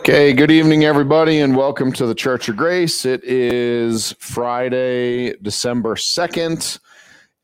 Okay, 0.00 0.32
good 0.32 0.50
evening, 0.50 0.84
everybody, 0.84 1.40
and 1.40 1.56
welcome 1.56 1.92
to 1.92 2.06
the 2.06 2.14
Church 2.14 2.48
of 2.48 2.56
Grace. 2.56 3.04
It 3.04 3.22
is 3.22 4.14
Friday, 4.18 5.34
December 5.42 5.94
2nd, 5.94 6.80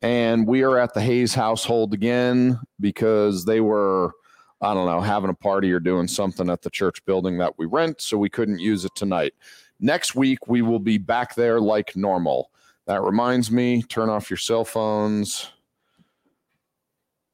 and 0.01 0.47
we 0.47 0.63
are 0.63 0.77
at 0.79 0.93
the 0.93 1.01
Hayes 1.01 1.33
household 1.33 1.93
again 1.93 2.59
because 2.79 3.45
they 3.45 3.61
were, 3.61 4.13
I 4.61 4.73
don't 4.73 4.87
know, 4.87 5.01
having 5.01 5.29
a 5.29 5.35
party 5.35 5.71
or 5.71 5.79
doing 5.79 6.07
something 6.07 6.49
at 6.49 6.61
the 6.61 6.69
church 6.69 7.05
building 7.05 7.37
that 7.37 7.57
we 7.57 7.65
rent, 7.65 8.01
so 8.01 8.17
we 8.17 8.29
couldn't 8.29 8.59
use 8.59 8.85
it 8.85 8.95
tonight. 8.95 9.33
Next 9.79 10.15
week, 10.15 10.47
we 10.47 10.61
will 10.61 10.79
be 10.79 10.97
back 10.97 11.35
there 11.35 11.61
like 11.61 11.95
normal. 11.95 12.51
That 12.85 13.03
reminds 13.03 13.51
me 13.51 13.83
turn 13.83 14.09
off 14.09 14.29
your 14.29 14.37
cell 14.37 14.65
phones. 14.65 15.51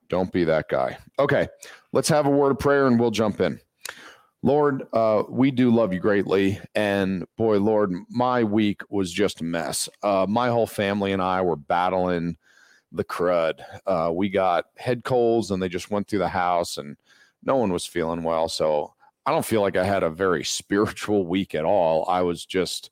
Don't 0.10 0.32
be 0.32 0.44
that 0.44 0.70
guy. 0.70 0.98
Okay, 1.20 1.48
let's 1.92 2.10
have 2.10 2.26
a 2.26 2.30
word 2.30 2.52
of 2.52 2.60
prayer 2.60 2.88
and 2.88 3.00
we'll 3.00 3.12
jump 3.12 3.42
in. 3.42 3.60
Lord, 4.46 4.84
uh, 4.92 5.24
we 5.30 5.52
do 5.52 5.74
love 5.74 5.94
you 5.94 6.00
greatly. 6.00 6.60
And 6.76 7.26
boy, 7.38 7.60
Lord, 7.60 7.94
my 8.10 8.44
week 8.44 8.82
was 8.90 9.12
just 9.12 9.40
a 9.40 9.46
mess. 9.46 9.88
Uh, 10.04 10.26
my 10.28 10.50
whole 10.50 10.68
family 10.68 11.14
and 11.14 11.22
I 11.22 11.42
were 11.42 11.56
battling 11.56 12.36
the 12.92 13.06
crud. 13.06 13.62
Uh, 13.88 14.12
we 14.14 14.30
got 14.30 14.66
head 14.78 15.06
colds 15.06 15.52
and 15.52 15.64
they 15.64 15.70
just 15.70 15.92
went 15.92 16.08
through 16.08 16.20
the 16.20 16.28
house 16.28 16.78
and 16.78 16.98
no 17.44 17.56
one 17.56 17.72
was 17.72 17.86
feeling 17.86 18.22
well. 18.22 18.50
So 18.50 18.94
I 19.26 19.32
don't 19.32 19.46
feel 19.46 19.62
like 19.62 19.78
I 19.78 19.86
had 19.86 20.04
a 20.04 20.10
very 20.10 20.44
spiritual 20.44 21.26
week 21.26 21.56
at 21.56 21.66
all. 21.66 22.06
I 22.10 22.22
was 22.22 22.46
just, 22.46 22.92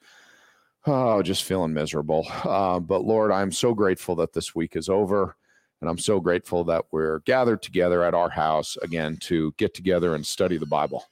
oh, 0.87 1.21
just 1.21 1.43
feeling 1.43 1.73
miserable. 1.73 2.25
Uh, 2.45 2.79
but 2.79 3.03
Lord, 3.03 3.31
I'm 3.31 3.51
so 3.51 3.73
grateful 3.73 4.15
that 4.15 4.33
this 4.33 4.55
week 4.55 4.77
is 4.77 4.87
over. 4.87 5.35
And 5.81 5.89
I'm 5.89 5.97
so 5.97 6.19
grateful 6.19 6.63
that 6.65 6.85
we're 6.91 7.19
gathered 7.19 7.61
together 7.61 8.03
at 8.03 8.13
our 8.13 8.29
house 8.29 8.77
again 8.81 9.17
to 9.21 9.53
get 9.57 9.73
together 9.73 10.13
and 10.13 10.25
study 10.25 10.57
the 10.57 10.65
Bible. 10.65 11.05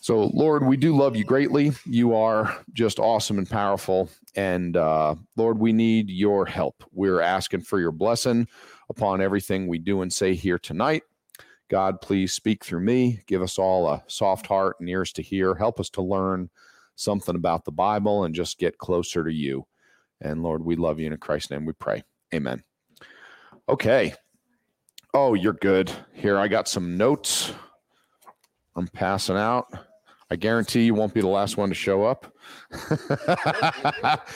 So, 0.00 0.30
Lord, 0.34 0.64
we 0.64 0.76
do 0.76 0.96
love 0.96 1.16
you 1.16 1.24
greatly. 1.24 1.72
You 1.84 2.14
are 2.14 2.64
just 2.72 2.98
awesome 3.00 3.38
and 3.38 3.48
powerful. 3.48 4.08
And 4.36 4.76
uh, 4.76 5.16
Lord, 5.36 5.58
we 5.58 5.72
need 5.72 6.10
your 6.10 6.46
help. 6.46 6.84
We're 6.92 7.20
asking 7.20 7.62
for 7.62 7.80
your 7.80 7.90
blessing 7.90 8.46
upon 8.88 9.20
everything 9.20 9.66
we 9.66 9.78
do 9.78 10.02
and 10.02 10.12
say 10.12 10.34
here 10.34 10.58
tonight. 10.58 11.02
God, 11.68 12.00
please 12.00 12.32
speak 12.32 12.64
through 12.64 12.82
me. 12.82 13.20
Give 13.26 13.42
us 13.42 13.58
all 13.58 13.88
a 13.88 14.04
soft 14.06 14.46
heart 14.46 14.76
and 14.78 14.88
ears 14.88 15.12
to 15.14 15.22
hear. 15.22 15.54
Help 15.56 15.80
us 15.80 15.90
to 15.90 16.02
learn 16.02 16.50
something 16.94 17.34
about 17.34 17.64
the 17.64 17.72
Bible 17.72 18.24
and 18.24 18.34
just 18.34 18.58
get 18.58 18.78
closer 18.78 19.24
to 19.24 19.32
you. 19.32 19.66
And 20.20 20.42
Lord, 20.42 20.64
we 20.64 20.76
love 20.76 21.00
you. 21.00 21.10
In 21.10 21.16
Christ's 21.16 21.50
name 21.50 21.66
we 21.66 21.72
pray. 21.72 22.04
Amen. 22.34 22.62
Okay. 23.68 24.14
Oh, 25.14 25.34
you're 25.34 25.54
good. 25.54 25.90
Here, 26.12 26.38
I 26.38 26.48
got 26.48 26.68
some 26.68 26.96
notes. 26.96 27.52
I'm 28.76 28.88
passing 28.88 29.36
out. 29.36 29.66
I 30.30 30.36
guarantee 30.36 30.82
you 30.82 30.94
won't 30.94 31.14
be 31.14 31.20
the 31.20 31.28
last 31.28 31.56
one 31.56 31.68
to 31.68 31.74
show 31.74 32.04
up. 32.04 32.32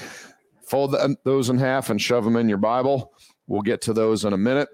Fold 0.67 0.97
those 1.25 1.51
in 1.51 1.59
half 1.59 1.91
and 1.91 2.01
shove 2.01 2.25
them 2.25 2.37
in 2.37 2.49
your 2.49 2.59
Bible. 2.59 3.13
We'll 3.49 3.63
get 3.63 3.81
to 3.83 3.93
those 3.93 4.25
in 4.25 4.33
a 4.33 4.39
minute. 4.39 4.69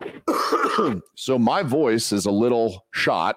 so, 1.16 1.38
my 1.38 1.62
voice 1.62 2.12
is 2.12 2.26
a 2.26 2.30
little 2.30 2.86
shot. 2.92 3.36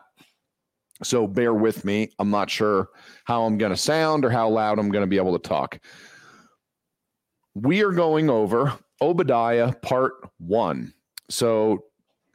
So, 1.01 1.25
bear 1.25 1.55
with 1.55 1.85
me. 1.85 2.11
I'm 2.19 2.29
not 2.29 2.51
sure 2.51 2.89
how 3.25 3.43
I'm 3.43 3.57
going 3.57 3.71
to 3.71 3.77
sound 3.77 4.25
or 4.25 4.29
how 4.29 4.47
loud 4.47 4.77
I'm 4.77 4.91
going 4.91 5.03
to 5.03 5.07
be 5.07 5.17
able 5.17 5.37
to 5.37 5.47
talk. 5.47 5.79
We 7.55 7.83
are 7.83 7.91
going 7.91 8.29
over 8.29 8.73
Obadiah 9.01 9.73
part 9.73 10.13
one. 10.37 10.93
So, 11.29 11.85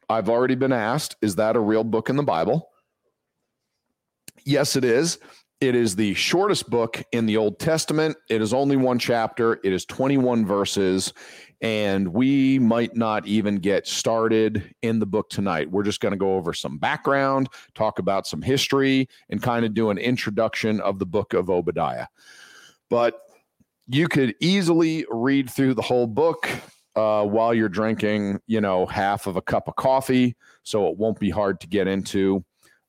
I've 0.09 0.29
already 0.29 0.55
been 0.55 0.73
asked, 0.73 1.17
is 1.23 1.37
that 1.37 1.57
a 1.57 1.61
real 1.61 1.85
book 1.85 2.11
in 2.11 2.17
the 2.17 2.23
Bible? 2.23 2.69
Yes, 4.45 4.77
it 4.77 4.85
is. 4.85 5.19
It 5.61 5.75
is 5.75 5.97
the 5.97 6.13
shortest 6.15 6.69
book 6.69 7.03
in 7.13 7.25
the 7.25 7.39
Old 7.39 7.59
Testament. 7.59 8.17
It 8.29 8.43
is 8.43 8.53
only 8.53 8.77
one 8.77 8.99
chapter, 8.99 9.61
it 9.65 9.73
is 9.73 9.87
21 9.87 10.45
verses, 10.45 11.15
and 11.63 12.09
we 12.09 12.59
might 12.59 12.95
not 12.95 13.27
even 13.27 13.57
get 13.57 13.87
started 13.87 14.75
in 14.83 14.99
the 14.99 15.07
book 15.07 15.31
tonight. 15.31 15.71
We're 15.71 15.85
just 15.85 16.01
going 16.01 16.13
to 16.13 16.19
go 16.19 16.35
over 16.35 16.53
some 16.53 16.77
background, 16.77 17.49
talk 17.75 17.99
about 17.99 18.27
some 18.27 18.43
history, 18.43 19.09
and 19.31 19.43
kind 19.43 19.65
of 19.65 19.73
do 19.73 19.89
an 19.89 19.97
introduction 19.97 20.81
of 20.81 20.99
the 20.99 21.07
book 21.07 21.33
of 21.33 21.49
Obadiah. 21.49 22.09
But 22.91 23.21
you 23.89 24.09
could 24.09 24.35
easily 24.41 25.07
read 25.11 25.51
through 25.51 25.75
the 25.75 25.83
whole 25.83 26.07
book 26.07 26.49
uh, 26.97 27.25
while 27.25 27.53
you're 27.53 27.69
drinking, 27.69 28.41
you 28.47 28.61
know, 28.61 28.87
half 28.87 29.27
of 29.27 29.37
a 29.37 29.43
cup 29.43 29.69
of 29.69 29.77
coffee. 29.77 30.37
So 30.63 30.89
it 30.89 30.97
won't 30.97 31.19
be 31.19 31.31
hard 31.31 31.61
to 31.61 31.67
get 31.67 31.87
into. 31.87 32.45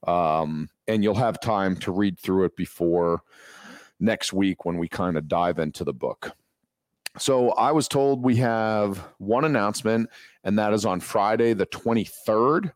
Um, 0.08 0.70
and 0.88 1.04
you'll 1.04 1.16
have 1.16 1.40
time 1.40 1.76
to 1.78 1.92
read 1.92 2.20
through 2.20 2.46
it 2.46 2.56
before 2.56 3.22
next 4.00 4.34
week 4.34 4.66
when 4.66 4.78
we 4.78 4.88
kind 4.88 5.18
of 5.18 5.28
dive 5.28 5.60
into 5.60 5.84
the 5.84 5.94
book. 5.94 6.36
So 7.18 7.52
I 7.52 7.72
was 7.72 7.88
told 7.88 8.24
we 8.24 8.36
have 8.38 8.98
one 9.18 9.46
announcement, 9.46 10.10
and 10.44 10.60
that 10.60 10.74
is 10.74 10.86
on 10.86 11.00
Friday, 11.00 11.54
the 11.54 11.66
23rd. 11.66 12.74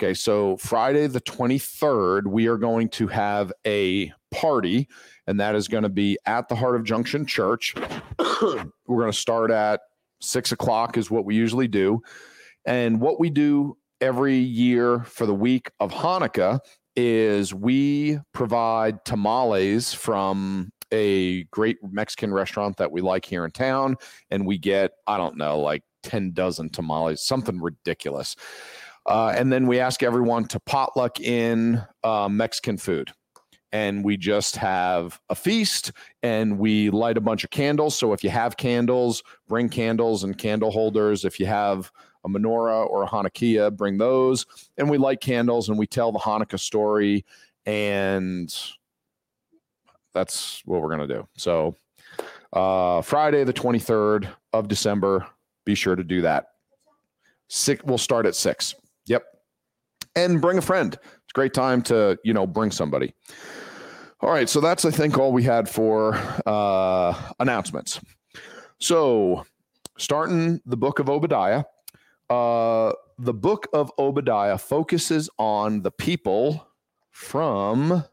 Okay, 0.00 0.14
so 0.14 0.56
Friday, 0.58 1.06
the 1.06 1.22
23rd, 1.22 2.26
we 2.26 2.46
are 2.46 2.58
going 2.58 2.88
to 2.90 3.08
have 3.08 3.52
a 3.66 4.12
party, 4.30 4.88
and 5.26 5.40
that 5.40 5.54
is 5.54 5.68
going 5.68 5.82
to 5.82 5.88
be 5.88 6.18
at 6.26 6.48
the 6.48 6.54
Heart 6.54 6.76
of 6.76 6.84
Junction 6.84 7.26
Church. 7.26 7.74
We're 8.42 8.62
going 8.86 9.12
to 9.12 9.18
start 9.18 9.50
at 9.50 9.80
six 10.20 10.52
o'clock, 10.52 10.96
is 10.96 11.10
what 11.10 11.24
we 11.24 11.34
usually 11.34 11.68
do. 11.68 12.02
And 12.64 13.00
what 13.00 13.18
we 13.20 13.30
do 13.30 13.76
every 14.00 14.36
year 14.36 15.00
for 15.00 15.26
the 15.26 15.34
week 15.34 15.70
of 15.80 15.92
Hanukkah 15.92 16.60
is 16.96 17.54
we 17.54 18.18
provide 18.32 19.04
tamales 19.04 19.94
from 19.94 20.70
a 20.92 21.44
great 21.44 21.78
Mexican 21.82 22.32
restaurant 22.32 22.76
that 22.78 22.90
we 22.90 23.00
like 23.00 23.24
here 23.24 23.44
in 23.44 23.50
town. 23.50 23.96
And 24.30 24.46
we 24.46 24.58
get, 24.58 24.92
I 25.06 25.16
don't 25.16 25.36
know, 25.36 25.60
like 25.60 25.82
10 26.02 26.32
dozen 26.32 26.70
tamales, 26.70 27.22
something 27.22 27.60
ridiculous. 27.60 28.36
Uh, 29.06 29.32
and 29.34 29.52
then 29.52 29.66
we 29.66 29.80
ask 29.80 30.02
everyone 30.02 30.44
to 30.46 30.60
potluck 30.60 31.20
in 31.20 31.82
uh, 32.04 32.28
Mexican 32.28 32.76
food. 32.76 33.10
And 33.72 34.02
we 34.02 34.16
just 34.16 34.56
have 34.56 35.20
a 35.28 35.34
feast 35.34 35.92
and 36.22 36.58
we 36.58 36.88
light 36.90 37.18
a 37.18 37.20
bunch 37.20 37.44
of 37.44 37.50
candles. 37.50 37.98
So 37.98 38.12
if 38.12 38.24
you 38.24 38.30
have 38.30 38.56
candles, 38.56 39.22
bring 39.46 39.68
candles 39.68 40.24
and 40.24 40.36
candle 40.36 40.70
holders. 40.70 41.24
If 41.24 41.38
you 41.38 41.46
have 41.46 41.92
a 42.24 42.28
menorah 42.28 42.88
or 42.88 43.02
a 43.02 43.06
hanukkiah, 43.06 43.76
bring 43.76 43.98
those. 43.98 44.46
And 44.78 44.88
we 44.88 44.98
light 44.98 45.20
candles 45.20 45.68
and 45.68 45.78
we 45.78 45.86
tell 45.86 46.12
the 46.12 46.18
Hanukkah 46.18 46.58
story. 46.58 47.24
And 47.66 48.54
that's 50.14 50.62
what 50.64 50.80
we're 50.80 50.96
going 50.96 51.06
to 51.06 51.14
do. 51.14 51.28
So, 51.36 51.76
uh, 52.52 53.02
Friday, 53.02 53.44
the 53.44 53.52
23rd 53.52 54.28
of 54.52 54.68
December, 54.68 55.26
be 55.64 55.74
sure 55.74 55.94
to 55.94 56.04
do 56.04 56.22
that. 56.22 56.52
Six, 57.48 57.82
we'll 57.84 57.98
start 57.98 58.26
at 58.26 58.34
six. 58.34 58.74
And 60.18 60.40
bring 60.40 60.58
a 60.58 60.62
friend. 60.62 60.94
It's 60.94 61.30
a 61.30 61.32
great 61.32 61.54
time 61.54 61.80
to, 61.82 62.18
you 62.24 62.34
know, 62.34 62.44
bring 62.44 62.72
somebody. 62.72 63.14
All 64.20 64.30
right. 64.30 64.48
So 64.48 64.60
that's, 64.60 64.84
I 64.84 64.90
think, 64.90 65.16
all 65.16 65.30
we 65.30 65.44
had 65.44 65.68
for 65.68 66.16
uh, 66.44 67.14
announcements. 67.38 68.00
So, 68.80 69.44
starting 69.96 70.60
the 70.66 70.76
book 70.76 70.98
of 70.98 71.08
Obadiah, 71.08 71.62
uh, 72.28 72.94
the 73.16 73.32
book 73.32 73.68
of 73.72 73.92
Obadiah 73.96 74.58
focuses 74.58 75.30
on 75.38 75.82
the 75.82 75.92
people 75.92 76.66
from 77.12 78.04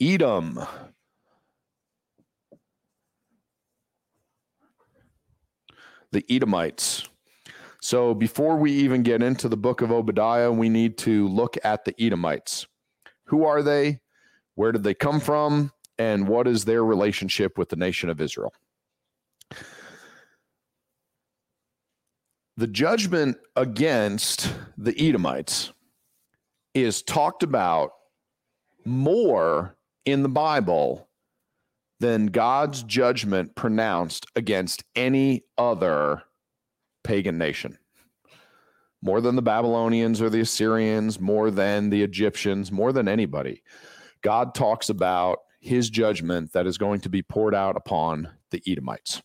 Edom. 0.00 0.58
The 6.12 6.24
Edomites. 6.30 7.09
So 7.82 8.14
before 8.14 8.56
we 8.56 8.72
even 8.72 9.02
get 9.02 9.22
into 9.22 9.48
the 9.48 9.56
book 9.56 9.80
of 9.80 9.90
Obadiah, 9.90 10.52
we 10.52 10.68
need 10.68 10.98
to 10.98 11.28
look 11.28 11.56
at 11.64 11.84
the 11.84 11.94
Edomites. 11.98 12.66
Who 13.24 13.44
are 13.44 13.62
they? 13.62 14.00
Where 14.54 14.72
did 14.72 14.82
they 14.82 14.94
come 14.94 15.20
from? 15.20 15.72
And 15.98 16.28
what 16.28 16.46
is 16.46 16.64
their 16.64 16.84
relationship 16.84 17.56
with 17.56 17.68
the 17.68 17.76
nation 17.76 18.10
of 18.10 18.20
Israel? 18.20 18.52
the 22.56 22.66
judgment 22.66 23.38
against 23.56 24.54
the 24.76 24.94
Edomites 25.00 25.72
is 26.74 27.02
talked 27.02 27.42
about 27.42 27.92
more 28.84 29.76
in 30.04 30.22
the 30.22 30.28
Bible 30.28 31.08
than 32.00 32.26
God's 32.26 32.82
judgment 32.82 33.54
pronounced 33.54 34.26
against 34.36 34.84
any 34.94 35.44
other 35.56 36.22
pagan 37.02 37.38
nation. 37.38 37.78
More 39.02 39.20
than 39.20 39.36
the 39.36 39.42
Babylonians 39.42 40.20
or 40.20 40.28
the 40.28 40.40
Assyrians, 40.40 41.18
more 41.18 41.50
than 41.50 41.90
the 41.90 42.02
Egyptians, 42.02 42.70
more 42.70 42.92
than 42.92 43.08
anybody. 43.08 43.62
God 44.22 44.54
talks 44.54 44.90
about 44.90 45.38
his 45.60 45.88
judgment 45.90 46.52
that 46.52 46.66
is 46.66 46.78
going 46.78 47.00
to 47.00 47.08
be 47.08 47.22
poured 47.22 47.54
out 47.54 47.76
upon 47.76 48.28
the 48.50 48.62
Edomites. 48.66 49.22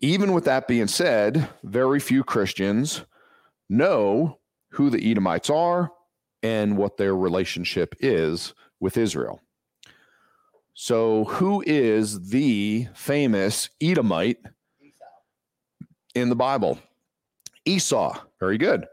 even 0.00 0.32
with 0.32 0.44
that 0.44 0.68
being 0.68 0.86
said, 0.86 1.48
very 1.64 1.98
few 2.00 2.22
Christians 2.22 3.04
know 3.68 4.38
who 4.70 4.90
the 4.90 5.10
Edomites 5.10 5.50
are 5.50 5.90
and 6.42 6.76
what 6.76 6.96
their 6.96 7.16
relationship 7.16 7.94
is 8.00 8.54
with 8.80 8.96
Israel. 8.96 9.40
So, 10.74 11.24
who 11.24 11.64
is 11.66 12.30
the 12.30 12.86
famous 12.94 13.70
Edomite 13.80 14.38
in 16.14 16.28
the 16.28 16.36
Bible? 16.36 16.78
Esau. 17.64 18.18
Very 18.40 18.58
good. 18.58 18.86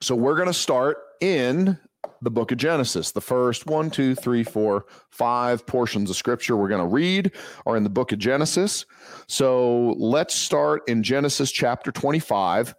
So, 0.00 0.14
we're 0.14 0.36
going 0.36 0.48
to 0.48 0.54
start 0.54 0.98
in 1.20 1.78
the 2.22 2.30
book 2.30 2.52
of 2.52 2.58
Genesis. 2.58 3.12
The 3.12 3.20
first 3.20 3.66
one, 3.66 3.90
two, 3.90 4.14
three, 4.14 4.44
four, 4.44 4.86
five 5.10 5.66
portions 5.66 6.10
of 6.10 6.16
scripture 6.16 6.56
we're 6.56 6.68
going 6.68 6.80
to 6.80 6.86
read 6.86 7.32
are 7.66 7.76
in 7.76 7.84
the 7.84 7.90
book 7.90 8.12
of 8.12 8.18
Genesis. 8.18 8.86
So, 9.28 9.94
let's 9.98 10.34
start 10.34 10.82
in 10.88 11.02
Genesis 11.02 11.50
chapter 11.50 11.92
25 11.92 12.74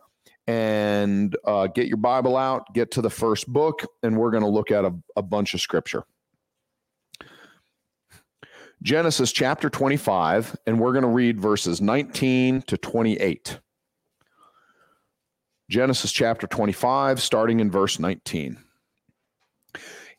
and 0.47 1.35
uh, 1.45 1.67
get 1.67 1.87
your 1.87 1.97
Bible 1.97 2.35
out, 2.35 2.73
get 2.73 2.91
to 2.91 3.01
the 3.01 3.09
first 3.09 3.47
book, 3.47 3.85
and 4.03 4.17
we're 4.17 4.31
going 4.31 4.43
to 4.43 4.49
look 4.49 4.71
at 4.71 4.83
a, 4.85 4.93
a 5.15 5.21
bunch 5.21 5.53
of 5.53 5.61
scripture. 5.61 6.03
Genesis 8.83 9.31
chapter 9.31 9.69
25, 9.69 10.57
and 10.65 10.79
we're 10.79 10.91
going 10.91 11.03
to 11.03 11.07
read 11.07 11.39
verses 11.39 11.81
19 11.81 12.63
to 12.63 12.77
28. 12.77 13.59
Genesis 15.69 16.11
chapter 16.11 16.47
25, 16.47 17.21
starting 17.21 17.59
in 17.59 17.69
verse 17.69 17.99
19. 17.99 18.57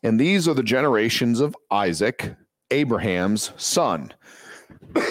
And 0.01 0.17
these 0.17 0.47
are 0.47 0.53
the 0.53 0.63
generations 0.63 1.41
of 1.41 1.57
Isaac, 1.71 2.35
Abraham's 2.71 3.51
son. 3.57 4.13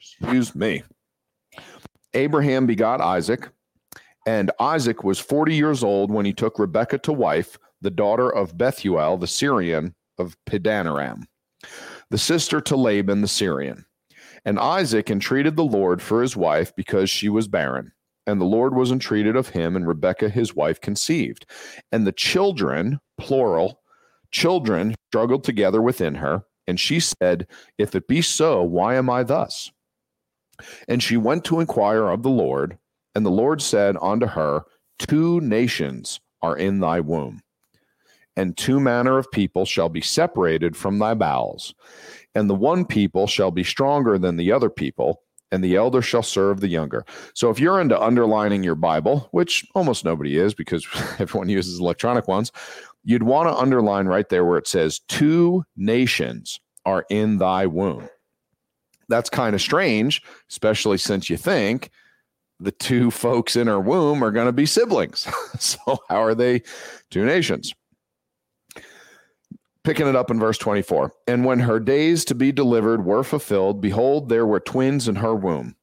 Excuse 0.00 0.54
me. 0.54 0.84
Abraham 2.14 2.66
begot 2.66 3.02
Isaac, 3.02 3.50
and 4.26 4.50
Isaac 4.58 5.04
was 5.04 5.18
40 5.18 5.54
years 5.54 5.84
old 5.84 6.10
when 6.10 6.24
he 6.24 6.32
took 6.32 6.58
Rebekah 6.58 6.98
to 6.98 7.12
wife, 7.12 7.58
the 7.82 7.90
daughter 7.90 8.30
of 8.30 8.56
Bethuel 8.56 9.18
the 9.18 9.26
Syrian 9.26 9.94
of 10.18 10.36
Padanaram, 10.46 11.24
the 12.12 12.18
sister 12.18 12.60
to 12.60 12.76
Laban 12.76 13.22
the 13.22 13.26
Syrian. 13.26 13.86
And 14.44 14.58
Isaac 14.58 15.10
entreated 15.10 15.56
the 15.56 15.64
Lord 15.64 16.02
for 16.02 16.20
his 16.20 16.36
wife 16.36 16.70
because 16.76 17.08
she 17.08 17.30
was 17.30 17.48
barren. 17.48 17.90
And 18.26 18.38
the 18.38 18.44
Lord 18.44 18.74
was 18.74 18.92
entreated 18.92 19.34
of 19.34 19.48
him, 19.48 19.74
and 19.76 19.88
Rebekah 19.88 20.28
his 20.28 20.54
wife 20.54 20.78
conceived. 20.78 21.46
And 21.90 22.06
the 22.06 22.12
children, 22.12 23.00
plural, 23.18 23.80
children 24.30 24.94
struggled 25.08 25.42
together 25.42 25.80
within 25.80 26.16
her. 26.16 26.44
And 26.66 26.78
she 26.78 27.00
said, 27.00 27.46
If 27.78 27.94
it 27.94 28.06
be 28.06 28.20
so, 28.20 28.62
why 28.62 28.96
am 28.96 29.08
I 29.08 29.22
thus? 29.22 29.72
And 30.88 31.02
she 31.02 31.16
went 31.16 31.46
to 31.46 31.60
inquire 31.60 32.08
of 32.10 32.22
the 32.22 32.30
Lord, 32.30 32.76
and 33.14 33.24
the 33.24 33.30
Lord 33.30 33.62
said 33.62 33.96
unto 34.02 34.26
her, 34.26 34.64
Two 34.98 35.40
nations 35.40 36.20
are 36.42 36.58
in 36.58 36.80
thy 36.80 37.00
womb, 37.00 37.40
and 38.36 38.56
two 38.56 38.80
manner 38.80 39.18
of 39.18 39.30
people 39.30 39.64
shall 39.64 39.88
be 39.88 40.00
separated 40.00 40.76
from 40.76 40.98
thy 40.98 41.14
bowels. 41.14 41.74
And 42.34 42.48
the 42.48 42.54
one 42.54 42.84
people 42.84 43.26
shall 43.26 43.50
be 43.50 43.64
stronger 43.64 44.18
than 44.18 44.36
the 44.36 44.52
other 44.52 44.70
people, 44.70 45.22
and 45.50 45.62
the 45.62 45.76
elder 45.76 46.00
shall 46.00 46.22
serve 46.22 46.60
the 46.60 46.68
younger. 46.68 47.04
So 47.34 47.50
if 47.50 47.60
you're 47.60 47.80
into 47.80 48.00
underlining 48.00 48.62
your 48.62 48.74
Bible, 48.74 49.28
which 49.32 49.66
almost 49.74 50.04
nobody 50.04 50.38
is 50.38 50.54
because 50.54 50.86
everyone 51.18 51.48
uses 51.48 51.78
electronic 51.78 52.26
ones, 52.28 52.52
you'd 53.04 53.22
want 53.22 53.48
to 53.48 53.56
underline 53.56 54.06
right 54.06 54.28
there 54.28 54.44
where 54.44 54.58
it 54.58 54.68
says, 54.68 55.00
Two 55.08 55.64
nations 55.76 56.60
are 56.86 57.04
in 57.10 57.38
thy 57.38 57.66
womb 57.66 58.08
that's 59.12 59.30
kind 59.30 59.54
of 59.54 59.60
strange, 59.60 60.22
especially 60.50 60.98
since 60.98 61.30
you 61.30 61.36
think 61.36 61.90
the 62.58 62.72
two 62.72 63.10
folks 63.10 63.56
in 63.56 63.66
her 63.66 63.80
womb 63.80 64.22
are 64.22 64.30
going 64.30 64.46
to 64.46 64.52
be 64.52 64.66
siblings. 64.66 65.26
so, 65.58 65.98
how 66.08 66.22
are 66.22 66.34
they 66.34 66.62
two 67.10 67.24
nations? 67.24 67.74
Picking 69.84 70.06
it 70.06 70.14
up 70.14 70.30
in 70.30 70.38
verse 70.38 70.58
24. 70.58 71.12
And 71.26 71.44
when 71.44 71.60
her 71.60 71.80
days 71.80 72.24
to 72.26 72.34
be 72.34 72.52
delivered 72.52 73.04
were 73.04 73.24
fulfilled, 73.24 73.80
behold, 73.80 74.28
there 74.28 74.46
were 74.46 74.60
twins 74.60 75.08
in 75.08 75.16
her 75.16 75.34
womb. 75.34 75.74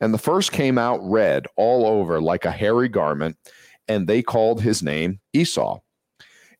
And 0.00 0.14
the 0.14 0.18
first 0.18 0.52
came 0.52 0.78
out 0.78 1.00
red 1.02 1.46
all 1.56 1.86
over 1.86 2.20
like 2.20 2.44
a 2.44 2.52
hairy 2.52 2.88
garment, 2.88 3.36
and 3.88 4.06
they 4.06 4.22
called 4.22 4.62
his 4.62 4.82
name 4.82 5.20
Esau. 5.32 5.80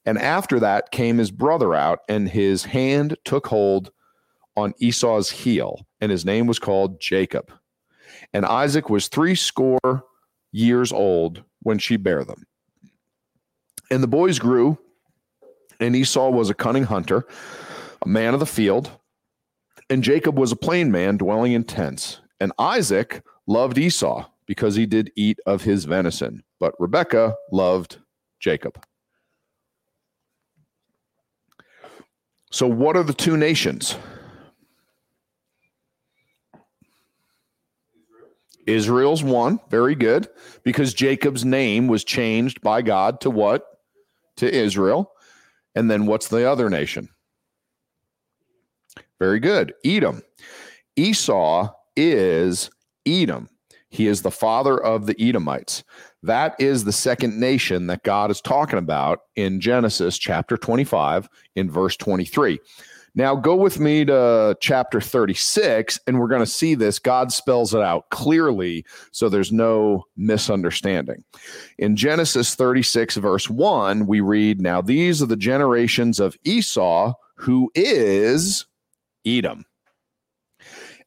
And 0.05 0.19
after 0.19 0.59
that 0.61 0.91
came 0.91 1.19
his 1.19 1.31
brother 1.31 1.75
out, 1.75 2.01
and 2.09 2.29
his 2.29 2.65
hand 2.65 3.17
took 3.25 3.47
hold 3.47 3.93
on 4.57 4.75
Esau's 4.81 5.31
heel, 5.31 5.87
and 6.01 6.11
his 6.11 6.25
name 6.25 6.47
was 6.47 6.59
called 6.59 7.01
Jacob. 7.01 7.53
And 8.33 8.45
Isaac 8.45 8.91
was 8.91 9.09
three 9.09 9.35
score 9.35 10.05
years 10.51 10.93
old 10.93 11.45
when 11.63 11.79
she 11.79 11.97
bare 11.97 12.25
them. 12.25 12.45
And 13.91 14.03
the 14.03 14.09
boys 14.09 14.39
grew, 14.39 14.79
and 15.81 15.95
Esau 15.95 16.31
was 16.31 16.51
a 16.51 16.55
cunning 16.55 16.85
hunter, 16.85 17.27
a 18.03 18.09
man 18.09 18.35
of 18.35 18.41
the 18.41 18.47
field, 18.47 18.91
and 19.91 20.03
Jacob 20.03 20.39
was 20.39 20.53
a 20.53 20.57
plain 20.57 20.91
man 20.91 21.17
dwelling 21.17 21.53
in 21.53 21.65
tents. 21.65 22.21
And 22.41 22.53
Isaac 22.59 23.23
loved 23.47 23.79
Esau 23.79 24.27
because 24.47 24.75
he 24.77 24.87
did 24.87 25.13
eat 25.17 25.39
of 25.47 25.63
his 25.63 25.85
venison, 25.85 26.43
but 26.61 26.75
Rebekah 26.79 27.35
loved 27.53 27.99
Jacob. 28.41 28.83
So, 32.51 32.67
what 32.67 32.97
are 32.97 33.03
the 33.03 33.13
two 33.13 33.37
nations? 33.37 33.97
Israel's 38.67 39.25
one. 39.25 39.61
Very 39.71 39.95
good. 39.95 40.29
Because 40.63 40.95
Jacob's 40.95 41.45
name 41.45 41.89
was 41.89 42.05
changed 42.05 42.61
by 42.61 42.83
God 42.83 43.21
to 43.23 43.31
what? 43.31 43.67
To 44.37 44.51
Israel. 44.51 45.11
And 45.79 45.89
then 45.89 46.07
what's 46.07 46.27
the 46.27 46.51
other 46.51 46.69
nation? 46.69 47.09
Very 49.21 49.39
good. 49.39 49.75
Edom. 49.85 50.23
Esau 50.97 51.71
is 51.95 52.69
Edom. 53.07 53.49
He 53.89 54.09
is 54.09 54.23
the 54.23 54.33
father 54.33 54.77
of 54.77 55.07
the 55.07 55.15
Edomites. 55.23 55.85
That 56.25 56.57
is 56.59 56.83
the 56.83 56.91
second 56.91 57.39
nation 57.39 57.87
that 57.87 58.03
God 58.03 58.33
is 58.33 58.41
talking 58.41 58.81
about 58.81 59.21
in 59.37 59.61
Genesis 59.61 60.19
chapter 60.19 60.57
25 60.57 61.29
in 61.55 61.71
verse 61.71 61.97
23. 61.97 62.59
Now, 63.15 63.35
go 63.35 63.57
with 63.57 63.81
me 63.81 64.05
to 64.05 64.57
chapter 64.61 65.01
36, 65.01 65.99
and 66.07 66.19
we're 66.19 66.29
going 66.29 66.43
to 66.43 66.47
see 66.47 66.75
this. 66.75 66.99
God 66.99 67.33
spells 67.33 67.75
it 67.75 67.81
out 67.81 68.11
clearly 68.11 68.85
so 69.11 69.29
there's 69.29 69.53
no 69.53 70.05
misunderstanding. 70.17 71.25
In 71.79 71.97
Genesis 71.97 72.55
36, 72.55 73.17
verse 73.17 73.51
1, 73.51 74.07
we 74.07 74.21
read, 74.21 74.61
Now 74.61 74.81
these 74.81 75.23
are 75.23 75.27
the 75.27 75.37
generations 75.37 76.21
of 76.21 76.37
Esau, 76.45 77.15
who 77.37 77.71
is 77.75 78.67
Edom. 79.25 79.65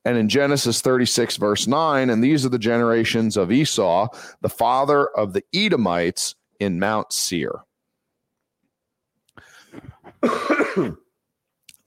And 0.03 0.17
in 0.17 0.29
Genesis 0.29 0.81
36, 0.81 1.38
verse 1.38 1.67
9, 1.67 2.10
and 2.10 2.24
these 2.24 2.46
are 2.46 2.50
the 2.50 2.58
generations 2.58 3.38
of 3.38 3.51
Esau, 3.51 4.08
the 4.41 4.50
father 4.50 5.08
of 5.15 5.34
the 5.34 5.43
Edomites 5.53 6.36
in 6.60 6.79
Mount 6.79 7.13
Seir. 7.13 7.62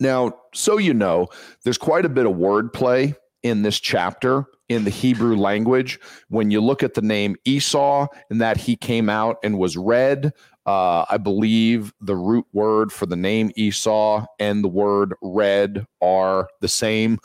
Now, 0.00 0.32
so 0.52 0.78
you 0.78 0.94
know, 0.94 1.28
there's 1.62 1.78
quite 1.78 2.04
a 2.04 2.08
bit 2.08 2.26
of 2.26 2.32
wordplay 2.32 3.16
in 3.42 3.62
this 3.62 3.78
chapter 3.78 4.46
in 4.68 4.84
the 4.84 4.90
Hebrew 4.90 5.36
language. 5.36 6.00
When 6.28 6.50
you 6.50 6.60
look 6.60 6.82
at 6.82 6.94
the 6.94 7.02
name 7.02 7.36
Esau 7.44 8.06
and 8.30 8.40
that 8.40 8.56
he 8.56 8.76
came 8.76 9.08
out 9.08 9.36
and 9.44 9.58
was 9.58 9.76
red, 9.76 10.32
uh, 10.66 11.04
I 11.10 11.18
believe 11.18 11.92
the 12.00 12.16
root 12.16 12.46
word 12.54 12.90
for 12.90 13.04
the 13.04 13.16
name 13.16 13.50
Esau 13.54 14.24
and 14.40 14.64
the 14.64 14.68
word 14.68 15.14
red 15.20 15.86
are 16.00 16.48
the 16.60 16.68
same. 16.68 17.18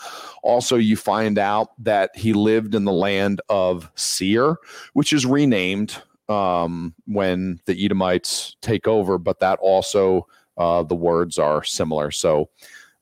Also, 0.44 0.76
you 0.76 0.98
find 0.98 1.38
out 1.38 1.70
that 1.82 2.12
he 2.16 2.34
lived 2.34 2.76
in 2.76 2.84
the 2.84 2.92
land 2.92 3.42
of 3.48 3.90
Seir, 3.96 4.58
which 4.94 5.14
is 5.14 5.26
renamed 5.26 6.02
um, 6.28 6.94
when 7.06 7.62
the 7.66 7.86
Edomites 7.86 8.58
take 8.62 8.88
over, 8.88 9.18
but 9.18 9.40
that 9.40 9.58
also 9.60 10.28
uh, 10.60 10.84
the 10.84 10.96
words 10.96 11.40
are 11.40 11.64
similar. 11.64 12.12
So 12.12 12.50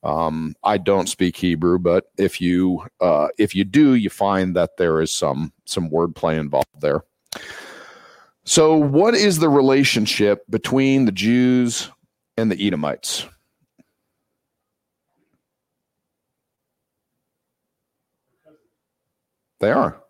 um, 0.04 0.56
I 0.64 0.78
don't 0.78 1.10
speak 1.10 1.36
Hebrew, 1.36 1.80
but 1.80 2.12
if 2.18 2.40
you 2.40 2.86
uh, 3.02 3.28
if 3.38 3.54
you 3.54 3.66
do, 3.66 3.96
you 3.96 4.10
find 4.10 4.56
that 4.56 4.78
there 4.78 5.02
is 5.02 5.12
some 5.12 5.52
some 5.66 5.90
wordplay 5.90 6.40
involved 6.40 6.80
there. 6.80 7.04
So, 8.46 8.78
what 8.78 9.14
is 9.14 9.40
the 9.40 9.50
relationship 9.50 10.46
between 10.50 11.04
the 11.04 11.12
Jews 11.12 11.92
and 12.38 12.50
the 12.50 12.66
Edomites? 12.66 13.26
They 19.60 19.72
are. 19.72 20.02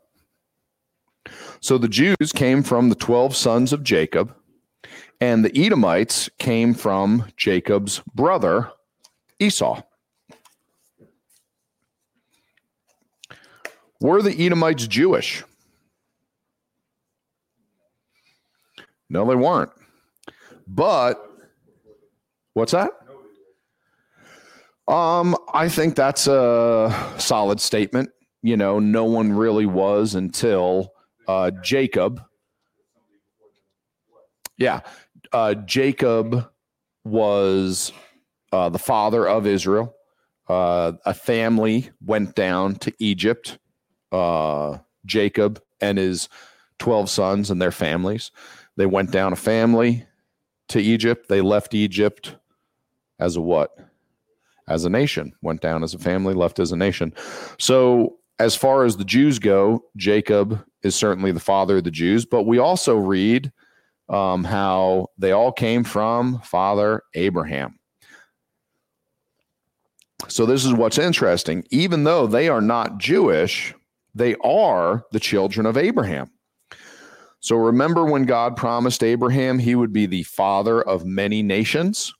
So 1.62 1.78
the 1.78 1.88
Jews 1.88 2.32
came 2.34 2.64
from 2.64 2.90
the 2.90 2.96
12 2.96 3.36
sons 3.36 3.74
of 3.74 3.84
Jacob, 3.84 4.36
and 5.20 5.44
the 5.44 5.66
Edomites 5.66 6.30
came 6.38 6.74
from 6.74 7.26
Jacob's 7.38 8.02
brother, 8.14 8.72
Esau. 9.40 9.82
Were 14.00 14.22
the 14.22 14.46
Edomites 14.46 14.88
Jewish? 14.88 15.44
No, 19.10 19.26
they 19.26 19.36
weren't. 19.36 19.72
But 20.68 21.24
what's 22.54 22.74
that? 22.74 22.92
Um, 24.88 25.36
I 25.54 25.68
think 25.68 25.96
that's 25.96 26.28
a 26.28 27.14
solid 27.18 27.60
statement. 27.60 28.10
You 28.42 28.56
know, 28.56 28.80
no 28.80 29.06
one 29.06 29.34
really 29.34 29.66
was 29.66 30.16
until 30.16 30.94
uh, 31.28 31.52
Jacob. 31.64 32.22
Yeah, 34.58 34.82
uh, 35.34 35.54
Jacob 35.54 36.50
was 37.04 37.92
uh, 38.52 38.70
the 38.70 38.80
father 38.80 39.28
of 39.28 39.46
Israel. 39.46 39.94
Uh, 40.48 40.94
a 41.06 41.14
family 41.14 41.90
went 42.06 42.36
down 42.36 42.76
to 42.76 42.94
Egypt. 43.00 43.60
Uh, 44.12 44.78
Jacob 45.06 45.62
and 45.82 45.98
his 45.98 46.30
12 46.80 47.10
sons 47.10 47.52
and 47.52 47.62
their 47.62 47.72
families. 47.72 48.32
They 48.76 48.86
went 48.86 49.12
down 49.12 49.34
a 49.34 49.38
family 49.38 50.06
to 50.70 50.80
Egypt. 50.80 51.28
They 51.28 51.42
left 51.42 51.74
Egypt 51.74 52.36
as 53.20 53.36
a 53.36 53.42
what? 53.42 53.76
As 54.68 54.86
a 54.86 54.90
nation. 54.90 55.34
Went 55.42 55.62
down 55.62 55.84
as 55.84 55.94
a 55.94 56.00
family, 56.00 56.34
left 56.34 56.60
as 56.60 56.72
a 56.72 56.78
nation. 56.78 57.14
So, 57.60 58.18
as 58.40 58.56
far 58.56 58.86
as 58.86 58.98
the 58.98 59.06
Jews 59.06 59.40
go, 59.40 59.84
Jacob 59.96 60.64
is 60.84 60.96
certainly 60.96 61.32
the 61.32 61.40
father 61.40 61.78
of 61.78 61.86
the 61.86 61.92
Jews, 61.92 62.24
but 62.24 62.44
we 62.44 62.60
also 62.60 62.96
read 62.96 63.52
um, 64.10 64.44
how 64.44 65.08
they 65.18 65.32
all 65.32 65.52
came 65.52 65.84
from 65.84 66.40
Father 66.40 67.04
Abraham. 67.14 67.80
So, 70.28 70.46
this 70.46 70.66
is 70.66 70.74
what's 70.74 70.98
interesting. 70.98 71.64
Even 71.70 72.04
though 72.04 72.26
they 72.28 72.50
are 72.50 72.62
not 72.62 72.98
Jewish, 72.98 73.74
they 74.16 74.36
are 74.44 75.06
the 75.12 75.20
children 75.20 75.66
of 75.66 75.78
Abraham. 75.78 76.32
So 77.40 77.56
remember 77.56 78.04
when 78.04 78.26
God 78.26 78.58
promised 78.58 79.04
Abraham 79.04 79.60
he 79.60 79.76
would 79.76 79.94
be 79.94 80.06
the 80.06 80.24
father 80.24 80.82
of 80.82 81.06
many 81.06 81.44
nations? 81.44 82.14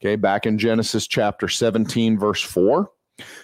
Okay, 0.00 0.16
back 0.16 0.44
in 0.46 0.58
Genesis 0.58 1.06
chapter 1.06 1.48
17, 1.48 2.18
verse 2.18 2.42
4, 2.42 2.90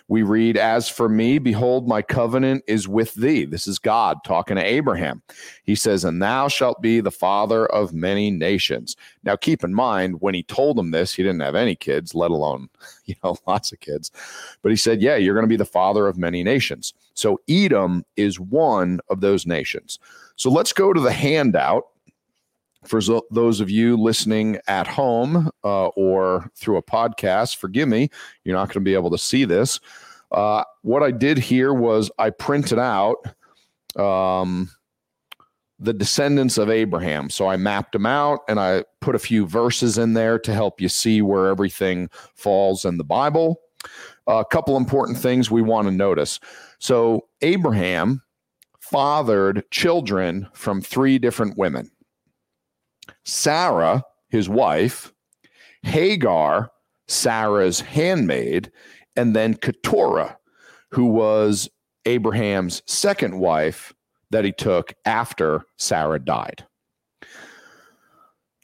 we 0.08 0.22
read, 0.22 0.56
As 0.56 0.88
for 0.88 1.08
me, 1.08 1.38
behold, 1.38 1.86
my 1.86 2.02
covenant 2.02 2.64
is 2.66 2.88
with 2.88 3.14
thee. 3.14 3.44
This 3.44 3.66
is 3.66 3.78
God 3.78 4.18
talking 4.24 4.56
to 4.56 4.62
Abraham. 4.62 5.22
He 5.64 5.74
says, 5.74 6.04
And 6.04 6.22
thou 6.22 6.48
shalt 6.48 6.82
be 6.82 7.00
the 7.00 7.10
father 7.10 7.66
of 7.66 7.94
many 7.94 8.30
nations. 8.30 8.96
Now, 9.22 9.36
keep 9.36 9.62
in 9.62 9.74
mind, 9.74 10.20
when 10.20 10.34
he 10.34 10.42
told 10.42 10.78
him 10.78 10.90
this, 10.90 11.14
he 11.14 11.22
didn't 11.22 11.40
have 11.40 11.54
any 11.54 11.76
kids, 11.76 12.14
let 12.14 12.30
alone, 12.30 12.68
you 13.04 13.14
know, 13.22 13.36
lots 13.46 13.72
of 13.72 13.80
kids. 13.80 14.10
But 14.62 14.70
he 14.70 14.76
said, 14.76 15.00
Yeah, 15.00 15.16
you're 15.16 15.34
going 15.34 15.44
to 15.44 15.48
be 15.48 15.56
the 15.56 15.64
father 15.64 16.06
of 16.06 16.18
many 16.18 16.42
nations. 16.42 16.92
So 17.14 17.40
Edom 17.48 18.04
is 18.16 18.40
one 18.40 19.00
of 19.08 19.20
those 19.20 19.46
nations. 19.46 19.98
So 20.36 20.50
let's 20.50 20.72
go 20.72 20.92
to 20.92 21.00
the 21.00 21.12
handout 21.12 21.84
for 22.84 23.00
those 23.30 23.60
of 23.60 23.70
you 23.70 23.96
listening 23.96 24.58
at 24.66 24.86
home 24.86 25.50
uh, 25.64 25.88
or 25.88 26.50
through 26.56 26.78
a 26.78 26.82
podcast, 26.82 27.56
forgive 27.56 27.88
me, 27.88 28.08
you're 28.44 28.56
not 28.56 28.68
going 28.68 28.74
to 28.74 28.80
be 28.80 28.94
able 28.94 29.10
to 29.10 29.18
see 29.18 29.44
this. 29.44 29.80
Uh, 30.32 30.64
what 30.82 31.02
I 31.02 31.10
did 31.10 31.38
here 31.38 31.74
was 31.74 32.10
I 32.18 32.30
printed 32.30 32.78
out 32.78 33.16
um, 33.96 34.70
the 35.78 35.92
descendants 35.92 36.58
of 36.58 36.70
Abraham. 36.70 37.30
So 37.30 37.48
I 37.48 37.56
mapped 37.56 37.92
them 37.92 38.06
out 38.06 38.40
and 38.48 38.60
I 38.60 38.84
put 39.00 39.14
a 39.14 39.18
few 39.18 39.46
verses 39.46 39.98
in 39.98 40.12
there 40.12 40.38
to 40.38 40.52
help 40.52 40.80
you 40.80 40.88
see 40.88 41.22
where 41.22 41.48
everything 41.48 42.08
falls 42.34 42.84
in 42.84 42.98
the 42.98 43.04
Bible. 43.04 43.60
A 44.26 44.44
couple 44.44 44.76
important 44.76 45.18
things 45.18 45.50
we 45.50 45.62
want 45.62 45.88
to 45.88 45.92
notice. 45.92 46.38
So 46.78 47.26
Abraham 47.40 48.22
fathered 48.78 49.64
children 49.70 50.48
from 50.52 50.80
three 50.80 51.18
different 51.18 51.56
women. 51.56 51.90
Sarah, 53.24 54.02
his 54.28 54.48
wife, 54.48 55.12
Hagar, 55.82 56.70
Sarah's 57.08 57.80
handmaid, 57.80 58.70
and 59.16 59.34
then 59.34 59.54
Keturah, 59.54 60.38
who 60.90 61.06
was 61.06 61.68
Abraham's 62.06 62.82
second 62.86 63.38
wife 63.38 63.92
that 64.30 64.44
he 64.44 64.52
took 64.52 64.94
after 65.04 65.64
Sarah 65.76 66.18
died. 66.18 66.64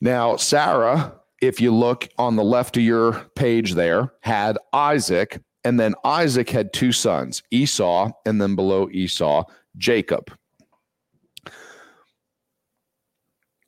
Now, 0.00 0.36
Sarah, 0.36 1.14
if 1.40 1.60
you 1.60 1.74
look 1.74 2.08
on 2.18 2.36
the 2.36 2.44
left 2.44 2.76
of 2.76 2.82
your 2.82 3.12
page 3.34 3.74
there, 3.74 4.12
had 4.20 4.58
Isaac, 4.72 5.40
and 5.64 5.80
then 5.80 5.94
Isaac 6.04 6.50
had 6.50 6.72
two 6.72 6.92
sons, 6.92 7.42
Esau, 7.50 8.10
and 8.24 8.40
then 8.40 8.54
below 8.54 8.88
Esau, 8.90 9.44
Jacob. 9.76 10.30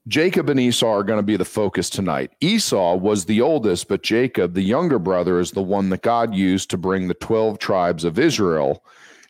Jacob 0.08 0.48
and 0.48 0.58
Esau 0.58 0.90
are 0.90 1.04
going 1.04 1.18
to 1.18 1.22
be 1.22 1.36
the 1.36 1.44
focus 1.44 1.90
tonight. 1.90 2.32
Esau 2.40 2.96
was 2.96 3.26
the 3.26 3.42
oldest, 3.42 3.88
but 3.88 4.02
Jacob, 4.02 4.54
the 4.54 4.62
younger 4.62 4.98
brother, 4.98 5.38
is 5.38 5.50
the 5.50 5.62
one 5.62 5.90
that 5.90 6.00
God 6.00 6.34
used 6.34 6.70
to 6.70 6.78
bring 6.78 7.08
the 7.08 7.14
12 7.14 7.58
tribes 7.58 8.04
of 8.04 8.18
Israel 8.18 8.82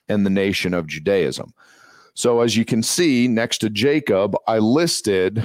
and 0.08 0.24
the 0.24 0.30
nation 0.30 0.74
of 0.74 0.86
Judaism. 0.86 1.52
So, 2.14 2.42
as 2.42 2.56
you 2.56 2.64
can 2.64 2.84
see, 2.84 3.26
next 3.26 3.58
to 3.58 3.70
Jacob, 3.70 4.36
I 4.46 4.58
listed 4.58 5.42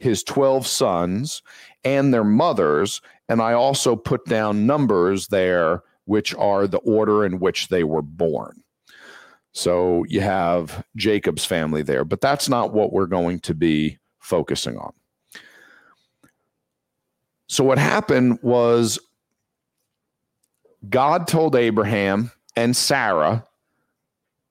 his 0.00 0.24
12 0.24 0.66
sons 0.66 1.42
and 1.84 2.12
their 2.12 2.24
mothers, 2.24 3.00
and 3.28 3.40
I 3.40 3.52
also 3.52 3.94
put 3.94 4.24
down 4.24 4.66
numbers 4.66 5.28
there, 5.28 5.84
which 6.06 6.34
are 6.34 6.66
the 6.66 6.78
order 6.78 7.24
in 7.24 7.38
which 7.38 7.68
they 7.68 7.84
were 7.84 8.02
born. 8.02 8.64
So, 9.52 10.04
you 10.08 10.22
have 10.22 10.84
Jacob's 10.96 11.44
family 11.44 11.82
there, 11.82 12.04
but 12.04 12.20
that's 12.20 12.48
not 12.48 12.72
what 12.72 12.92
we're 12.92 13.06
going 13.06 13.38
to 13.40 13.54
be 13.54 13.98
focusing 14.26 14.76
on. 14.76 14.92
So, 17.46 17.62
what 17.62 17.78
happened 17.78 18.40
was 18.42 18.98
God 20.88 21.28
told 21.28 21.54
Abraham 21.54 22.32
and 22.56 22.76
Sarah, 22.76 23.46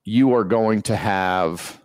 You 0.05 0.33
are 0.33 0.45
going 0.45 0.81
to 0.83 0.95
have 0.95 1.81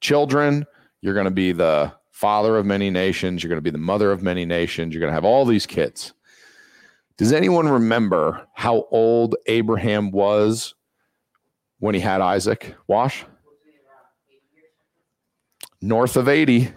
children. 0.00 0.66
You're 1.00 1.14
going 1.14 1.24
to 1.24 1.30
be 1.30 1.52
the 1.52 1.92
father 2.12 2.56
of 2.56 2.64
many 2.64 2.90
nations. 2.90 3.42
You're 3.42 3.48
going 3.48 3.58
to 3.58 3.62
be 3.62 3.70
the 3.70 3.78
mother 3.78 4.12
of 4.12 4.22
many 4.22 4.44
nations. 4.44 4.94
You're 4.94 5.00
going 5.00 5.10
to 5.10 5.14
have 5.14 5.24
all 5.24 5.44
these 5.44 5.66
kids. 5.66 6.12
Does 7.16 7.32
anyone 7.32 7.68
remember 7.68 8.46
how 8.54 8.86
old 8.90 9.36
Abraham 9.46 10.10
was 10.10 10.74
when 11.78 11.94
he 11.94 12.00
had 12.00 12.20
Isaac? 12.20 12.74
Wash? 12.86 13.24
North 15.84 16.16
of 16.16 16.28
80. 16.28 16.72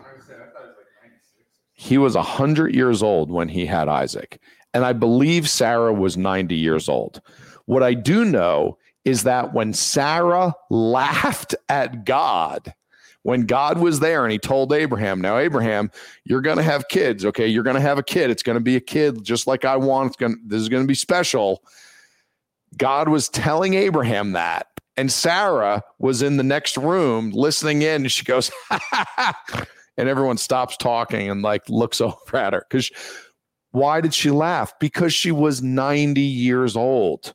He 1.74 1.98
was 1.98 2.16
100 2.16 2.76
years 2.76 3.02
old 3.02 3.32
when 3.32 3.50
he 3.50 3.66
had 3.66 3.88
Isaac. 3.88 4.40
And 4.74 4.84
I 4.84 4.94
believe 4.94 5.50
Sarah 5.50 5.94
was 5.94 6.18
90 6.18 6.56
years 6.56 6.90
old. 6.90 7.22
What 7.66 7.84
I 7.84 7.94
do 7.94 8.26
know 8.26 8.78
is 9.06 9.24
that 9.24 9.54
when 9.54 9.74
Sarah 9.74 10.54
laughed 10.70 11.56
at 11.70 12.04
God, 12.04 12.74
when 13.24 13.46
God 13.46 13.78
was 13.78 14.00
there 14.00 14.24
and 14.24 14.32
he 14.32 14.40
told 14.40 14.74
Abraham, 14.74 15.22
Now, 15.22 15.38
Abraham, 15.38 15.92
you're 16.24 16.42
going 16.42 16.58
to 16.58 16.64
have 16.64 16.88
kids. 16.88 17.26
Okay. 17.26 17.48
You're 17.48 17.64
going 17.64 17.76
to 17.76 17.82
have 17.82 17.98
a 17.98 18.04
kid. 18.04 18.30
It's 18.30 18.44
going 18.44 18.58
to 18.58 18.64
be 18.64 18.76
a 18.76 18.82
kid 18.82 19.24
just 19.24 19.48
like 19.48 19.66
I 19.66 19.78
want. 19.78 20.08
It's 20.08 20.18
going 20.18 20.34
to, 20.34 20.40
this 20.46 20.62
is 20.62 20.70
going 20.70 20.84
to 20.84 20.88
be 20.88 20.96
special. 20.96 21.64
God 22.78 23.10
was 23.10 23.30
telling 23.30 23.74
Abraham 23.74 24.34
that. 24.34 24.68
And 24.98 25.12
Sarah 25.12 25.84
was 26.00 26.22
in 26.22 26.38
the 26.38 26.44
next 26.44 26.76
room 26.76 27.32
listening 27.32 27.84
in. 27.84 28.02
And 28.02 28.12
she 28.12 28.26
goes, 28.26 28.52
and 29.98 30.10
everyone 30.10 30.38
stops 30.38 30.76
talking 30.76 31.30
and 31.30 31.42
like 31.42 31.70
looks 31.70 32.02
over 32.02 32.36
at 32.36 32.54
her. 32.54 32.66
Because 32.68 32.92
why 33.72 34.02
did 34.02 34.14
she 34.14 34.32
laugh? 34.32 34.74
Because 34.80 35.14
she 35.14 35.32
was 35.32 35.62
90 35.62 36.20
years 36.22 36.76
old 36.76 37.34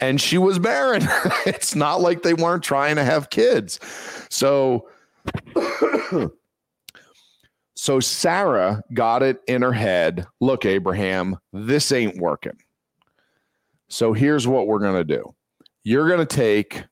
and 0.00 0.20
she 0.20 0.38
was 0.38 0.58
barren. 0.58 1.02
it's 1.46 1.74
not 1.74 2.00
like 2.00 2.22
they 2.22 2.34
weren't 2.34 2.62
trying 2.62 2.96
to 2.96 3.04
have 3.04 3.30
kids. 3.30 3.80
So, 4.30 4.88
so 7.74 8.00
Sarah 8.00 8.82
got 8.92 9.22
it 9.22 9.40
in 9.46 9.62
her 9.62 9.72
head 9.72 10.26
look, 10.40 10.64
Abraham, 10.64 11.38
this 11.52 11.92
ain't 11.92 12.18
working. 12.18 12.58
So 13.88 14.12
here's 14.12 14.46
what 14.46 14.66
we're 14.66 14.80
going 14.80 14.94
to 14.94 15.04
do 15.04 15.34
you're 15.86 16.08
going 16.08 16.26
to 16.26 16.36
take 16.36 16.82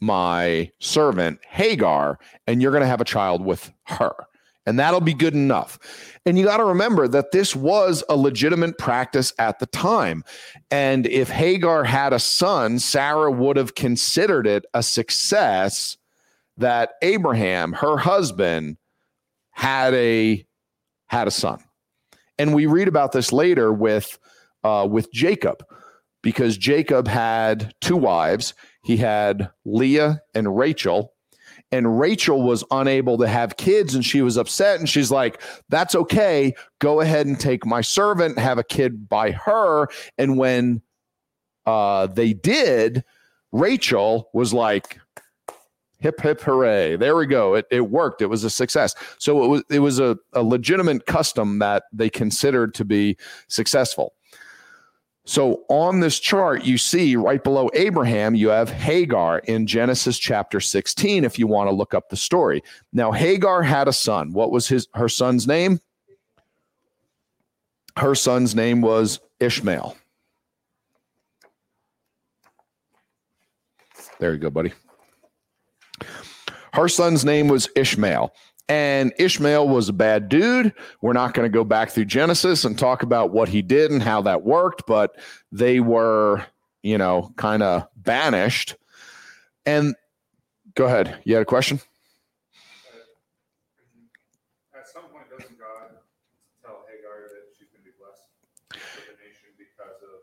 my 0.00 0.70
servant 0.78 1.40
Hagar 1.48 2.20
and 2.46 2.62
you're 2.62 2.70
going 2.70 2.82
to 2.82 2.86
have 2.86 3.00
a 3.00 3.04
child 3.04 3.44
with 3.44 3.72
her. 3.86 4.14
And 4.64 4.78
that'll 4.78 5.00
be 5.00 5.12
good 5.12 5.34
enough. 5.34 5.76
And 6.24 6.38
you 6.38 6.44
got 6.44 6.58
to 6.58 6.64
remember 6.64 7.08
that 7.08 7.32
this 7.32 7.56
was 7.56 8.04
a 8.08 8.14
legitimate 8.16 8.78
practice 8.78 9.32
at 9.40 9.58
the 9.58 9.66
time. 9.66 10.22
And 10.70 11.04
if 11.08 11.30
Hagar 11.30 11.82
had 11.82 12.12
a 12.12 12.20
son, 12.20 12.78
Sarah 12.78 13.32
would 13.32 13.56
have 13.56 13.74
considered 13.74 14.46
it 14.46 14.64
a 14.72 14.84
success 14.84 15.96
that 16.56 16.92
Abraham, 17.02 17.72
her 17.72 17.96
husband, 17.96 18.76
had 19.50 19.94
a 19.94 20.46
had 21.08 21.26
a 21.26 21.32
son. 21.32 21.58
And 22.38 22.54
we 22.54 22.66
read 22.66 22.86
about 22.86 23.10
this 23.10 23.32
later 23.32 23.72
with 23.72 24.16
uh, 24.62 24.86
with 24.88 25.12
Jacob 25.12 25.64
because 26.24 26.56
Jacob 26.56 27.06
had 27.06 27.74
two 27.80 27.96
wives. 27.96 28.54
he 28.82 28.96
had 28.96 29.50
Leah 29.64 30.22
and 30.34 30.56
Rachel. 30.56 31.12
And 31.70 31.98
Rachel 31.98 32.42
was 32.42 32.64
unable 32.70 33.18
to 33.18 33.28
have 33.28 33.56
kids 33.56 33.94
and 33.94 34.04
she 34.04 34.22
was 34.22 34.36
upset. 34.36 34.78
And 34.78 34.88
she's 34.88 35.10
like, 35.10 35.40
That's 35.68 35.94
okay. 35.94 36.54
Go 36.80 37.00
ahead 37.00 37.26
and 37.26 37.38
take 37.38 37.66
my 37.66 37.82
servant, 37.82 38.38
have 38.38 38.58
a 38.58 38.64
kid 38.64 39.08
by 39.08 39.32
her. 39.32 39.88
And 40.18 40.38
when 40.38 40.82
uh, 41.66 42.06
they 42.06 42.32
did, 42.32 43.04
Rachel 43.52 44.30
was 44.32 44.52
like, 44.52 44.98
hip 46.00 46.20
hip 46.20 46.42
hooray 46.42 46.96
there 46.96 47.16
we 47.16 47.24
go 47.24 47.54
it, 47.54 47.64
it 47.70 47.88
worked 47.88 48.20
it 48.20 48.26
was 48.26 48.44
a 48.44 48.50
success 48.50 48.94
so 49.18 49.42
it 49.42 49.46
was 49.48 49.62
it 49.70 49.78
was 49.78 49.98
a, 49.98 50.18
a 50.34 50.42
legitimate 50.42 51.06
custom 51.06 51.60
that 51.60 51.84
they 51.94 52.10
considered 52.10 52.74
to 52.74 52.84
be 52.84 53.16
successful 53.48 54.12
so 55.26 55.64
on 55.68 56.00
this 56.00 56.18
chart 56.18 56.64
you 56.64 56.76
see 56.76 57.16
right 57.16 57.42
below 57.42 57.70
abraham 57.74 58.34
you 58.34 58.48
have 58.48 58.70
hagar 58.70 59.38
in 59.40 59.66
genesis 59.66 60.18
chapter 60.18 60.60
16 60.60 61.24
if 61.24 61.38
you 61.38 61.46
want 61.46 61.68
to 61.68 61.74
look 61.74 61.94
up 61.94 62.08
the 62.10 62.16
story. 62.16 62.62
Now 62.92 63.12
hagar 63.12 63.62
had 63.62 63.88
a 63.88 63.92
son. 63.92 64.32
What 64.32 64.50
was 64.50 64.68
his 64.68 64.88
her 64.94 65.08
son's 65.08 65.46
name? 65.46 65.80
Her 67.96 68.14
son's 68.14 68.54
name 68.54 68.80
was 68.80 69.20
ishmael. 69.40 69.96
There 74.18 74.32
you 74.32 74.38
go 74.38 74.50
buddy. 74.50 74.72
Her 76.74 76.88
son's 76.88 77.24
name 77.24 77.46
was 77.46 77.68
Ishmael. 77.76 78.34
And 78.68 79.12
Ishmael 79.18 79.68
was 79.68 79.90
a 79.90 79.92
bad 79.92 80.28
dude. 80.30 80.72
We're 81.02 81.12
not 81.12 81.34
going 81.34 81.44
to 81.44 81.54
go 81.54 81.64
back 81.64 81.90
through 81.90 82.06
Genesis 82.06 82.64
and 82.64 82.78
talk 82.78 83.02
about 83.02 83.30
what 83.30 83.50
he 83.50 83.60
did 83.60 83.90
and 83.90 84.02
how 84.02 84.22
that 84.22 84.42
worked, 84.42 84.84
but 84.86 85.18
they 85.52 85.80
were, 85.80 86.44
you 86.82 86.96
know, 86.96 87.32
kind 87.36 87.62
of 87.62 87.86
banished. 87.94 88.76
And 89.66 89.94
go 90.74 90.86
ahead. 90.86 91.20
You 91.24 91.34
had 91.34 91.42
a 91.42 91.46
question? 91.46 91.78
At 94.74 94.88
some 94.88 95.04
point, 95.04 95.28
doesn't 95.30 95.58
God 95.58 95.98
tell 96.62 96.84
Hagar 96.88 97.28
that 97.28 97.52
she's 97.58 97.68
going 97.68 97.84
to 97.84 97.90
be 97.90 97.90
blessed 97.98 98.22
with 98.70 99.06
the 99.08 99.22
nation 99.22 99.50
because 99.58 100.00
of 100.02 100.22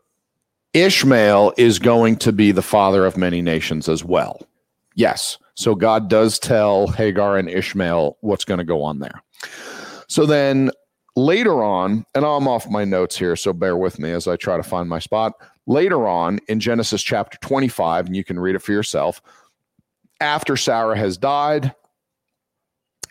Ishmael 0.74 1.52
is 1.56 1.78
going 1.78 2.16
to 2.16 2.32
be 2.32 2.50
the 2.50 2.62
father 2.62 3.06
of 3.06 3.16
many 3.16 3.40
nations 3.40 3.88
as 3.88 4.04
well. 4.04 4.48
Yes. 4.94 5.38
So 5.54 5.74
God 5.74 6.08
does 6.08 6.38
tell 6.38 6.88
Hagar 6.88 7.36
and 7.36 7.48
Ishmael 7.48 8.16
what's 8.20 8.44
going 8.44 8.58
to 8.58 8.64
go 8.64 8.82
on 8.82 8.98
there. 8.98 9.22
So 10.08 10.26
then 10.26 10.70
later 11.16 11.62
on, 11.62 12.04
and 12.14 12.24
I'm 12.24 12.48
off 12.48 12.68
my 12.68 12.84
notes 12.84 13.16
here, 13.16 13.36
so 13.36 13.52
bear 13.52 13.76
with 13.76 13.98
me 13.98 14.10
as 14.10 14.26
I 14.26 14.36
try 14.36 14.56
to 14.56 14.62
find 14.62 14.88
my 14.88 14.98
spot. 14.98 15.32
Later 15.66 16.08
on 16.08 16.40
in 16.48 16.60
Genesis 16.60 17.02
chapter 17.02 17.38
25, 17.38 18.06
and 18.06 18.16
you 18.16 18.24
can 18.24 18.38
read 18.38 18.54
it 18.54 18.62
for 18.62 18.72
yourself, 18.72 19.20
after 20.20 20.56
Sarah 20.56 20.96
has 20.96 21.16
died, 21.16 21.74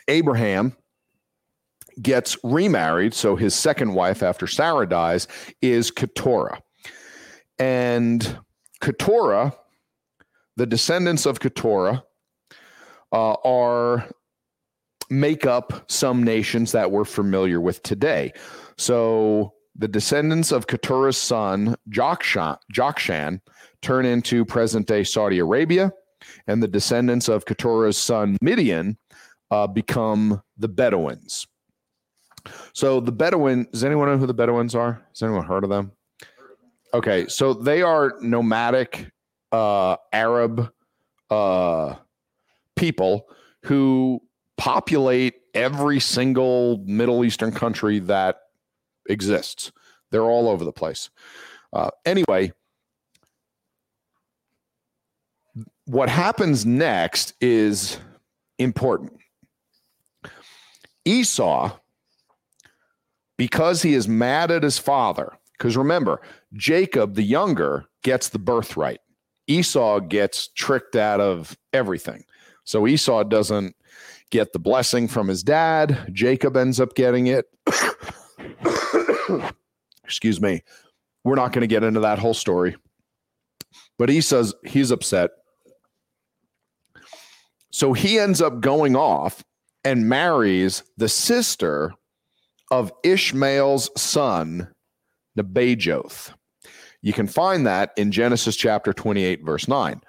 Abraham 0.07 0.75
gets 2.01 2.37
remarried. 2.43 3.13
So 3.13 3.35
his 3.35 3.53
second 3.53 3.93
wife 3.93 4.23
after 4.23 4.47
Sarah 4.47 4.87
dies 4.87 5.27
is 5.61 5.91
Keturah. 5.91 6.61
And 7.59 8.37
Keturah, 8.81 9.53
the 10.61 10.67
descendants 10.67 11.25
of 11.25 11.39
Keturah, 11.39 12.03
uh, 13.11 13.33
are 13.43 14.07
make 15.09 15.47
up 15.47 15.89
some 15.89 16.21
nations 16.21 16.71
that 16.73 16.91
we're 16.91 17.03
familiar 17.03 17.59
with 17.59 17.81
today. 17.81 18.31
So 18.77 19.55
the 19.75 19.87
descendants 19.87 20.51
of 20.51 20.67
Keturah's 20.67 21.17
son, 21.17 21.75
Jokshan, 21.89 22.57
Jokshan 22.71 23.41
turn 23.81 24.05
into 24.05 24.45
present 24.45 24.85
day 24.85 25.03
Saudi 25.03 25.39
Arabia, 25.39 25.91
and 26.45 26.61
the 26.61 26.67
descendants 26.67 27.27
of 27.27 27.45
Keturah's 27.45 27.97
son, 27.97 28.37
Midian, 28.39 28.99
uh, 29.49 29.65
become 29.65 30.43
the 30.59 30.67
Bedouins. 30.67 31.47
So 32.73 32.99
the 32.99 33.11
Bedouin, 33.11 33.65
does 33.71 33.83
anyone 33.83 34.09
know 34.09 34.17
who 34.19 34.27
the 34.27 34.35
Bedouins 34.35 34.75
are? 34.75 35.03
Has 35.09 35.23
anyone 35.23 35.43
heard 35.43 35.63
of 35.63 35.71
them? 35.71 35.91
Okay, 36.93 37.25
so 37.29 37.55
they 37.55 37.81
are 37.81 38.13
nomadic 38.21 39.11
uh, 39.51 39.97
Arab 40.13 40.71
uh, 41.29 41.95
people 42.75 43.27
who 43.65 44.21
populate 44.57 45.35
every 45.53 45.99
single 45.99 46.83
Middle 46.85 47.25
Eastern 47.25 47.51
country 47.51 47.99
that 47.99 48.37
exists. 49.07 49.71
They're 50.11 50.23
all 50.23 50.47
over 50.47 50.63
the 50.63 50.71
place. 50.71 51.09
Uh, 51.73 51.89
anyway, 52.05 52.51
what 55.85 56.09
happens 56.09 56.65
next 56.65 57.33
is 57.41 57.97
important. 58.57 59.13
Esau, 61.03 61.77
because 63.37 63.81
he 63.81 63.93
is 63.93 64.07
mad 64.07 64.51
at 64.51 64.63
his 64.63 64.77
father, 64.77 65.33
because 65.57 65.75
remember, 65.75 66.21
Jacob 66.53 67.15
the 67.15 67.23
younger 67.23 67.85
gets 68.03 68.29
the 68.29 68.39
birthright. 68.39 69.00
Esau 69.51 69.99
gets 69.99 70.47
tricked 70.49 70.95
out 70.95 71.19
of 71.19 71.57
everything. 71.73 72.23
So 72.63 72.87
Esau 72.87 73.23
doesn't 73.23 73.75
get 74.29 74.53
the 74.53 74.59
blessing 74.59 75.07
from 75.07 75.27
his 75.27 75.43
dad. 75.43 76.09
Jacob 76.13 76.55
ends 76.55 76.79
up 76.79 76.95
getting 76.95 77.27
it. 77.27 77.45
Excuse 80.03 80.39
me. 80.39 80.63
We're 81.23 81.35
not 81.35 81.51
going 81.51 81.61
to 81.61 81.67
get 81.67 81.83
into 81.83 81.99
that 81.99 82.19
whole 82.19 82.33
story. 82.33 82.75
But 83.99 84.09
he 84.09 84.21
says 84.21 84.53
he's 84.65 84.89
upset. 84.89 85.31
So 87.71 87.93
he 87.93 88.19
ends 88.19 88.41
up 88.41 88.61
going 88.61 88.95
off 88.95 89.43
and 89.83 90.07
marries 90.09 90.83
the 90.97 91.09
sister 91.09 91.93
of 92.69 92.91
Ishmael's 93.03 93.89
son, 94.01 94.69
Nebajoth. 95.37 96.33
You 97.01 97.13
can 97.13 97.27
find 97.27 97.65
that 97.65 97.91
in 97.97 98.11
Genesis 98.11 98.55
chapter 98.55 98.93
28, 98.93 99.43
verse 99.43 99.67
9. 99.67 100.01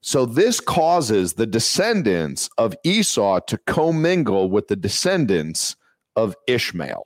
So 0.00 0.26
this 0.26 0.60
causes 0.60 1.34
the 1.34 1.46
descendants 1.46 2.48
of 2.58 2.74
Esau 2.84 3.40
to 3.40 3.58
commingle 3.58 4.50
with 4.50 4.68
the 4.68 4.76
descendants 4.76 5.76
of 6.16 6.34
Ishmael. 6.46 7.04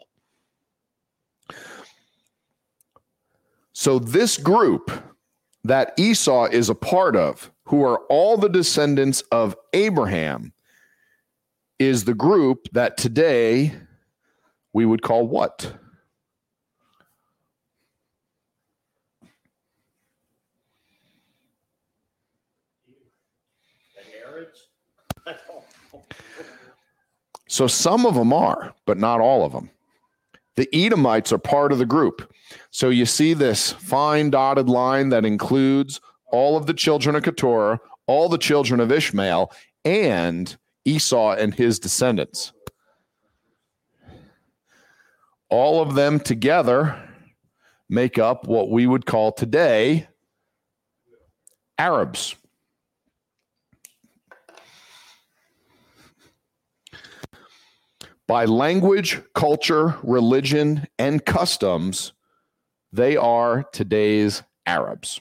So 3.72 3.98
this 3.98 4.38
group 4.38 4.90
that 5.64 5.92
Esau 5.98 6.46
is 6.46 6.68
a 6.68 6.74
part 6.74 7.16
of, 7.16 7.50
who 7.64 7.82
are 7.82 7.98
all 8.08 8.36
the 8.36 8.48
descendants 8.48 9.22
of 9.32 9.56
Abraham, 9.72 10.52
is 11.78 12.04
the 12.04 12.14
group 12.14 12.68
that 12.72 12.96
today 12.96 13.74
we 14.72 14.86
would 14.86 15.02
call 15.02 15.26
what? 15.26 15.74
So 27.54 27.68
some 27.68 28.04
of 28.04 28.16
them 28.16 28.32
are, 28.32 28.74
but 28.84 28.98
not 28.98 29.20
all 29.20 29.44
of 29.44 29.52
them. 29.52 29.70
The 30.56 30.68
Edomites 30.74 31.32
are 31.32 31.38
part 31.38 31.70
of 31.70 31.78
the 31.78 31.86
group. 31.86 32.34
So 32.72 32.88
you 32.88 33.06
see 33.06 33.32
this 33.32 33.70
fine 33.70 34.30
dotted 34.30 34.68
line 34.68 35.10
that 35.10 35.24
includes 35.24 36.00
all 36.32 36.56
of 36.56 36.66
the 36.66 36.74
children 36.74 37.14
of 37.14 37.22
Keturah, 37.22 37.78
all 38.08 38.28
the 38.28 38.38
children 38.38 38.80
of 38.80 38.90
Ishmael, 38.90 39.52
and 39.84 40.56
Esau 40.84 41.34
and 41.34 41.54
his 41.54 41.78
descendants. 41.78 42.52
All 45.48 45.80
of 45.80 45.94
them 45.94 46.18
together 46.18 47.08
make 47.88 48.18
up 48.18 48.48
what 48.48 48.68
we 48.68 48.84
would 48.88 49.06
call 49.06 49.30
today 49.30 50.08
Arabs. 51.78 52.34
By 58.26 58.46
language, 58.46 59.20
culture, 59.34 59.96
religion, 60.02 60.86
and 60.98 61.24
customs, 61.24 62.12
they 62.92 63.16
are 63.16 63.64
today's 63.72 64.42
Arabs. 64.64 65.20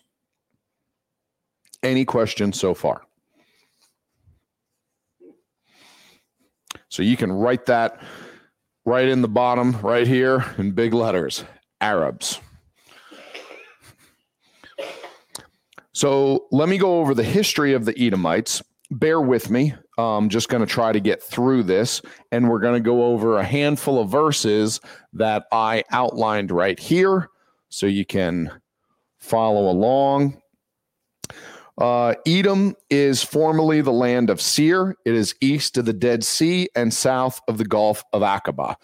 Any 1.82 2.06
questions 2.06 2.60
so 2.60 2.74
far? 2.74 3.02
So 6.88 7.02
you 7.02 7.18
can 7.18 7.32
write 7.32 7.66
that 7.66 8.02
right 8.86 9.08
in 9.08 9.22
the 9.22 9.28
bottom, 9.28 9.82
right 9.82 10.08
here 10.08 10.46
in 10.58 10.72
big 10.72 10.94
letters 10.94 11.44
Arabs. 11.82 12.40
So 15.92 16.48
let 16.52 16.70
me 16.70 16.78
go 16.78 17.00
over 17.00 17.14
the 17.14 17.24
history 17.24 17.74
of 17.74 17.86
the 17.86 18.00
Edomites. 18.00 18.64
Bear 18.90 19.20
with 19.20 19.50
me. 19.50 19.74
I'm 19.98 20.30
just 20.30 20.50
going 20.50 20.66
to 20.66 20.72
try 20.72 20.92
to 20.92 21.00
get 21.00 21.22
through 21.22 21.64
this, 21.64 22.02
and 22.32 22.50
we're 22.50 22.60
going 22.60 22.82
to 22.82 22.86
go 22.86 23.06
over 23.06 23.38
a 23.38 23.44
handful 23.44 24.02
of 24.02 24.10
verses 24.10 24.80
that 25.14 25.46
I 25.52 25.84
outlined 25.92 26.52
right 26.52 26.80
here 26.80 27.30
so 27.70 27.86
you 27.86 28.06
can 28.06 28.52
follow 29.20 29.70
along. 29.70 30.42
Uh, 31.78 32.14
Edom 32.28 32.76
is 32.90 33.24
formerly 33.24 33.82
the 33.82 33.92
land 33.92 34.30
of 34.30 34.40
Seir. 34.40 34.96
It 35.06 35.16
is 35.16 35.36
east 35.42 35.78
of 35.78 35.86
the 35.86 35.94
Dead 35.94 36.24
Sea 36.24 36.70
and 36.76 36.94
south 36.94 37.40
of 37.48 37.58
the 37.58 37.66
Gulf 37.66 38.04
of 38.14 38.22
Aqaba. 38.22 38.76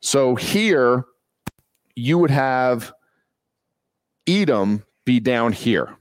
So 0.00 0.34
here 0.34 1.04
you 1.94 2.18
would 2.18 2.30
have 2.30 2.92
Edom 4.26 4.84
be 5.04 5.20
down 5.20 5.52
here. 5.52 5.96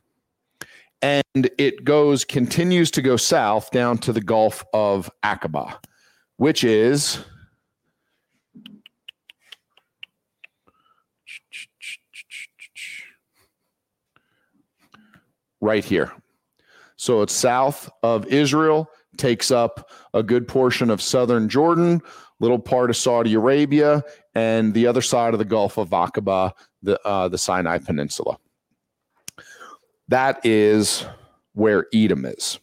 And 1.01 1.49
it 1.57 1.83
goes, 1.83 2.23
continues 2.23 2.91
to 2.91 3.01
go 3.01 3.17
south 3.17 3.71
down 3.71 3.97
to 3.99 4.13
the 4.13 4.21
Gulf 4.21 4.63
of 4.73 5.09
Aqaba, 5.23 5.77
which 6.37 6.63
is 6.63 7.19
right 15.59 15.83
here. 15.85 16.11
So 16.97 17.21
it's 17.23 17.33
south 17.33 17.89
of 18.03 18.27
Israel, 18.27 18.89
takes 19.17 19.49
up 19.49 19.89
a 20.13 20.21
good 20.21 20.47
portion 20.47 20.91
of 20.91 21.01
southern 21.01 21.49
Jordan, 21.49 22.01
little 22.39 22.59
part 22.59 22.89
of 22.91 22.97
Saudi 22.97 23.33
Arabia, 23.33 24.03
and 24.35 24.73
the 24.73 24.85
other 24.85 25.01
side 25.01 25.33
of 25.33 25.39
the 25.39 25.45
Gulf 25.45 25.77
of 25.77 25.89
Aqaba, 25.89 26.51
the 26.83 26.99
uh, 27.07 27.27
the 27.27 27.37
Sinai 27.37 27.79
Peninsula. 27.79 28.37
That 30.11 30.45
is 30.45 31.05
where 31.53 31.87
Edom 31.93 32.25
is. 32.25 32.59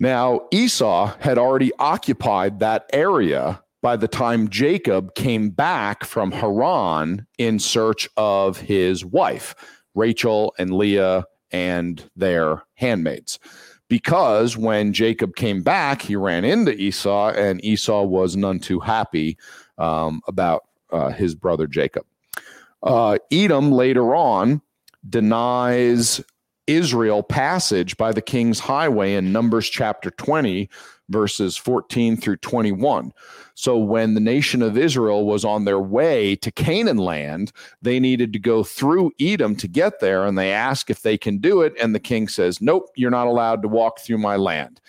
Now, 0.00 0.48
Esau 0.50 1.14
had 1.20 1.38
already 1.38 1.70
occupied 1.78 2.58
that 2.58 2.90
area 2.92 3.62
by 3.80 3.96
the 3.96 4.08
time 4.08 4.48
Jacob 4.48 5.14
came 5.14 5.50
back 5.50 6.02
from 6.02 6.32
Haran 6.32 7.28
in 7.38 7.60
search 7.60 8.08
of 8.16 8.58
his 8.58 9.04
wife, 9.04 9.54
Rachel 9.94 10.52
and 10.58 10.74
Leah 10.74 11.24
and 11.52 12.10
their 12.16 12.64
handmaids. 12.74 13.38
Because 13.88 14.56
when 14.56 14.92
Jacob 14.92 15.36
came 15.36 15.62
back, 15.62 16.02
he 16.02 16.16
ran 16.16 16.44
into 16.44 16.72
Esau, 16.72 17.30
and 17.30 17.64
Esau 17.64 18.02
was 18.02 18.34
none 18.34 18.58
too 18.58 18.80
happy 18.80 19.38
um, 19.78 20.22
about 20.26 20.64
uh, 20.90 21.10
his 21.10 21.36
brother 21.36 21.68
Jacob. 21.68 22.04
Uh, 22.82 23.18
Edom 23.30 23.70
later 23.70 24.16
on 24.16 24.60
denies 25.08 26.20
Israel 26.66 27.22
passage 27.22 27.96
by 27.96 28.12
the 28.12 28.22
king's 28.22 28.58
highway 28.58 29.14
in 29.14 29.32
Numbers 29.32 29.68
chapter 29.68 30.10
20, 30.10 30.68
verses 31.08 31.56
14 31.56 32.16
through 32.16 32.38
21. 32.38 33.12
So 33.54 33.78
when 33.78 34.14
the 34.14 34.20
nation 34.20 34.62
of 34.62 34.76
Israel 34.76 35.24
was 35.24 35.44
on 35.44 35.64
their 35.64 35.78
way 35.78 36.34
to 36.36 36.50
Canaan 36.50 36.98
land, 36.98 37.52
they 37.80 38.00
needed 38.00 38.32
to 38.32 38.38
go 38.38 38.64
through 38.64 39.12
Edom 39.20 39.54
to 39.56 39.68
get 39.68 40.00
there. 40.00 40.24
And 40.24 40.36
they 40.36 40.52
ask 40.52 40.90
if 40.90 41.02
they 41.02 41.16
can 41.16 41.38
do 41.38 41.62
it. 41.62 41.74
And 41.80 41.94
the 41.94 42.00
king 42.00 42.28
says, 42.28 42.60
Nope, 42.60 42.90
you're 42.96 43.10
not 43.10 43.28
allowed 43.28 43.62
to 43.62 43.68
walk 43.68 44.00
through 44.00 44.18
my 44.18 44.36
land. 44.36 44.80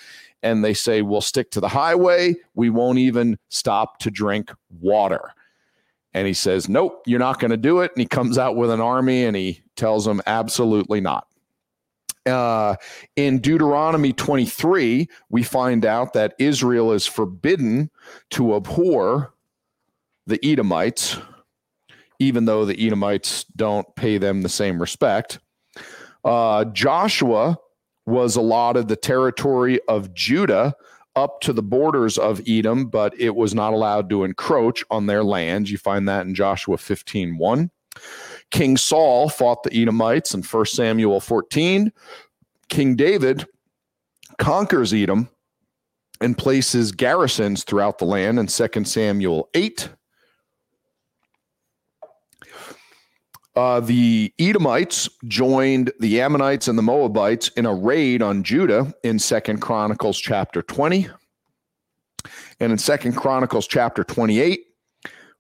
And 0.44 0.64
they 0.64 0.74
say, 0.74 1.02
We'll 1.02 1.22
stick 1.22 1.52
to 1.52 1.60
the 1.60 1.70
highway. 1.70 2.36
We 2.56 2.70
won't 2.70 3.00
even 3.00 3.38
stop 3.50 4.00
to 4.00 4.12
drink 4.12 4.52
water. 4.82 5.34
And 6.14 6.26
he 6.26 6.34
says, 6.34 6.68
Nope, 6.68 7.04
you're 7.06 7.20
not 7.20 7.40
going 7.40 7.52
to 7.52 7.58
do 7.58 7.82
it. 7.82 7.92
And 7.94 8.02
he 8.02 8.08
comes 8.08 8.38
out 8.38 8.56
with 8.56 8.72
an 8.72 8.82
army 8.82 9.24
and 9.24 9.36
he 9.36 9.62
tells 9.78 10.06
them, 10.06 10.22
Absolutely 10.26 11.02
not. 11.02 11.28
Uh, 12.26 12.76
in 13.16 13.40
Deuteronomy 13.40 14.12
23, 14.12 15.08
we 15.30 15.44
find 15.44 15.86
out 15.86 16.14
that 16.14 16.36
Israel 16.40 16.92
is 16.92 17.06
forbidden 17.06 17.90
to 18.32 18.56
abhor 18.56 19.34
the 20.26 20.40
Edomites, 20.44 21.18
even 22.20 22.46
though 22.46 22.66
the 22.66 22.86
Edomites 22.86 23.46
don't 23.56 23.96
pay 23.96 24.18
them 24.18 24.42
the 24.42 24.50
same 24.50 24.80
respect. 24.80 25.40
Uh, 26.26 26.66
Joshua 26.66 27.58
was 28.06 28.36
allotted 28.36 28.88
the 28.88 28.96
territory 28.96 29.80
of 29.88 30.14
Judah 30.14 30.76
up 31.16 31.42
to 31.42 31.52
the 31.54 31.64
borders 31.64 32.18
of 32.18 32.42
Edom, 32.48 32.88
but 32.88 33.18
it 33.20 33.36
was 33.36 33.56
not 33.56 33.74
allowed 33.74 34.10
to 34.10 34.24
encroach 34.24 34.84
on 34.92 35.08
their 35.08 35.24
land. 35.24 35.70
You 35.70 35.78
find 35.78 36.08
that 36.08 36.26
in 36.26 36.36
Joshua 36.36 36.78
15 36.78 37.38
1. 37.38 37.72
King 38.52 38.78
Saul 38.78 39.30
fought 39.30 39.64
the 39.64 39.74
Edomites 39.74 40.34
in 40.34 40.42
1 40.42 40.66
Samuel 40.66 41.20
14. 41.20 41.92
King 42.70 42.96
David 42.96 43.46
conquers 44.38 44.94
Edom 44.94 45.30
and 46.22 46.38
places 46.38 46.92
garrisons 46.92 47.64
throughout 47.64 47.98
the 47.98 48.06
land 48.06 48.40
in 48.40 48.48
2 48.48 48.84
Samuel 48.86 49.50
8. 49.54 49.90
Uh, 53.56 53.80
the 53.80 54.32
Edomites 54.38 55.10
joined 55.26 55.92
the 56.00 56.22
Ammonites 56.22 56.68
and 56.68 56.78
the 56.78 56.84
Moabites 56.84 57.48
in 57.50 57.66
a 57.66 57.74
raid 57.74 58.22
on 58.22 58.44
Judah 58.44 58.94
in 59.04 59.18
Second 59.18 59.62
Chronicles 59.62 60.20
chapter 60.20 60.62
20. 60.62 61.10
And 62.60 62.72
in 62.72 62.78
Second 62.78 63.14
Chronicles 63.16 63.68
chapter 63.68 64.04
28, 64.04 64.67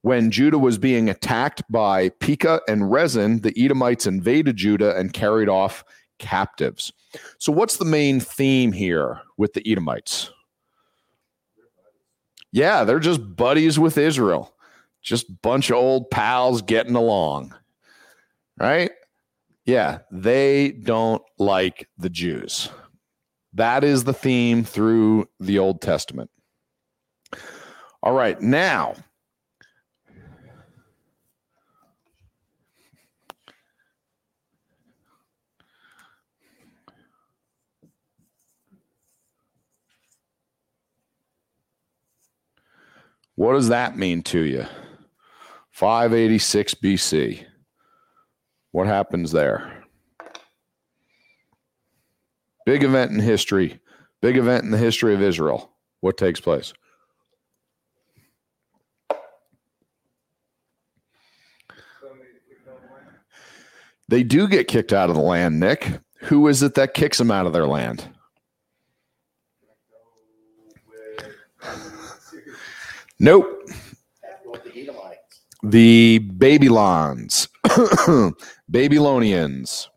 when 0.02 0.32
Judah 0.32 0.58
was 0.58 0.78
being 0.78 1.10
attacked 1.10 1.64
by 1.70 2.10
Pekah 2.10 2.62
and 2.68 2.92
Rezin, 2.92 3.42
the 3.42 3.54
Edomites 3.58 4.06
invaded 4.06 4.56
Judah 4.56 4.96
and 4.98 5.14
carried 5.14 5.50
off 5.50 5.84
captives. 6.20 6.94
So, 7.40 7.52
what's 7.52 7.78
the 7.78 7.86
main 7.86 8.20
theme 8.20 8.72
here 8.72 9.22
with 9.38 9.54
the 9.54 9.70
Edomites? 9.70 10.32
Yeah, 12.52 12.84
they're 12.84 13.00
just 13.00 13.36
buddies 13.36 13.78
with 13.78 13.98
Israel, 13.98 14.54
just 15.02 15.42
bunch 15.42 15.70
of 15.70 15.78
old 15.78 16.10
pals 16.10 16.62
getting 16.62 16.96
along, 16.96 17.54
right? 18.60 18.92
Yeah, 19.66 20.00
they 20.12 20.72
don't 20.72 21.22
like 21.38 21.90
the 21.98 22.10
Jews. 22.10 22.70
That 23.54 23.84
is 23.84 24.04
the 24.04 24.14
theme 24.14 24.64
through 24.64 25.28
the 25.40 25.60
Old 25.60 25.82
Testament. 25.82 26.30
All 28.02 28.14
right, 28.14 28.40
now 28.40 28.96
What 43.38 43.54
does 43.54 43.68
that 43.68 43.96
mean 43.96 44.24
to 44.24 44.40
you? 44.40 44.66
586 45.70 46.74
BC. 46.74 47.46
What 48.72 48.88
happens 48.88 49.32
there? 49.32 49.84
Big 52.66 52.84
event 52.84 53.12
in 53.12 53.20
history. 53.20 53.80
Big 54.24 54.38
event 54.38 54.64
in 54.64 54.72
the 54.72 54.78
history 54.80 55.14
of 55.14 55.22
Israel. 55.22 55.72
What 56.02 56.18
takes 56.18 56.40
place? 56.40 56.74
They 64.10 64.24
do 64.24 64.48
get 64.48 64.68
kicked 64.68 64.94
out 64.94 65.12
of 65.12 65.16
the 65.16 65.22
land, 65.22 65.60
Nick. 65.60 66.00
Who 66.22 66.48
is 66.48 66.64
it 66.64 66.74
that 66.74 66.96
kicks 66.96 67.20
them 67.20 67.30
out 67.30 67.46
of 67.46 67.54
their 67.54 67.68
land? 67.68 68.10
Nope. 73.20 73.70
The 75.64 76.20
Babylons, 76.20 77.48
Babylonians. 78.70 79.90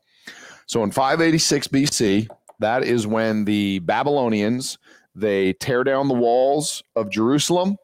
So 0.67 0.83
in 0.83 0.91
586 0.91 1.69
BC, 1.69 2.29
that 2.61 2.83
is 2.83 3.07
when 3.07 3.45
the 3.45 3.81
Babylonians 3.81 4.79
they 5.15 5.53
tear 5.55 5.85
down 5.85 6.09
the 6.09 6.15
walls 6.15 6.83
of 6.97 7.11
Jerusalem, 7.11 7.77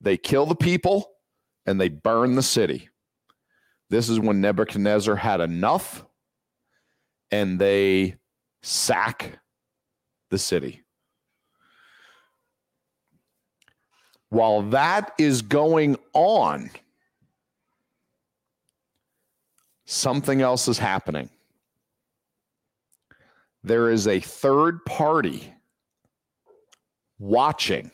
they 0.00 0.16
kill 0.16 0.44
the 0.44 0.56
people, 0.56 1.12
and 1.66 1.80
they 1.80 1.88
burn 1.88 2.34
the 2.34 2.42
city. 2.42 2.88
This 3.90 4.08
is 4.08 4.20
when 4.20 4.40
Nebuchadnezzar 4.40 5.16
had 5.16 5.40
enough, 5.40 6.04
and 7.30 7.58
they 7.58 8.16
sack 8.62 9.38
the 10.30 10.38
city. 10.38 10.82
While 14.30 14.62
that 14.70 15.12
is 15.18 15.42
going 15.42 15.96
on, 16.12 16.70
something 19.86 20.42
else 20.42 20.68
is 20.68 20.78
happening. 20.78 21.30
There 23.64 23.90
is 23.90 24.06
a 24.06 24.20
third 24.20 24.84
party 24.84 25.52
watching 27.18 27.90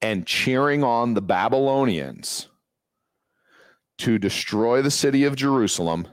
and 0.00 0.26
cheering 0.26 0.84
on 0.84 1.14
the 1.14 1.22
Babylonians 1.22 2.48
to 3.98 4.18
destroy 4.18 4.82
the 4.82 4.90
city 4.90 5.24
of 5.24 5.36
Jerusalem 5.36 6.06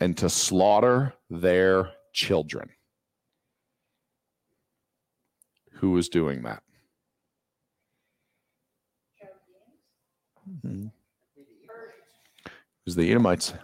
and 0.00 0.16
to 0.18 0.28
slaughter 0.28 1.14
their 1.30 1.92
children. 2.12 2.70
Who 5.74 5.96
is 5.96 6.08
doing 6.08 6.42
that? 6.42 6.62
Mm-hmm. 10.48 10.86
It 12.46 12.52
was 12.84 12.96
the 12.96 13.10
Edomites. 13.10 13.54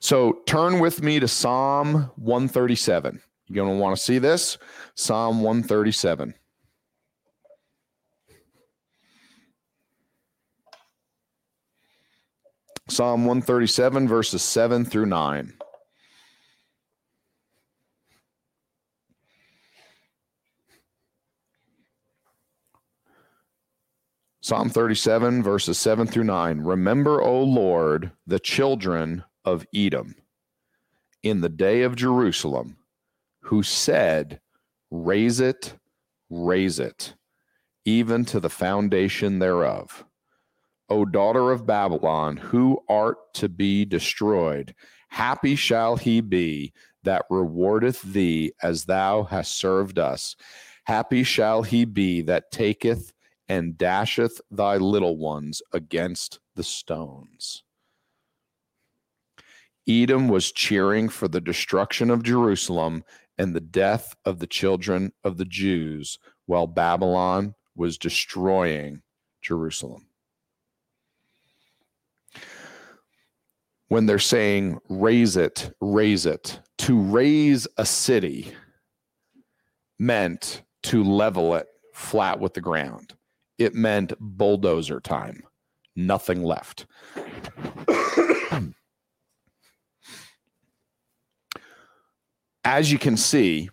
So 0.00 0.40
turn 0.46 0.78
with 0.78 1.02
me 1.02 1.18
to 1.20 1.28
Psalm 1.28 2.10
137. 2.16 3.20
You're 3.48 3.64
going 3.64 3.76
to 3.76 3.82
want 3.82 3.96
to 3.96 4.02
see 4.02 4.18
this. 4.18 4.58
Psalm 4.94 5.42
137. 5.42 6.34
Psalm 12.88 13.26
137, 13.26 14.06
verses 14.06 14.42
7 14.42 14.84
through 14.84 15.06
9. 15.06 15.54
Psalm 24.46 24.70
37, 24.70 25.42
verses 25.42 25.76
7 25.76 26.06
through 26.06 26.22
9. 26.22 26.60
Remember, 26.60 27.20
O 27.20 27.42
Lord, 27.42 28.12
the 28.28 28.38
children 28.38 29.24
of 29.44 29.66
Edom 29.74 30.14
in 31.24 31.40
the 31.40 31.48
day 31.48 31.82
of 31.82 31.96
Jerusalem, 31.96 32.76
who 33.40 33.64
said, 33.64 34.38
Raise 34.88 35.40
it, 35.40 35.74
raise 36.30 36.78
it, 36.78 37.14
even 37.84 38.24
to 38.26 38.38
the 38.38 38.48
foundation 38.48 39.40
thereof. 39.40 40.04
O 40.88 41.04
daughter 41.04 41.50
of 41.50 41.66
Babylon, 41.66 42.36
who 42.36 42.78
art 42.88 43.18
to 43.34 43.48
be 43.48 43.84
destroyed, 43.84 44.76
happy 45.08 45.56
shall 45.56 45.96
he 45.96 46.20
be 46.20 46.72
that 47.02 47.24
rewardeth 47.30 48.00
thee 48.00 48.52
as 48.62 48.84
thou 48.84 49.24
hast 49.24 49.58
served 49.58 49.98
us. 49.98 50.36
Happy 50.84 51.24
shall 51.24 51.64
he 51.64 51.84
be 51.84 52.22
that 52.22 52.52
taketh 52.52 53.12
and 53.48 53.78
dasheth 53.78 54.40
thy 54.50 54.76
little 54.76 55.16
ones 55.16 55.62
against 55.72 56.40
the 56.54 56.64
stones. 56.64 57.62
Edom 59.88 60.28
was 60.28 60.50
cheering 60.50 61.08
for 61.08 61.28
the 61.28 61.40
destruction 61.40 62.10
of 62.10 62.24
Jerusalem 62.24 63.04
and 63.38 63.54
the 63.54 63.60
death 63.60 64.16
of 64.24 64.40
the 64.40 64.46
children 64.46 65.12
of 65.22 65.36
the 65.36 65.44
Jews, 65.44 66.18
while 66.46 66.66
Babylon 66.66 67.54
was 67.76 67.98
destroying 67.98 69.02
Jerusalem. 69.42 70.06
When 73.88 74.06
they're 74.06 74.18
saying, 74.18 74.80
raise 74.88 75.36
it, 75.36 75.70
raise 75.80 76.26
it, 76.26 76.58
to 76.78 77.00
raze 77.00 77.68
a 77.76 77.86
city 77.86 78.52
meant 79.98 80.62
to 80.82 81.04
level 81.04 81.54
it 81.54 81.68
flat 81.94 82.40
with 82.40 82.54
the 82.54 82.60
ground 82.60 83.14
it 83.58 83.74
meant 83.74 84.12
bulldozer 84.20 85.00
time, 85.00 85.42
nothing 85.94 86.42
left. 86.42 86.86
As 92.64 92.90
you 92.90 92.98
can 92.98 93.16
see, 93.16 93.70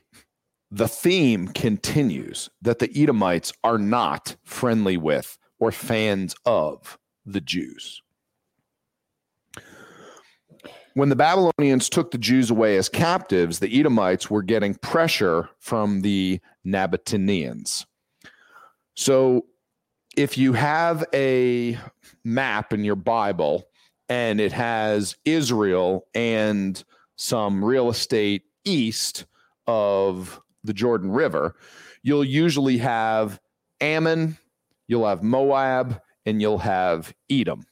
the 0.70 0.88
theme 0.88 1.48
continues 1.50 2.50
that 2.62 2.80
the 2.80 2.90
Edomites 2.96 3.54
are 3.64 3.78
not 3.78 4.36
friendly 4.44 4.98
with 4.98 5.38
or 5.60 5.72
fans 5.72 6.36
of 6.46 6.98
the 7.26 7.42
Jews. 7.42 8.02
When 10.96 11.10
the 11.10 11.16
Babylonians 11.16 11.90
took 11.90 12.12
the 12.12 12.18
Jews 12.20 12.52
away 12.52 12.78
as 12.78 12.88
captives, 12.88 13.60
the 13.60 13.80
Edomites 13.80 14.30
were 14.30 14.44
getting 14.44 14.76
pressure 14.76 15.50
from 15.60 16.02
the 16.02 16.40
Nabateans. 16.66 17.86
So 18.96 19.46
if 20.16 20.38
you 20.38 20.54
have 20.54 21.04
a 21.14 21.78
map 22.24 22.74
in 22.74 22.84
your 22.84 22.96
Bible 22.96 23.68
and 24.10 24.40
it 24.40 24.52
has 24.52 25.16
Israel 25.26 26.08
and 26.14 26.84
some 27.16 27.64
real 27.64 27.90
estate 27.90 28.44
east 28.66 29.26
of 29.68 30.40
the 30.64 30.74
Jordan 30.74 31.12
River, 31.12 31.56
you'll 32.04 32.24
usually 32.24 32.78
have 32.78 33.40
Ammon, 33.82 34.38
you'll 34.88 35.08
have 35.08 35.24
Moab, 35.24 36.00
and 36.26 36.42
you'll 36.42 36.60
have 36.60 37.14
Edom. 37.30 37.66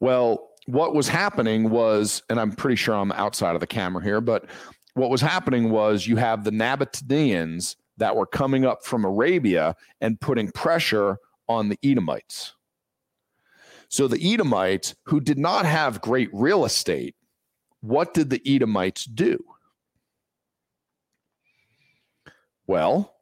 Well, 0.00 0.50
what 0.66 0.94
was 0.94 1.08
happening 1.08 1.70
was, 1.70 2.22
and 2.28 2.40
I'm 2.40 2.52
pretty 2.52 2.76
sure 2.76 2.94
I'm 2.94 3.12
outside 3.12 3.54
of 3.54 3.60
the 3.60 3.66
camera 3.66 4.02
here, 4.02 4.20
but 4.20 4.46
what 4.94 5.10
was 5.10 5.20
happening 5.20 5.70
was 5.70 6.06
you 6.06 6.16
have 6.16 6.44
the 6.44 6.50
Nabateans 6.50 7.76
that 7.96 8.16
were 8.16 8.26
coming 8.26 8.64
up 8.64 8.84
from 8.84 9.04
Arabia 9.04 9.76
and 10.00 10.20
putting 10.20 10.50
pressure 10.50 11.18
on 11.48 11.68
the 11.68 11.78
Edomites. 11.82 12.54
So 13.88 14.08
the 14.08 14.32
Edomites, 14.32 14.94
who 15.04 15.20
did 15.20 15.38
not 15.38 15.66
have 15.66 16.00
great 16.00 16.28
real 16.32 16.64
estate, 16.64 17.14
what 17.80 18.14
did 18.14 18.30
the 18.30 18.42
Edomites 18.46 19.04
do? 19.04 19.44
Well, 22.66 23.14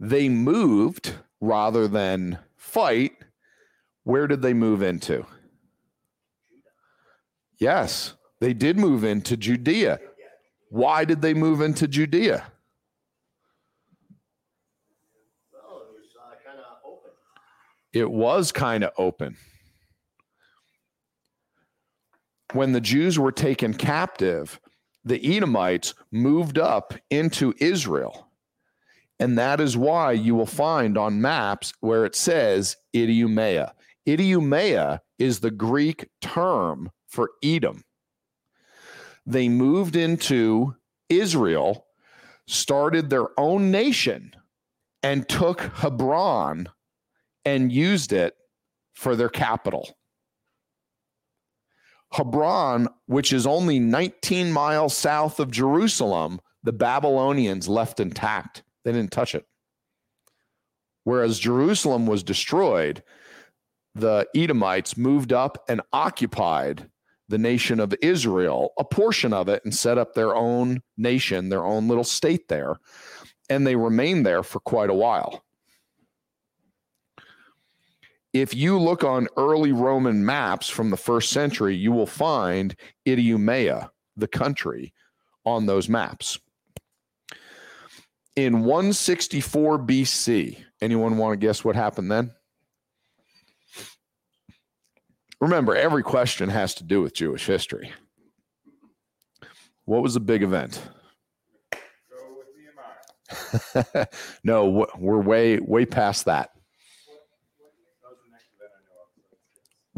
they 0.00 0.28
moved 0.28 1.14
rather 1.40 1.88
than 1.88 2.38
fight. 2.56 3.12
Where 4.04 4.26
did 4.26 4.42
they 4.42 4.54
move 4.54 4.80
into? 4.80 5.26
Yes, 7.58 8.14
they 8.40 8.54
did 8.54 8.78
move 8.78 9.02
into 9.02 9.36
Judea. 9.36 9.98
Why 10.70 11.04
did 11.04 11.20
they 11.20 11.34
move 11.34 11.60
into 11.60 11.88
Judea? 11.88 12.44
It 17.98 18.10
was 18.10 18.52
kind 18.52 18.84
of 18.84 18.92
open. 18.96 19.36
When 22.52 22.72
the 22.72 22.80
Jews 22.80 23.18
were 23.18 23.32
taken 23.32 23.74
captive, 23.74 24.60
the 25.04 25.36
Edomites 25.36 25.94
moved 26.10 26.58
up 26.58 26.94
into 27.10 27.54
Israel. 27.58 28.28
And 29.18 29.36
that 29.36 29.60
is 29.60 29.76
why 29.76 30.12
you 30.12 30.34
will 30.34 30.46
find 30.46 30.96
on 30.96 31.20
maps 31.20 31.72
where 31.80 32.04
it 32.04 32.14
says 32.14 32.76
Idumea. 32.94 33.74
Idumea 34.08 35.02
is 35.18 35.40
the 35.40 35.50
Greek 35.50 36.08
term 36.20 36.90
for 37.08 37.30
Edom. 37.42 37.84
They 39.26 39.48
moved 39.48 39.96
into 39.96 40.76
Israel, 41.08 41.86
started 42.46 43.10
their 43.10 43.28
own 43.38 43.70
nation, 43.70 44.34
and 45.02 45.28
took 45.28 45.60
Hebron 45.60 46.68
and 47.54 47.72
used 47.72 48.12
it 48.12 48.34
for 48.94 49.16
their 49.16 49.28
capital. 49.28 49.96
Hebron, 52.12 52.88
which 53.06 53.32
is 53.32 53.46
only 53.46 53.78
19 53.78 54.52
miles 54.52 54.96
south 54.96 55.40
of 55.40 55.50
Jerusalem, 55.50 56.40
the 56.62 56.72
Babylonians 56.72 57.68
left 57.68 58.00
intact. 58.00 58.62
They 58.84 58.92
didn't 58.92 59.12
touch 59.12 59.34
it. 59.34 59.46
Whereas 61.04 61.38
Jerusalem 61.38 62.06
was 62.06 62.22
destroyed, 62.22 63.02
the 63.94 64.26
Edomites 64.34 64.96
moved 64.96 65.32
up 65.32 65.64
and 65.68 65.80
occupied 65.92 66.90
the 67.28 67.38
nation 67.38 67.80
of 67.80 67.94
Israel, 68.02 68.72
a 68.78 68.84
portion 68.84 69.32
of 69.32 69.48
it, 69.48 69.62
and 69.64 69.74
set 69.74 69.98
up 69.98 70.14
their 70.14 70.34
own 70.34 70.82
nation, 70.96 71.48
their 71.48 71.64
own 71.64 71.88
little 71.88 72.04
state 72.04 72.48
there. 72.48 72.76
And 73.50 73.66
they 73.66 73.76
remained 73.76 74.26
there 74.26 74.42
for 74.42 74.60
quite 74.60 74.90
a 74.90 74.94
while 74.94 75.44
if 78.32 78.54
you 78.54 78.78
look 78.78 79.04
on 79.04 79.28
early 79.36 79.72
Roman 79.72 80.24
maps 80.24 80.68
from 80.68 80.90
the 80.90 80.96
first 80.96 81.30
century, 81.30 81.74
you 81.74 81.92
will 81.92 82.06
find 82.06 82.74
Idumea, 83.06 83.90
the 84.16 84.28
country, 84.28 84.92
on 85.44 85.66
those 85.66 85.88
maps. 85.88 86.38
In 88.36 88.60
164 88.60 89.78
BC, 89.80 90.58
anyone 90.80 91.16
want 91.16 91.32
to 91.32 91.44
guess 91.44 91.64
what 91.64 91.74
happened 91.74 92.10
then? 92.10 92.32
Remember, 95.40 95.74
every 95.74 96.02
question 96.02 96.48
has 96.48 96.74
to 96.74 96.84
do 96.84 97.00
with 97.00 97.14
Jewish 97.14 97.46
history. 97.46 97.92
What 99.84 100.02
was 100.02 100.14
the 100.14 100.20
big 100.20 100.42
event? 100.42 100.82
no, 104.44 104.86
we're 104.96 105.20
way 105.20 105.58
way 105.58 105.86
past 105.86 106.24
that. 106.26 106.50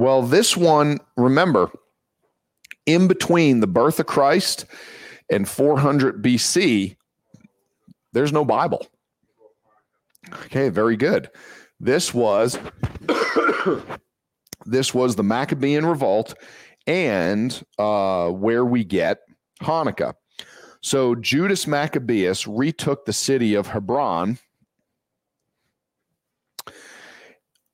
Well, 0.00 0.22
this 0.22 0.56
one, 0.56 0.98
remember, 1.18 1.70
in 2.86 3.06
between 3.06 3.60
the 3.60 3.66
birth 3.66 4.00
of 4.00 4.06
Christ 4.06 4.64
and 5.30 5.46
400 5.46 6.24
BC, 6.24 6.96
there's 8.14 8.32
no 8.32 8.42
Bible. 8.46 8.86
Okay, 10.46 10.70
very 10.70 10.96
good. 10.96 11.28
This 11.80 12.14
was 12.14 12.58
this 14.64 14.94
was 14.94 15.16
the 15.16 15.22
Maccabean 15.22 15.84
revolt 15.84 16.32
and 16.86 17.62
uh, 17.78 18.30
where 18.30 18.64
we 18.64 18.84
get 18.84 19.18
Hanukkah. 19.60 20.14
So 20.80 21.14
Judas 21.14 21.66
Maccabeus 21.66 22.46
retook 22.46 23.04
the 23.04 23.12
city 23.12 23.54
of 23.54 23.66
Hebron 23.66 24.38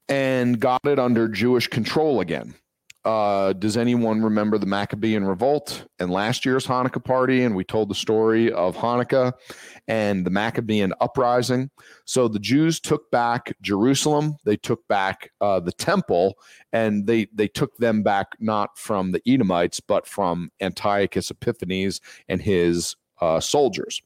and 0.09 0.61
got 0.61 0.85
it 0.87 0.99
under 0.99 1.29
Jewish 1.29 1.67
control 1.69 2.21
again. 2.21 2.55
uh, 3.07 3.53
does 3.53 3.77
anyone 3.77 4.21
remember 4.21 4.59
the 4.59 4.67
Maccabean 4.67 5.25
revolt 5.25 5.87
and 6.01 6.11
last 6.11 6.45
year's 6.45 6.67
Hanukkah 6.67 7.03
party? 7.03 7.45
And 7.45 7.55
we 7.55 7.63
told 7.63 7.89
the 7.89 7.95
story 7.95 8.51
of 8.51 8.77
Hanukkah 8.77 9.33
and 9.87 10.27
the 10.27 10.31
Maccabean 10.31 10.93
uprising. 11.01 11.71
So 12.05 12.27
the 12.27 12.41
Jews 12.41 12.81
took 12.81 13.09
back 13.13 13.55
Jerusalem, 13.63 14.37
they 14.45 14.57
took 14.57 14.87
back 14.89 15.31
uh, 15.41 15.61
the 15.61 15.71
temple, 15.71 16.35
and 16.73 17.07
they 17.07 17.29
they 17.33 17.47
took 17.47 17.77
them 17.77 18.03
back 18.03 18.27
not 18.41 18.77
from 18.77 19.13
the 19.13 19.23
Edomites 19.25 19.79
but 19.79 20.05
from 20.09 20.51
Antiochus 20.61 21.31
Epiphanes 21.31 22.01
and 22.29 22.43
his 22.43 22.97
uh, 23.21 23.39
soldiers. 23.39 24.03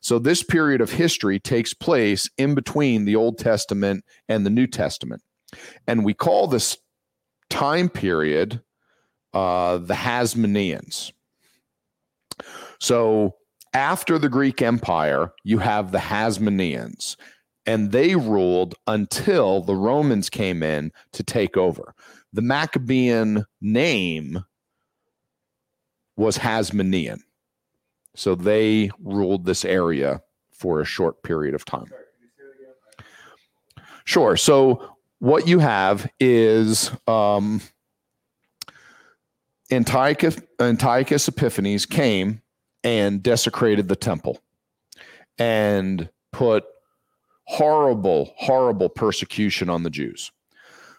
So 0.00 0.18
this 0.18 0.42
period 0.42 0.80
of 0.80 0.90
history 0.90 1.38
takes 1.38 1.74
place 1.74 2.30
in 2.38 2.54
between 2.54 3.04
the 3.04 3.14
Old 3.14 3.36
Testament 3.36 4.06
and 4.30 4.46
the 4.46 4.50
New 4.50 4.66
Testament, 4.66 5.22
and 5.86 6.04
we 6.04 6.14
call 6.14 6.46
this 6.46 6.76
time 7.50 7.88
period 7.88 8.60
uh, 9.34 9.78
the 9.78 9.94
Hasmoneans. 9.94 11.12
So 12.78 13.34
after 13.74 14.18
the 14.18 14.28
Greek 14.28 14.62
Empire, 14.62 15.32
you 15.44 15.58
have 15.58 15.92
the 15.92 15.98
Hasmoneans, 15.98 17.16
and 17.66 17.92
they 17.92 18.16
ruled 18.16 18.74
until 18.86 19.60
the 19.60 19.74
Romans 19.74 20.30
came 20.30 20.62
in 20.62 20.92
to 21.12 21.22
take 21.22 21.56
over. 21.56 21.94
The 22.32 22.42
Maccabean 22.42 23.44
name 23.60 24.44
was 26.16 26.38
Hasmonean. 26.38 27.20
So 28.14 28.34
they 28.34 28.90
ruled 29.00 29.44
this 29.44 29.64
area 29.64 30.20
for 30.50 30.80
a 30.80 30.84
short 30.84 31.22
period 31.22 31.54
of 31.54 31.64
time. 31.64 31.86
Sorry, 31.86 32.02
can 32.02 32.20
you 32.20 32.28
say 32.36 32.44
that 32.44 33.82
again? 33.84 33.84
Sure. 34.04 34.36
So 34.36 34.97
what 35.18 35.48
you 35.48 35.58
have 35.58 36.10
is 36.20 36.90
um, 37.06 37.60
Antiochus, 39.70 40.38
Antiochus 40.60 41.28
Epiphanes 41.28 41.86
came 41.86 42.42
and 42.84 43.22
desecrated 43.22 43.88
the 43.88 43.96
temple 43.96 44.40
and 45.38 46.08
put 46.32 46.64
horrible, 47.44 48.32
horrible 48.36 48.88
persecution 48.88 49.68
on 49.68 49.82
the 49.82 49.90
Jews. 49.90 50.30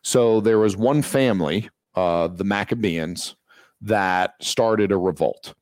So 0.01 0.41
there 0.41 0.59
was 0.59 0.75
one 0.75 1.01
family, 1.01 1.69
uh, 1.95 2.27
the 2.27 2.43
Maccabeans, 2.43 3.35
that 3.81 4.33
started 4.41 4.91
a 4.91 4.97
revolt 4.97 5.53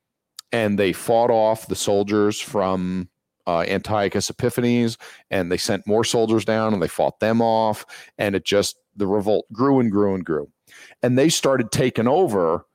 and 0.52 0.80
they 0.80 0.94
fought 0.94 1.30
off 1.30 1.68
the 1.68 1.76
soldiers 1.76 2.40
from 2.40 3.10
uh, 3.48 3.62
Antiochus 3.62 4.30
Epiphanes, 4.30 4.98
and 5.32 5.52
they 5.52 5.58
sent 5.58 5.88
more 5.88 6.04
soldiers 6.04 6.46
down, 6.46 6.74
and 6.74 6.84
they 6.84 6.88
fought 6.88 7.20
them 7.20 7.42
off, 7.42 7.86
and 8.18 8.36
it 8.36 8.46
just 8.46 8.78
the 8.96 9.08
revolt 9.08 9.46
grew 9.52 9.80
and 9.80 9.92
grew 9.92 10.14
and 10.14 10.26
grew, 10.26 10.52
and 11.02 11.18
they 11.18 11.30
started 11.30 11.72
taking 11.72 12.08
over 12.08 12.66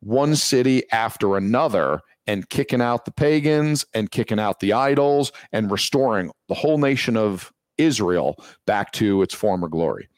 one 0.00 0.34
city 0.34 0.82
after 0.90 1.36
another 1.36 2.00
and 2.26 2.48
kicking 2.48 2.80
out 2.80 3.04
the 3.04 3.10
pagans 3.10 3.84
and 3.94 4.10
kicking 4.10 4.38
out 4.38 4.60
the 4.60 4.72
idols 4.72 5.32
and 5.52 5.70
restoring 5.70 6.30
the 6.48 6.54
whole 6.54 6.78
nation 6.78 7.16
of 7.16 7.52
Israel 7.78 8.36
back 8.66 8.92
to 8.92 9.22
its 9.22 9.34
former 9.34 9.68
glory. 9.68 10.08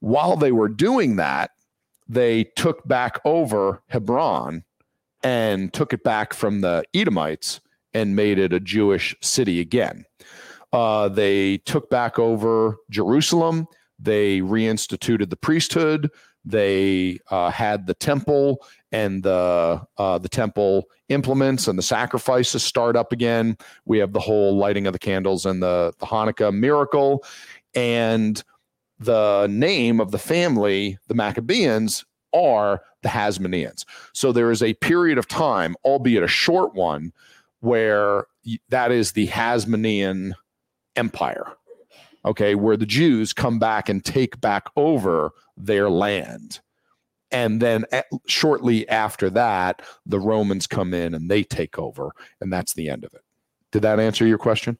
While 0.00 0.36
they 0.36 0.52
were 0.52 0.68
doing 0.68 1.16
that, 1.16 1.50
they 2.08 2.44
took 2.56 2.86
back 2.86 3.18
over 3.24 3.82
Hebron 3.88 4.64
and 5.22 5.72
took 5.72 5.92
it 5.92 6.04
back 6.04 6.34
from 6.34 6.60
the 6.60 6.84
Edomites 6.92 7.60
and 7.94 8.16
made 8.16 8.38
it 8.38 8.52
a 8.52 8.60
Jewish 8.60 9.14
city 9.22 9.60
again. 9.60 10.04
Uh, 10.72 11.08
they 11.08 11.58
took 11.58 11.88
back 11.88 12.18
over 12.18 12.76
Jerusalem. 12.90 13.66
They 13.98 14.40
reinstituted 14.40 15.30
the 15.30 15.36
priesthood. 15.36 16.10
They 16.44 17.20
uh, 17.30 17.50
had 17.50 17.86
the 17.86 17.94
temple 17.94 18.66
and 18.92 19.22
the 19.22 19.80
uh, 19.96 20.18
the 20.18 20.28
temple 20.28 20.84
implements 21.08 21.68
and 21.68 21.78
the 21.78 21.82
sacrifices 21.82 22.62
start 22.62 22.96
up 22.96 23.12
again. 23.12 23.56
We 23.86 23.98
have 23.98 24.12
the 24.12 24.20
whole 24.20 24.56
lighting 24.56 24.86
of 24.86 24.92
the 24.92 24.98
candles 24.98 25.46
and 25.46 25.62
the 25.62 25.94
the 26.00 26.06
Hanukkah 26.06 26.52
miracle, 26.52 27.24
and 27.74 28.42
the 28.98 29.46
name 29.48 30.00
of 30.00 30.10
the 30.10 30.18
family, 30.18 30.98
the 31.08 31.14
Maccabeans, 31.14 32.04
are 32.34 32.82
the 33.02 33.08
Hasmoneans. 33.08 33.84
So 34.12 34.32
there 34.32 34.50
is 34.50 34.62
a 34.62 34.74
period 34.74 35.18
of 35.18 35.28
time, 35.28 35.76
albeit 35.84 36.22
a 36.22 36.28
short 36.28 36.74
one, 36.74 37.12
where 37.64 38.26
that 38.68 38.92
is 38.92 39.12
the 39.12 39.26
Hasmonean 39.28 40.32
Empire. 40.96 41.54
Okay, 42.26 42.54
where 42.54 42.76
the 42.76 42.86
Jews 42.86 43.32
come 43.32 43.58
back 43.58 43.88
and 43.88 44.02
take 44.04 44.40
back 44.40 44.68
over 44.76 45.30
their 45.56 45.90
land. 45.90 46.60
And 47.30 47.60
then 47.60 47.84
a- 47.92 48.04
shortly 48.26 48.88
after 48.88 49.28
that, 49.30 49.82
the 50.06 50.20
Romans 50.20 50.66
come 50.66 50.94
in 50.94 51.14
and 51.14 51.30
they 51.30 51.42
take 51.42 51.78
over, 51.78 52.12
and 52.40 52.52
that's 52.52 52.74
the 52.74 52.88
end 52.88 53.04
of 53.04 53.12
it. 53.12 53.22
Did 53.72 53.82
that 53.82 53.98
answer 53.98 54.26
your 54.26 54.38
question? 54.38 54.78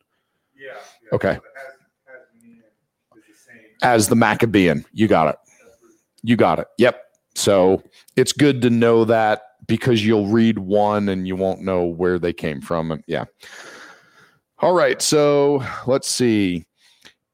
Yeah. 0.57 0.73
yeah. 1.03 1.15
Okay. 1.15 1.35
So 1.35 1.41
the 1.41 2.11
has, 2.13 2.21
Hasmonean 2.21 3.19
is 3.19 3.25
the 3.29 3.53
same. 3.53 3.63
As 3.83 4.09
the 4.09 4.17
Maccabean, 4.17 4.85
you 4.93 5.09
got 5.09 5.29
it. 5.29 5.37
You 6.23 6.37
got 6.37 6.59
it. 6.59 6.69
Yep. 6.79 7.03
So 7.35 7.83
it's 8.17 8.33
good 8.33 8.63
to 8.63 8.71
know 8.71 9.05
that 9.05 9.43
because 9.67 10.05
you'll 10.05 10.29
read 10.29 10.59
one 10.59 11.09
and 11.09 11.27
you 11.27 11.37
won't 11.37 11.63
know 11.63 11.85
where 11.85 12.19
they 12.19 12.33
came 12.33 12.61
from. 12.61 13.03
Yeah. 13.07 13.25
All 14.59 14.75
right. 14.75 15.01
So 15.01 15.65
let's 15.87 16.09
see. 16.09 16.65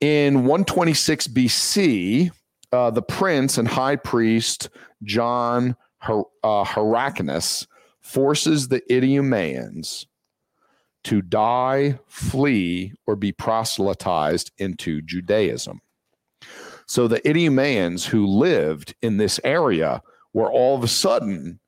In 0.01 0.45
126 0.45 1.29
BC, 1.29 2.31
uh, 2.73 2.91
the 2.91 3.03
prince 3.03 3.59
and 3.59 3.69
high 3.69 3.97
priest 3.97 4.71
John 5.03 5.77
Her- 5.99 6.23
uh, 6.43 6.65
Hyrcanus 6.65 7.67
forces 8.01 8.69
the 8.69 8.83
Idumeans 8.91 10.07
to 11.05 11.23
die, 11.23 11.99
flee, 12.07 12.93
or 13.07 13.17
be 13.17 13.33
proselytized 13.33 14.53
into 14.59 15.01
Judaism. 15.03 15.81
So 16.87 17.09
the 17.09 17.27
Idumeans 17.29 18.07
who 18.07 18.27
lived 18.27 18.95
in 19.01 19.17
this 19.17 19.39
area 19.45 20.03
were 20.33 20.51
all 20.51 20.77
of 20.77 20.85
a 20.85 20.89
sudden 20.89 21.61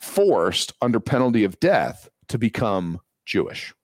forced 0.00 0.72
under 0.80 0.98
penalty 0.98 1.44
of 1.44 1.60
death 1.60 2.08
to 2.28 2.38
become 2.38 3.00
Jewish. 3.26 3.74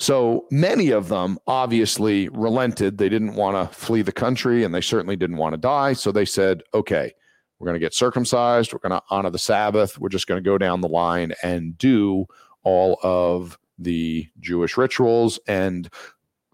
So 0.00 0.46
many 0.50 0.90
of 0.90 1.08
them 1.08 1.38
obviously 1.46 2.28
relented. 2.28 2.98
They 2.98 3.08
didn't 3.08 3.34
want 3.34 3.56
to 3.56 3.74
flee 3.76 4.02
the 4.02 4.12
country 4.12 4.62
and 4.62 4.72
they 4.74 4.80
certainly 4.80 5.16
didn't 5.16 5.38
want 5.38 5.54
to 5.54 5.58
die. 5.58 5.92
So 5.94 6.12
they 6.12 6.24
said, 6.24 6.62
okay, 6.72 7.12
we're 7.58 7.66
going 7.66 7.74
to 7.74 7.84
get 7.84 7.94
circumcised. 7.94 8.72
We're 8.72 8.78
going 8.78 9.00
to 9.00 9.02
honor 9.10 9.30
the 9.30 9.38
Sabbath. 9.38 9.98
We're 9.98 10.08
just 10.08 10.28
going 10.28 10.42
to 10.42 10.48
go 10.48 10.58
down 10.58 10.80
the 10.80 10.88
line 10.88 11.32
and 11.42 11.76
do 11.76 12.26
all 12.62 12.98
of 13.02 13.58
the 13.78 14.28
Jewish 14.38 14.76
rituals 14.76 15.40
and 15.48 15.88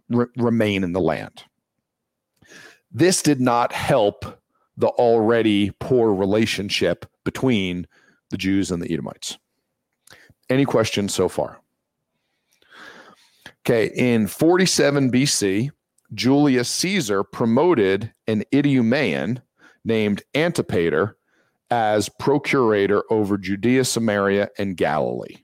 re- 0.08 0.26
remain 0.36 0.82
in 0.82 0.92
the 0.92 1.00
land. 1.00 1.44
This 2.90 3.22
did 3.22 3.40
not 3.40 3.72
help 3.72 4.40
the 4.76 4.88
already 4.88 5.70
poor 5.78 6.12
relationship 6.12 7.06
between 7.24 7.86
the 8.30 8.36
Jews 8.36 8.70
and 8.70 8.82
the 8.82 8.92
Edomites. 8.92 9.38
Any 10.50 10.64
questions 10.64 11.14
so 11.14 11.28
far? 11.28 11.60
Okay, 13.66 13.90
in 13.94 14.26
47 14.26 15.10
BC, 15.10 15.70
Julius 16.12 16.68
Caesar 16.68 17.24
promoted 17.24 18.12
an 18.26 18.44
Idumean 18.52 19.40
named 19.84 20.22
Antipater 20.34 21.16
as 21.70 22.10
procurator 22.18 23.02
over 23.10 23.38
Judea, 23.38 23.84
Samaria, 23.84 24.50
and 24.58 24.76
Galilee. 24.76 25.38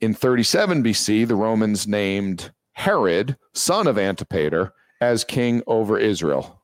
In 0.00 0.14
37 0.14 0.82
BC, 0.82 1.28
the 1.28 1.36
Romans 1.36 1.86
named 1.86 2.50
Herod, 2.72 3.36
son 3.54 3.86
of 3.86 3.98
Antipater, 3.98 4.72
as 5.00 5.24
king 5.24 5.62
over 5.66 5.98
Israel. 5.98 6.61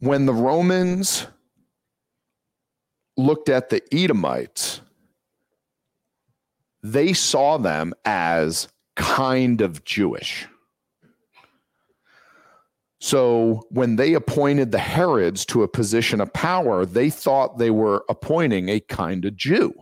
When 0.00 0.26
the 0.26 0.34
Romans 0.34 1.26
looked 3.16 3.48
at 3.48 3.70
the 3.70 3.82
Edomites, 3.92 4.80
they 6.82 7.12
saw 7.12 7.56
them 7.56 7.94
as 8.04 8.68
kind 8.94 9.60
of 9.60 9.84
Jewish. 9.84 10.46
So 13.00 13.66
when 13.70 13.96
they 13.96 14.14
appointed 14.14 14.72
the 14.72 14.78
Herods 14.78 15.44
to 15.46 15.62
a 15.62 15.68
position 15.68 16.20
of 16.20 16.32
power, 16.32 16.84
they 16.84 17.10
thought 17.10 17.58
they 17.58 17.70
were 17.70 18.04
appointing 18.08 18.68
a 18.68 18.80
kind 18.80 19.24
of 19.24 19.36
Jew. 19.36 19.74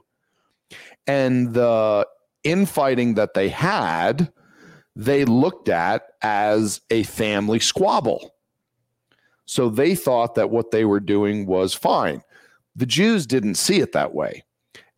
And 1.06 1.54
the 1.54 2.06
infighting 2.42 3.14
that 3.14 3.34
they 3.34 3.48
had, 3.48 4.32
they 4.96 5.24
looked 5.24 5.68
at 5.68 6.06
as 6.22 6.80
a 6.90 7.02
family 7.04 7.60
squabble. 7.60 8.33
So 9.46 9.68
they 9.68 9.94
thought 9.94 10.34
that 10.34 10.50
what 10.50 10.70
they 10.70 10.84
were 10.84 11.00
doing 11.00 11.46
was 11.46 11.74
fine. 11.74 12.22
The 12.76 12.86
Jews 12.86 13.26
didn't 13.26 13.56
see 13.56 13.80
it 13.80 13.92
that 13.92 14.14
way. 14.14 14.44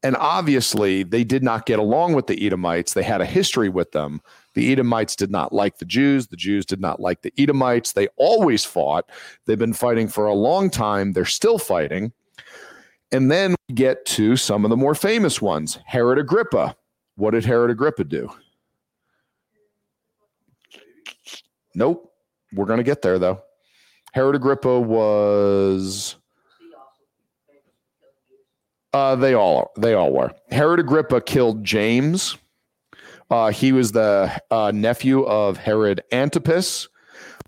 And 0.03 0.17
obviously, 0.17 1.03
they 1.03 1.25
did 1.25 1.43
not 1.43 1.67
get 1.67 1.79
along 1.79 2.15
with 2.15 2.29
the 2.29 2.47
Edomites. 2.47 2.95
They 2.95 3.03
had 3.03 3.21
a 3.21 3.27
history 3.27 3.69
with 3.69 3.91
them. 3.93 4.21
The 4.55 4.71
Edomites 4.71 5.17
did 5.17 5.31
not 5.31 5.53
like 5.53 5.79
the 5.79 5.85
Jews. 5.85 6.29
The 6.29 6.37
Jews 6.37 6.65
did 6.65 6.81
not 6.81 7.01
like 7.01 7.23
the 7.23 7.33
Edomites. 7.39 7.93
They 7.93 8.07
always 8.17 8.65
fought. 8.65 9.11
They've 9.47 9.59
been 9.59 9.73
fighting 9.73 10.07
for 10.07 10.27
a 10.27 10.35
long 10.35 10.71
time. 10.71 11.13
They're 11.13 11.25
still 11.25 11.59
fighting. 11.59 12.13
And 13.11 13.31
then 13.31 13.57
we 13.69 13.75
get 13.75 14.05
to 14.07 14.37
some 14.37 14.65
of 14.65 14.71
the 14.71 14.77
more 14.77 14.95
famous 14.95 15.43
ones. 15.43 15.79
Herod 15.87 16.19
Agrippa. 16.19 16.77
What 17.17 17.33
did 17.33 17.45
Herod 17.45 17.71
Agrippa 17.71 18.05
do? 18.05 18.31
Nope. 21.75 22.13
We're 22.53 22.67
going 22.67 22.79
to 22.79 22.85
get 22.85 23.03
there, 23.03 23.19
though. 23.19 23.43
Herod 24.17 24.35
Agrippa 24.35 24.81
was. 24.81 26.17
Uh, 28.95 29.15
they 29.15 29.35
all 29.35 29.73
they 29.77 29.93
all 29.93 30.11
were. 30.11 30.33
Herod 30.51 30.81
Agrippa 30.81 31.21
killed 31.21 31.63
James. 31.63 32.39
Uh, 33.29 33.51
he 33.51 33.73
was 33.73 33.93
the 33.93 34.41
uh, 34.51 34.73
nephew 34.75 35.27
of 35.27 35.59
Herod 35.59 36.03
Antipas, 36.13 36.89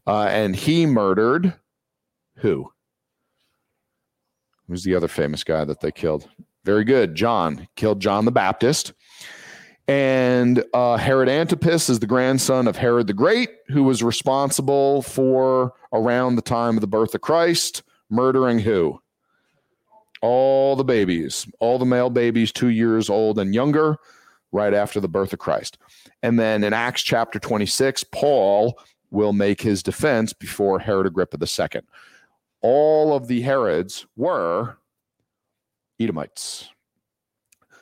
uh, 0.06 0.24
and 0.24 0.54
he 0.54 0.84
murdered 0.84 1.54
who? 2.36 2.70
Who's 4.66 4.84
the 4.84 4.94
other 4.94 5.08
famous 5.08 5.44
guy 5.44 5.64
that 5.64 5.80
they 5.80 5.90
killed? 5.90 6.28
Very 6.66 6.84
good. 6.84 7.14
John 7.14 7.66
killed 7.76 8.00
John 8.00 8.26
the 8.26 8.30
Baptist. 8.30 8.92
And 9.88 10.62
uh, 10.74 10.98
Herod 10.98 11.30
Antipas 11.30 11.88
is 11.88 11.98
the 11.98 12.06
grandson 12.06 12.68
of 12.68 12.76
Herod 12.76 13.06
the 13.06 13.14
Great, 13.14 13.48
who 13.68 13.82
was 13.82 14.02
responsible 14.02 15.00
for 15.00 15.72
around 15.94 16.36
the 16.36 16.42
time 16.42 16.76
of 16.76 16.82
the 16.82 16.86
birth 16.86 17.14
of 17.14 17.22
Christ, 17.22 17.82
murdering 18.10 18.58
who? 18.58 19.00
All 20.20 20.76
the 20.76 20.84
babies, 20.84 21.46
all 21.58 21.78
the 21.78 21.86
male 21.86 22.10
babies 22.10 22.52
two 22.52 22.68
years 22.68 23.08
old 23.08 23.38
and 23.38 23.54
younger, 23.54 23.96
right 24.52 24.74
after 24.74 25.00
the 25.00 25.08
birth 25.08 25.32
of 25.32 25.38
Christ. 25.38 25.78
And 26.22 26.38
then 26.38 26.64
in 26.64 26.74
Acts 26.74 27.02
chapter 27.02 27.38
26, 27.38 28.04
Paul 28.12 28.78
will 29.10 29.32
make 29.32 29.62
his 29.62 29.82
defense 29.82 30.34
before 30.34 30.78
Herod 30.78 31.06
Agrippa 31.06 31.38
II. 31.40 31.80
All 32.60 33.14
of 33.14 33.26
the 33.26 33.40
Herods 33.40 34.06
were 34.16 34.76
Edomites. 35.98 36.68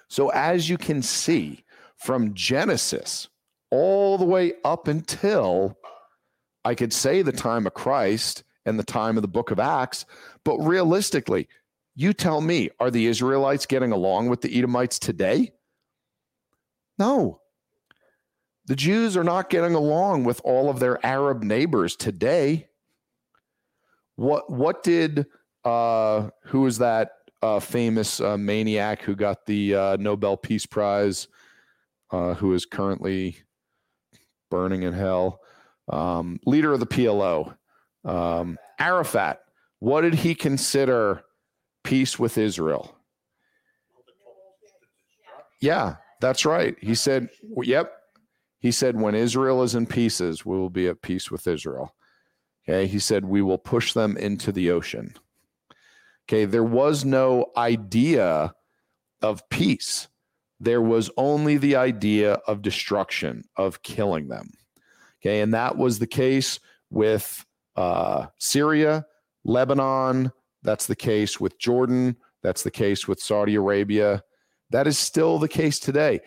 So, 0.08 0.28
as 0.28 0.68
you 0.68 0.78
can 0.78 1.02
see, 1.02 1.64
from 1.96 2.34
Genesis 2.34 3.28
all 3.70 4.18
the 4.18 4.24
way 4.24 4.54
up 4.64 4.88
until 4.88 5.76
I 6.64 6.74
could 6.74 6.92
say 6.92 7.22
the 7.22 7.32
time 7.32 7.66
of 7.66 7.74
Christ 7.74 8.42
and 8.64 8.78
the 8.78 8.84
time 8.84 9.16
of 9.16 9.22
the 9.22 9.28
book 9.28 9.50
of 9.50 9.60
Acts, 9.60 10.04
but 10.44 10.58
realistically, 10.58 11.48
you 11.94 12.12
tell 12.12 12.40
me, 12.40 12.70
are 12.80 12.90
the 12.90 13.06
Israelites 13.06 13.66
getting 13.66 13.92
along 13.92 14.28
with 14.28 14.42
the 14.42 14.56
Edomites 14.56 14.98
today? 14.98 15.52
No. 16.98 17.40
The 18.66 18.76
Jews 18.76 19.16
are 19.16 19.24
not 19.24 19.48
getting 19.48 19.74
along 19.74 20.24
with 20.24 20.40
all 20.44 20.68
of 20.68 20.80
their 20.80 21.04
Arab 21.06 21.42
neighbors 21.42 21.96
today. 21.96 22.68
What 24.16 24.50
what 24.50 24.82
did 24.82 25.26
uh 25.64 26.30
who 26.44 26.62
was 26.62 26.78
that 26.78 27.12
uh 27.42 27.60
famous 27.60 28.20
uh, 28.20 28.36
maniac 28.36 29.02
who 29.02 29.14
got 29.14 29.46
the 29.46 29.74
uh, 29.74 29.96
Nobel 29.98 30.36
Peace 30.36 30.66
Prize 30.66 31.28
uh, 32.10 32.34
who 32.34 32.54
is 32.54 32.66
currently 32.66 33.36
burning 34.50 34.82
in 34.82 34.92
hell, 34.92 35.40
um, 35.88 36.40
leader 36.46 36.72
of 36.72 36.80
the 36.80 36.86
PLO, 36.86 37.56
um, 38.04 38.58
Arafat. 38.78 39.40
What 39.78 40.02
did 40.02 40.14
he 40.14 40.34
consider 40.34 41.22
peace 41.84 42.18
with 42.18 42.38
Israel? 42.38 42.96
Yeah, 45.60 45.96
that's 46.20 46.44
right. 46.44 46.76
He 46.80 46.94
said, 46.94 47.28
Yep. 47.42 47.92
He 48.58 48.72
said, 48.72 49.00
When 49.00 49.14
Israel 49.14 49.62
is 49.62 49.74
in 49.74 49.86
pieces, 49.86 50.44
we 50.44 50.56
will 50.56 50.70
be 50.70 50.88
at 50.88 51.02
peace 51.02 51.30
with 51.30 51.46
Israel. 51.46 51.94
Okay. 52.68 52.86
He 52.86 52.98
said, 52.98 53.24
We 53.24 53.42
will 53.42 53.58
push 53.58 53.92
them 53.92 54.16
into 54.16 54.52
the 54.52 54.70
ocean. 54.70 55.14
Okay. 56.28 56.44
There 56.44 56.64
was 56.64 57.04
no 57.04 57.46
idea 57.56 58.54
of 59.22 59.48
peace 59.48 60.08
there 60.60 60.82
was 60.82 61.10
only 61.16 61.56
the 61.58 61.76
idea 61.76 62.34
of 62.46 62.62
destruction, 62.62 63.44
of 63.56 63.82
killing 63.82 64.28
them. 64.28 64.50
Okay. 65.20 65.40
And 65.40 65.52
that 65.54 65.76
was 65.76 65.98
the 65.98 66.06
case 66.06 66.60
with 66.90 67.44
uh, 67.74 68.26
Syria, 68.38 69.06
Lebanon. 69.44 70.32
That's 70.62 70.86
the 70.86 70.96
case 70.96 71.38
with 71.40 71.58
Jordan. 71.58 72.16
That's 72.42 72.62
the 72.62 72.70
case 72.70 73.06
with 73.06 73.20
Saudi 73.20 73.54
Arabia. 73.54 74.22
That 74.70 74.86
is 74.86 74.98
still 74.98 75.38
the 75.38 75.48
case 75.48 75.78
today. 75.78 76.20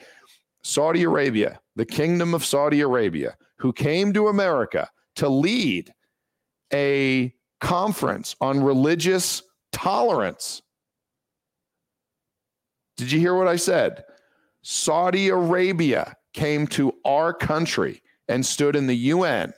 Saudi 0.64 1.04
Arabia, 1.04 1.60
the 1.76 1.86
kingdom 1.86 2.34
of 2.34 2.46
Saudi 2.46 2.82
Arabia, 2.82 3.38
who 3.58 3.74
came 3.74 4.14
to 4.14 4.28
America 4.28 4.90
to 5.16 5.30
lead 5.30 5.92
a 6.74 7.34
conference 7.60 8.36
on 8.42 8.64
religious 8.64 9.44
tolerance. 9.72 10.62
Did 12.98 13.12
you 13.12 13.20
hear 13.20 13.36
what 13.36 13.48
I 13.48 13.56
said? 13.56 14.04
Saudi 14.72 15.30
Arabia 15.30 16.16
came 16.34 16.68
to 16.68 16.94
our 17.04 17.34
country 17.34 18.04
and 18.28 18.46
stood 18.46 18.76
in 18.76 18.86
the 18.86 18.96
UN 18.96 19.52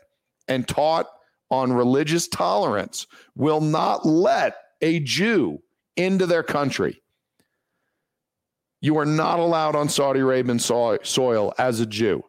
and 0.48 0.66
taught 0.66 1.06
on 1.50 1.74
religious 1.74 2.30
tolerance 2.30 3.08
will 3.36 3.60
not 3.60 4.06
let 4.06 4.56
a 4.80 5.02
Jew 5.02 5.62
into 5.98 6.26
their 6.26 6.44
country. 6.44 7.04
You 8.80 8.98
are 9.00 9.06
not 9.06 9.40
allowed 9.40 9.76
on 9.76 9.90
Saudi 9.90 10.22
Arabian 10.22 10.60
soil 10.60 11.54
as 11.58 11.82
a 11.82 11.86
Jew. 11.86 12.24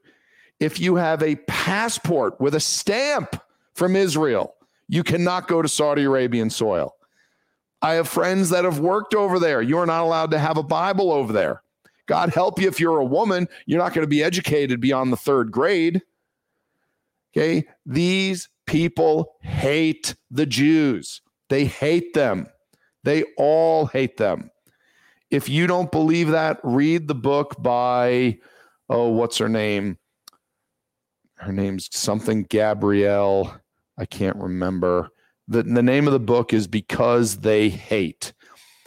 If 0.58 0.80
you 0.80 0.96
have 0.96 1.22
a 1.22 1.36
passport 1.46 2.40
with 2.40 2.56
a 2.56 2.60
stamp 2.60 3.40
from 3.76 3.94
Israel, 3.94 4.56
you 4.88 5.04
cannot 5.04 5.46
go 5.46 5.62
to 5.62 5.68
Saudi 5.68 6.02
Arabian 6.02 6.50
soil. 6.50 6.96
I 7.80 7.92
have 7.92 8.08
friends 8.08 8.50
that 8.50 8.64
have 8.64 8.80
worked 8.80 9.14
over 9.14 9.38
there. 9.38 9.62
You 9.62 9.78
are 9.78 9.86
not 9.86 10.02
allowed 10.02 10.32
to 10.32 10.38
have 10.40 10.56
a 10.56 10.64
Bible 10.64 11.12
over 11.12 11.32
there. 11.32 11.61
God 12.06 12.30
help 12.30 12.60
you 12.60 12.68
if 12.68 12.80
you're 12.80 12.98
a 12.98 13.04
woman, 13.04 13.48
you're 13.66 13.78
not 13.78 13.94
going 13.94 14.04
to 14.04 14.08
be 14.08 14.22
educated 14.22 14.80
beyond 14.80 15.12
the 15.12 15.16
third 15.16 15.52
grade. 15.52 16.02
Okay. 17.34 17.66
These 17.86 18.48
people 18.66 19.36
hate 19.40 20.14
the 20.30 20.46
Jews, 20.46 21.22
they 21.48 21.64
hate 21.64 22.14
them. 22.14 22.48
They 23.04 23.24
all 23.36 23.86
hate 23.86 24.16
them. 24.16 24.50
If 25.30 25.48
you 25.48 25.66
don't 25.66 25.90
believe 25.90 26.28
that, 26.28 26.60
read 26.62 27.08
the 27.08 27.14
book 27.14 27.60
by, 27.60 28.38
oh, 28.88 29.08
what's 29.08 29.38
her 29.38 29.48
name? 29.48 29.98
Her 31.36 31.52
name's 31.52 31.88
something 31.90 32.44
Gabriel. 32.44 33.52
I 33.98 34.04
can't 34.04 34.36
remember. 34.36 35.08
The, 35.48 35.64
the 35.64 35.82
name 35.82 36.06
of 36.06 36.12
the 36.12 36.20
book 36.20 36.52
is 36.52 36.68
Because 36.68 37.38
They 37.38 37.68
Hate. 37.70 38.32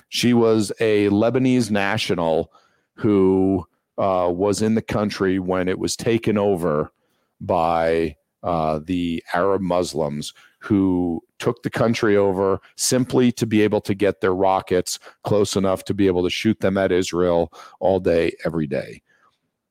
She 0.08 0.34
was 0.34 0.72
a 0.80 1.10
Lebanese 1.10 1.70
national 1.70 2.54
who 2.96 3.66
uh, 3.98 4.30
was 4.34 4.62
in 4.62 4.76
the 4.76 4.82
country 4.82 5.40
when 5.40 5.68
it 5.68 5.80
was 5.80 5.96
taken 5.96 6.38
over 6.38 6.92
by 7.40 8.16
uh, 8.44 8.80
the 8.84 9.24
Arab 9.34 9.62
Muslims 9.62 10.34
who 10.60 11.22
took 11.40 11.62
the 11.64 11.70
country 11.70 12.18
over 12.18 12.60
simply 12.76 13.32
to 13.32 13.46
be 13.46 13.62
able 13.62 13.82
to 13.82 13.94
get 13.94 14.22
their 14.22 14.34
rockets 14.34 15.00
close 15.24 15.56
enough 15.56 15.84
to 15.84 15.94
be 15.94 16.08
able 16.08 16.24
to 16.24 16.30
shoot 16.30 16.60
them 16.60 16.78
at 16.78 16.92
Israel 16.92 17.52
all 17.80 18.00
day, 18.00 18.36
every 18.46 18.68
day. 18.68 19.02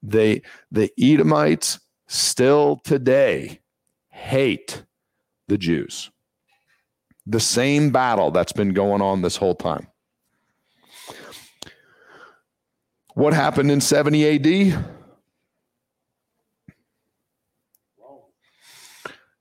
They, 0.02 0.42
the 0.70 0.92
Edomites 1.00 1.80
still 2.06 2.80
today 2.84 3.60
hate 4.08 4.84
the 5.48 5.58
Jews. 5.58 6.10
The 7.26 7.40
same 7.40 7.90
battle 7.90 8.30
that's 8.30 8.52
been 8.52 8.72
going 8.72 9.02
on 9.02 9.22
this 9.22 9.36
whole 9.36 9.54
time. 9.54 9.88
What 13.14 13.32
happened 13.32 13.70
in 13.70 13.80
70 13.80 14.74
AD? 14.74 14.84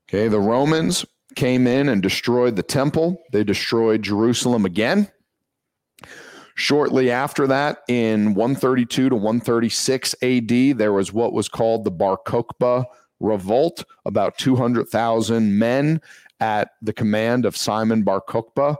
Okay, 0.07 0.27
the 0.27 0.39
Romans 0.39 1.05
came 1.35 1.65
in 1.65 1.89
and 1.89 2.01
destroyed 2.01 2.55
the 2.55 2.61
temple. 2.61 3.19
They 3.31 3.43
destroyed 3.43 4.03
Jerusalem 4.03 4.65
again. 4.65 5.11
Shortly 6.53 7.09
after 7.09 7.47
that, 7.47 7.79
in 7.87 8.35
132 8.35 9.09
to 9.09 9.15
136 9.15 10.15
AD, 10.21 10.77
there 10.77 10.93
was 10.93 11.11
what 11.11 11.33
was 11.33 11.49
called 11.49 11.83
the 11.83 11.89
Bar 11.89 12.19
Kokhba 12.27 12.85
revolt. 13.19 13.85
About 14.05 14.37
200,000 14.37 15.57
men 15.57 15.99
at 16.39 16.69
the 16.83 16.93
command 16.93 17.47
of 17.47 17.57
Simon 17.57 18.03
Bar 18.03 18.21
Kokhba 18.21 18.75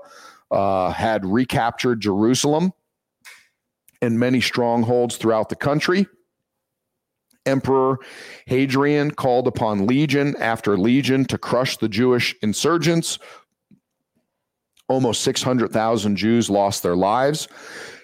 uh, 0.51 0.91
had 0.91 1.25
recaptured 1.25 1.99
Jerusalem 1.99 2.73
and 4.03 4.19
many 4.19 4.41
strongholds 4.41 5.15
throughout 5.15 5.47
the 5.47 5.55
country. 5.55 6.05
Emperor 7.45 7.97
Hadrian 8.45 9.11
called 9.11 9.47
upon 9.47 9.87
legion 9.87 10.35
after 10.39 10.77
legion 10.77 11.25
to 11.25 11.37
crush 11.37 11.77
the 11.77 11.89
Jewish 11.89 12.35
insurgents. 12.41 13.17
Almost 14.89 15.21
600,000 15.21 16.15
Jews 16.15 16.49
lost 16.49 16.83
their 16.83 16.95
lives. 16.95 17.47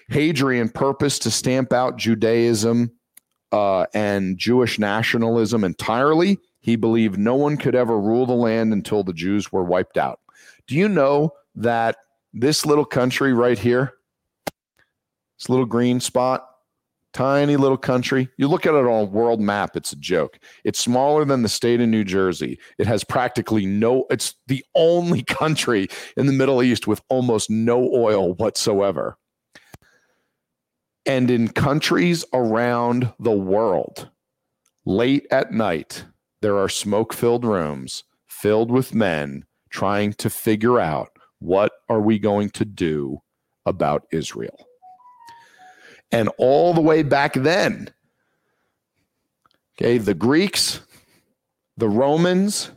Hadrian 0.08 0.70
purposed 0.70 1.22
to 1.22 1.30
stamp 1.30 1.72
out 1.72 1.96
Judaism 1.96 2.90
uh, 3.52 3.86
and 3.94 4.38
Jewish 4.38 4.78
nationalism 4.78 5.64
entirely. 5.64 6.38
He 6.60 6.76
believed 6.76 7.18
no 7.18 7.34
one 7.34 7.56
could 7.56 7.74
ever 7.74 7.98
rule 7.98 8.26
the 8.26 8.32
land 8.32 8.72
until 8.72 9.04
the 9.04 9.12
Jews 9.12 9.52
were 9.52 9.64
wiped 9.64 9.98
out. 9.98 10.20
Do 10.66 10.76
you 10.76 10.88
know 10.88 11.32
that 11.54 11.96
this 12.32 12.64
little 12.64 12.84
country 12.84 13.32
right 13.32 13.58
here, 13.58 13.94
this 15.40 15.48
little 15.48 15.66
green 15.66 16.00
spot, 16.00 16.46
tiny 17.14 17.56
little 17.56 17.78
country, 17.78 18.28
you 18.36 18.46
look 18.46 18.66
at 18.66 18.74
it 18.74 18.84
on 18.84 19.02
a 19.02 19.04
world 19.04 19.40
map, 19.40 19.74
it's 19.74 19.92
a 19.92 19.96
joke. 19.96 20.38
It's 20.64 20.78
smaller 20.78 21.24
than 21.24 21.42
the 21.42 21.48
state 21.48 21.80
of 21.80 21.88
New 21.88 22.04
Jersey. 22.04 22.58
It 22.78 22.86
has 22.86 23.04
practically 23.04 23.64
no, 23.64 24.04
it's 24.10 24.34
the 24.48 24.64
only 24.74 25.22
country 25.28 25.88
in 26.16 26.26
the 26.26 26.32
Middle 26.32 26.62
East 26.62 26.86
with 26.86 27.00
almost 27.08 27.48
no 27.48 27.90
oil 27.92 28.34
whatsoever. 28.34 29.16
And 31.06 31.30
in 31.30 31.48
countries 31.48 32.24
around 32.34 33.10
the 33.18 33.32
world, 33.32 34.10
late 34.84 35.26
at 35.30 35.52
night, 35.52 36.04
there 36.42 36.58
are 36.58 36.68
smoke 36.68 37.14
filled 37.14 37.44
rooms 37.44 38.04
filled 38.28 38.70
with 38.70 38.94
men 38.94 39.44
trying 39.70 40.12
to 40.14 40.28
figure 40.28 40.78
out 40.78 41.08
what 41.38 41.72
are 41.88 42.00
we 42.00 42.18
going 42.18 42.50
to 42.50 42.64
do 42.66 43.18
about 43.64 44.06
Israel. 44.12 44.66
And 46.12 46.28
all 46.38 46.74
the 46.74 46.80
way 46.80 47.02
back 47.02 47.34
then, 47.34 47.92
okay, 49.76 49.98
the 49.98 50.14
Greeks, 50.14 50.80
the 51.76 51.88
Romans, 51.88 52.70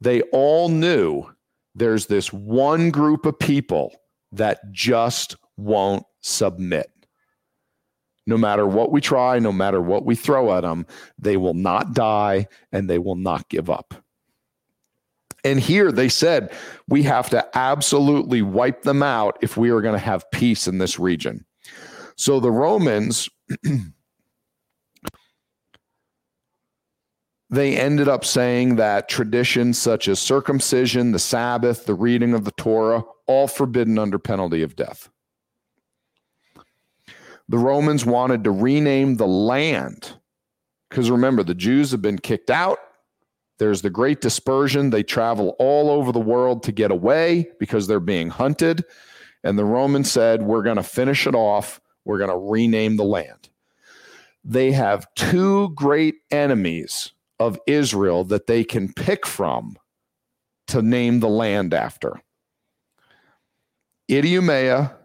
they 0.00 0.22
all 0.32 0.68
knew 0.68 1.24
there's 1.74 2.06
this 2.06 2.32
one 2.32 2.90
group 2.90 3.24
of 3.24 3.38
people 3.38 3.94
that 4.32 4.60
just 4.72 5.36
won't 5.56 6.04
submit. 6.20 6.90
No 8.26 8.36
matter 8.36 8.66
what 8.66 8.92
we 8.92 9.00
try, 9.00 9.38
no 9.38 9.52
matter 9.52 9.80
what 9.80 10.04
we 10.04 10.14
throw 10.14 10.56
at 10.56 10.62
them, 10.62 10.86
they 11.18 11.36
will 11.36 11.54
not 11.54 11.92
die 11.92 12.46
and 12.70 12.88
they 12.88 12.98
will 12.98 13.16
not 13.16 13.48
give 13.48 13.68
up. 13.68 13.94
And 15.44 15.58
here 15.58 15.90
they 15.90 16.08
said 16.08 16.52
we 16.88 17.02
have 17.02 17.30
to 17.30 17.58
absolutely 17.58 18.42
wipe 18.42 18.82
them 18.82 19.02
out 19.02 19.38
if 19.40 19.56
we 19.56 19.70
are 19.70 19.80
going 19.80 19.94
to 19.94 19.98
have 19.98 20.30
peace 20.30 20.68
in 20.68 20.78
this 20.78 20.98
region. 20.98 21.44
So 22.16 22.40
the 22.40 22.50
Romans, 22.50 23.28
they 27.50 27.76
ended 27.76 28.08
up 28.08 28.24
saying 28.24 28.76
that 28.76 29.08
traditions 29.08 29.78
such 29.78 30.08
as 30.08 30.20
circumcision, 30.20 31.12
the 31.12 31.18
Sabbath, 31.18 31.86
the 31.86 31.94
reading 31.94 32.34
of 32.34 32.44
the 32.44 32.52
Torah, 32.52 33.04
all 33.26 33.48
forbidden 33.48 33.98
under 33.98 34.18
penalty 34.18 34.62
of 34.62 34.76
death 34.76 35.08
the 37.52 37.58
Romans 37.58 38.06
wanted 38.06 38.44
to 38.44 38.50
rename 38.50 39.16
the 39.16 39.26
land. 39.26 40.14
Because 40.88 41.10
remember, 41.10 41.42
the 41.42 41.54
Jews 41.54 41.90
have 41.90 42.00
been 42.00 42.16
kicked 42.16 42.50
out. 42.50 42.78
There's 43.58 43.82
the 43.82 43.90
great 43.90 44.22
dispersion. 44.22 44.88
They 44.88 45.02
travel 45.02 45.54
all 45.58 45.90
over 45.90 46.12
the 46.12 46.18
world 46.18 46.62
to 46.62 46.72
get 46.72 46.90
away 46.90 47.50
because 47.60 47.86
they're 47.86 48.00
being 48.00 48.30
hunted. 48.30 48.86
And 49.44 49.58
the 49.58 49.66
Romans 49.66 50.10
said, 50.10 50.42
We're 50.42 50.62
going 50.62 50.78
to 50.78 50.82
finish 50.82 51.26
it 51.26 51.34
off. 51.34 51.78
We're 52.04 52.18
going 52.18 52.30
to 52.30 52.50
rename 52.50 52.96
the 52.96 53.04
land. 53.04 53.48
They 54.44 54.72
have 54.72 55.06
two 55.14 55.70
great 55.70 56.16
enemies 56.30 57.12
of 57.38 57.58
Israel 57.66 58.24
that 58.24 58.46
they 58.46 58.64
can 58.64 58.92
pick 58.92 59.26
from 59.26 59.76
to 60.68 60.82
name 60.82 61.20
the 61.20 61.28
land 61.28 61.74
after 61.74 62.20
Idumea 64.10 64.96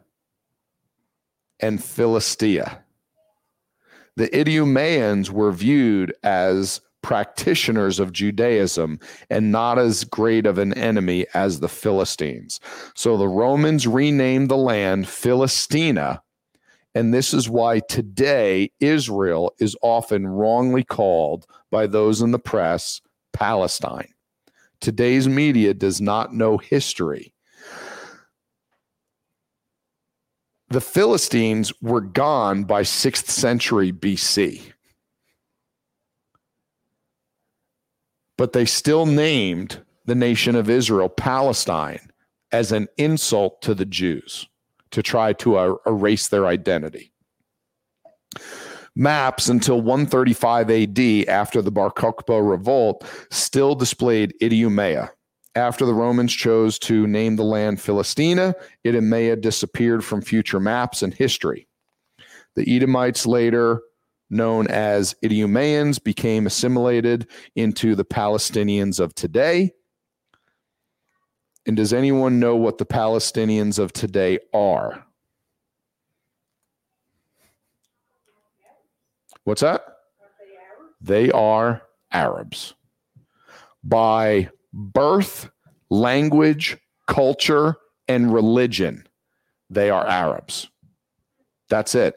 and 1.60 1.84
Philistia. 1.84 2.84
The 4.16 4.36
Idumeans 4.36 5.32
were 5.32 5.52
viewed 5.52 6.14
as 6.24 6.82
practitioners 7.04 8.00
of 8.00 8.12
Judaism 8.12 9.00
and 9.30 9.52
not 9.52 9.78
as 9.80 10.04
great 10.04 10.46
of 10.46 10.58
an 10.58 10.74
enemy 10.74 11.26
as 11.34 11.60
the 11.60 11.70
Philistines. 11.70 12.60
So 12.96 13.16
the 13.16 13.28
Romans 13.28 13.88
renamed 13.88 14.50
the 14.50 14.58
land 14.58 15.08
Philistina. 15.08 16.22
And 16.96 17.14
this 17.14 17.34
is 17.34 17.50
why 17.50 17.80
today 17.80 18.72
Israel 18.80 19.54
is 19.60 19.76
often 19.82 20.28
wrongly 20.28 20.84
called 20.84 21.46
by 21.70 21.88
those 21.88 22.22
in 22.22 22.32
the 22.32 22.40
press 22.40 23.02
Palestine. 23.34 24.14
Today's 24.80 25.28
media 25.28 25.74
does 25.74 26.02
not 26.02 26.34
know 26.34 26.58
history. 26.58 27.34
the 30.70 30.82
Philistines 30.82 31.72
were 31.82 32.02
gone 32.02 32.64
by 32.66 32.82
6th 32.82 33.30
century 33.30 33.92
BC. 33.92 34.62
But 38.38 38.54
they 38.54 38.66
still 38.66 39.06
named 39.06 39.82
the 40.06 40.16
nation 40.16 40.56
of 40.56 40.70
Israel 40.70 41.10
Palestine 41.10 42.12
as 42.52 42.72
an 42.72 42.88
insult 42.98 43.62
to 43.62 43.74
the 43.74 43.86
Jews 43.86 44.48
to 44.92 45.04
try 45.04 45.34
to 45.34 45.58
uh, 45.58 45.76
erase 45.86 46.28
their 46.28 46.48
identity. 46.48 47.12
Maps 48.96 49.48
until 49.48 49.82
135 49.82 50.72
AD, 50.72 51.30
after 51.30 51.62
the 51.62 51.72
Bar 51.72 51.92
Kokhba 51.92 52.50
revolt, 52.50 53.06
still 53.30 53.76
displayed 53.76 54.34
Idumea, 54.42 55.12
after 55.56 55.86
the 55.86 55.94
Romans 55.94 56.34
chose 56.34 56.80
to 56.80 57.06
name 57.08 57.36
the 57.36 57.44
land 57.44 57.80
Philistina, 57.80 58.56
Idumea 58.86 59.36
disappeared 59.36 60.04
from 60.04 60.22
future 60.22 60.60
maps 60.60 61.04
and 61.04 61.14
history. 61.14 61.68
The 62.56 62.76
Edomites, 62.76 63.26
later 63.26 63.82
known 64.30 64.68
as 64.68 65.16
Idumeans, 65.24 66.04
became 66.04 66.48
assimilated 66.48 67.28
into 67.56 67.96
the 67.96 68.06
Palestinians 68.06 69.00
of 69.00 69.14
today. 69.16 69.74
And 71.68 71.76
does 71.76 71.92
anyone 71.92 72.40
know 72.40 72.56
what 72.56 72.78
the 72.78 72.86
Palestinians 72.86 73.78
of 73.78 73.92
today 73.92 74.40
are? 74.54 75.06
What's 79.44 79.62
that? 79.62 79.86
They 81.02 81.30
are 81.32 81.84
Arabs. 82.12 82.74
By 83.84 84.50
birth, 84.74 85.50
language, 85.90 86.78
culture, 87.06 87.76
and 88.08 88.34
religion, 88.34 89.06
they 89.70 89.90
are 89.90 90.08
Arabs. 90.08 90.70
That's 91.70 91.96
it. 91.96 92.16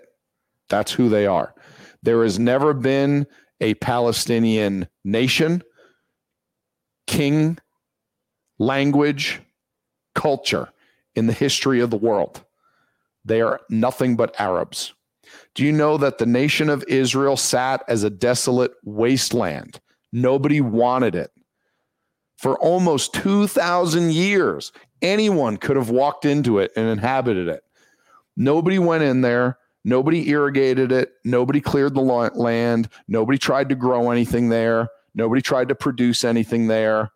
That's 0.68 0.92
who 0.92 1.08
they 1.08 1.26
are. 1.26 1.54
There 2.02 2.22
has 2.22 2.38
never 2.38 2.72
been 2.72 3.26
a 3.60 3.74
Palestinian 3.74 4.88
nation, 5.04 5.62
king, 7.08 7.58
language, 8.60 9.40
culture 10.14 10.68
in 11.16 11.26
the 11.26 11.32
history 11.32 11.80
of 11.80 11.90
the 11.90 11.96
world. 11.96 12.44
They 13.24 13.40
are 13.40 13.60
nothing 13.68 14.14
but 14.14 14.38
Arabs. 14.38 14.94
Do 15.54 15.64
you 15.64 15.72
know 15.72 15.96
that 15.96 16.18
the 16.18 16.26
nation 16.26 16.68
of 16.68 16.84
Israel 16.86 17.36
sat 17.36 17.82
as 17.88 18.04
a 18.04 18.10
desolate 18.10 18.72
wasteland? 18.84 19.80
Nobody 20.12 20.60
wanted 20.60 21.14
it 21.14 21.32
for 22.36 22.58
almost 22.58 23.14
2,000 23.14 24.12
years. 24.12 24.72
Anyone 25.02 25.56
could 25.56 25.76
have 25.76 25.90
walked 25.90 26.24
into 26.24 26.58
it 26.58 26.72
and 26.76 26.88
inhabited 26.88 27.48
it. 27.48 27.64
Nobody 28.36 28.78
went 28.78 29.02
in 29.02 29.22
there. 29.22 29.58
Nobody 29.84 30.28
irrigated 30.28 30.92
it. 30.92 31.12
Nobody 31.24 31.60
cleared 31.60 31.94
the 31.94 32.00
land. 32.00 32.88
Nobody 33.08 33.38
tried 33.38 33.70
to 33.70 33.74
grow 33.74 34.10
anything 34.10 34.48
there. 34.50 34.88
Nobody 35.14 35.40
tried 35.40 35.68
to 35.68 35.74
produce 35.74 36.24
anything 36.24 36.66
there. 36.66 37.10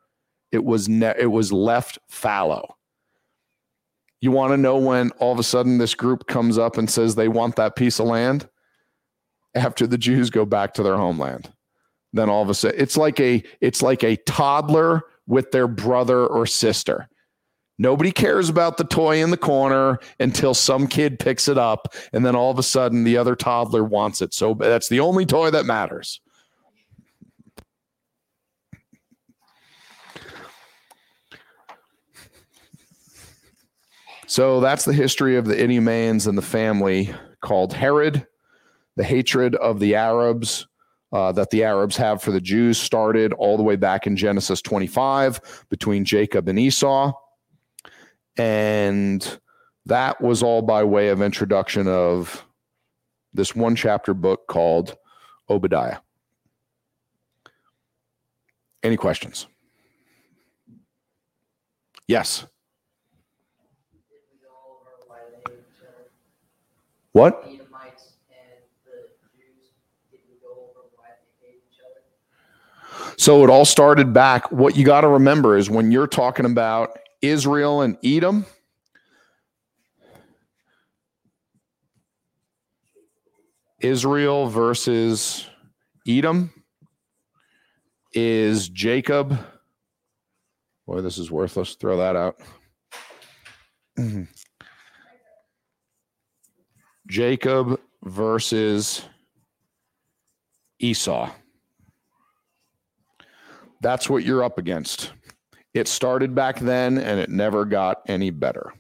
It 0.55 0.64
was 0.64 0.88
ne- 0.88 1.18
it 1.18 1.32
was 1.32 1.52
left 1.52 1.98
fallow. 2.09 2.76
You 4.20 4.30
want 4.30 4.52
to 4.52 4.57
know 4.57 4.78
when 4.78 5.11
all 5.18 5.32
of 5.32 5.38
a 5.40 5.42
sudden 5.42 5.78
this 5.78 5.94
group 5.94 6.28
comes 6.28 6.57
up 6.59 6.78
and 6.78 6.88
says 6.88 7.14
they 7.14 7.28
want 7.28 7.57
that 7.57 7.74
piece 7.74 7.98
of 7.98 8.07
land? 8.07 8.48
After 9.57 9.86
the 9.86 9.98
Jews 9.98 10.30
go 10.30 10.44
back 10.44 10.74
to 10.74 10.82
their 10.82 10.96
homeland. 10.96 11.52
Then 12.12 12.30
all 12.30 12.42
of 12.42 12.50
a 12.50 12.55
sudden 12.55 12.80
it's 12.80 12.96
like 12.96 13.18
a 13.18 13.42
it's 13.61 13.82
like 13.82 14.05
a 14.05 14.16
toddler 14.16 15.02
with 15.26 15.50
their 15.50 15.66
brother 15.66 16.24
or 16.24 16.46
sister. 16.46 17.09
Nobody 17.76 18.12
cares 18.12 18.48
about 18.48 18.76
the 18.76 18.84
toy 18.84 19.20
in 19.20 19.30
the 19.30 19.36
corner 19.36 19.98
until 20.20 20.55
some 20.55 20.86
kid 20.86 21.18
picks 21.18 21.48
it 21.48 21.59
up, 21.59 21.92
and 22.12 22.24
then 22.24 22.36
all 22.36 22.52
of 22.52 22.59
a 22.61 22.62
sudden 22.62 23.02
the 23.02 23.16
other 23.16 23.34
toddler 23.34 23.82
wants 23.82 24.22
it. 24.22 24.32
So 24.32 24.55
that's 24.55 24.88
the 24.88 25.00
only 25.00 25.26
toy 25.26 25.50
that 25.50 25.66
matters. 25.66 26.20
So 34.27 34.61
that's 34.61 34.85
the 34.85 34.93
history 34.93 35.37
of 35.37 35.45
the 35.45 35.55
Idumeans 35.55 36.27
and 36.27 36.37
the 36.37 36.43
family 36.43 37.14
called 37.41 37.72
Herod. 37.72 38.27
The 38.97 39.05
hatred 39.05 39.55
of 39.57 39.81
the 39.81 39.95
Arabs 39.97 40.66
uh, 41.12 41.33
that 41.33 41.51
the 41.51 41.64
Arabs 41.64 41.97
have 41.97 42.22
for 42.22 42.33
the 42.33 42.41
Jews 42.41 42.79
started 42.79 43.33
all 43.35 43.57
the 43.57 43.62
way 43.62 43.77
back 43.77 44.07
in 44.07 44.16
Genesis 44.16 44.61
25 44.62 45.66
between 45.68 46.05
Jacob 46.05 46.49
and 46.49 46.59
Esau. 46.59 47.12
And 48.37 49.39
That 49.87 50.20
was 50.20 50.43
all 50.43 50.62
by 50.62 50.83
way 50.85 51.09
of 51.09 51.20
introduction 51.20 51.87
of 51.87 52.45
this 53.35 53.55
one 53.55 53.77
chapter 53.77 54.14
book 54.14 54.47
called 54.49 54.97
Obadiah. 55.51 55.99
Any 58.83 58.97
questions? 58.97 59.47
Yes. 62.07 62.41
Did 62.41 64.20
we 64.31 64.39
go 64.41 64.49
over 64.70 64.91
why 65.07 65.18
they 65.31 65.53
chose 65.53 65.53
What? 65.53 65.53
Edomites 65.53 65.53
and 65.53 65.53
the 65.53 65.53
Jews? 65.53 65.53
Did 65.53 65.53
we 65.53 65.53
go 65.53 65.53
over 65.53 65.53
why 65.53 65.53
they 65.53 65.53
hate 65.53 65.64
each 65.68 67.04
other? 67.15 67.37
So 73.17 73.45
it 73.45 73.51
all 73.51 73.65
started 73.65 74.12
back. 74.12 74.51
What 74.51 74.77
you 74.77 74.85
got 74.85 75.03
to 75.03 75.09
remember 75.09 75.57
is 75.57 75.71
when 75.71 75.93
you're 75.93 76.07
talking 76.07 76.47
about 76.47 76.99
Israel 77.23 77.81
and 77.83 77.97
Edom, 78.05 78.45
Israel 83.81 84.49
versus 84.49 85.47
Edom 86.09 86.51
is 88.12 88.69
Jacob. 88.69 89.39
Boy, 90.87 91.01
this 91.01 91.19
is 91.19 91.31
worthless. 91.31 91.75
Throw 91.75 91.99
that 91.99 92.17
out. 92.17 92.41
Jacob 97.15 97.79
versus 98.03 99.05
Esau. 100.81 101.31
That's 103.81 104.11
what 104.11 104.25
you're 104.25 104.43
up 104.43 104.59
against. 104.59 105.12
It 105.75 105.87
started 105.87 106.35
back 106.35 106.59
then 106.59 106.99
and 106.99 107.21
it 107.21 107.31
never 107.31 107.67
got 107.67 107.99
any 108.09 108.31
better. 108.31 108.75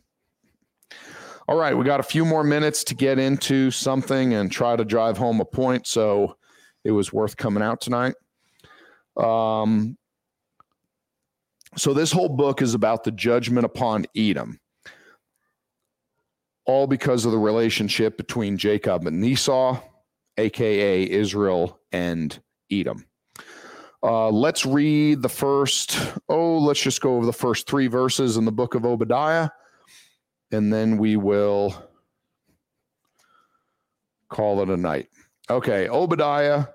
All 1.46 1.56
right, 1.56 1.78
we 1.78 1.84
got 1.84 2.00
a 2.00 2.02
few 2.02 2.24
more 2.24 2.42
minutes 2.42 2.82
to 2.84 2.96
get 2.96 3.20
into 3.20 3.70
something 3.70 4.34
and 4.34 4.50
try 4.50 4.74
to 4.74 4.84
drive 4.84 5.16
home 5.16 5.40
a 5.40 5.44
point. 5.44 5.86
So 5.86 6.36
it 6.82 6.90
was 6.90 7.12
worth 7.12 7.36
coming 7.36 7.62
out 7.62 7.80
tonight. 7.80 8.16
Um, 9.16 9.96
so 11.76 11.94
this 11.94 12.10
whole 12.10 12.30
book 12.30 12.62
is 12.62 12.74
about 12.74 13.04
the 13.04 13.12
judgment 13.12 13.64
upon 13.64 14.06
Edom, 14.16 14.58
all 16.66 16.86
because 16.86 17.24
of 17.24 17.32
the 17.32 17.38
relationship 17.38 18.16
between 18.16 18.56
Jacob 18.56 19.06
and 19.06 19.24
Esau, 19.24 19.80
aka 20.38 21.10
Israel 21.10 21.80
and 21.92 22.40
Edom. 22.70 23.06
Uh, 24.02 24.28
let's 24.28 24.66
read 24.66 25.22
the 25.22 25.28
first, 25.28 25.98
oh, 26.28 26.58
let's 26.58 26.82
just 26.82 27.00
go 27.00 27.16
over 27.16 27.24
the 27.24 27.32
first 27.32 27.66
three 27.66 27.86
verses 27.86 28.36
in 28.36 28.44
the 28.44 28.52
book 28.52 28.74
of 28.74 28.84
Obadiah, 28.84 29.48
and 30.52 30.72
then 30.72 30.98
we 30.98 31.16
will 31.16 31.74
call 34.28 34.60
it 34.60 34.68
a 34.68 34.76
night. 34.76 35.08
Okay, 35.48 35.88
Obadiah 35.88 36.66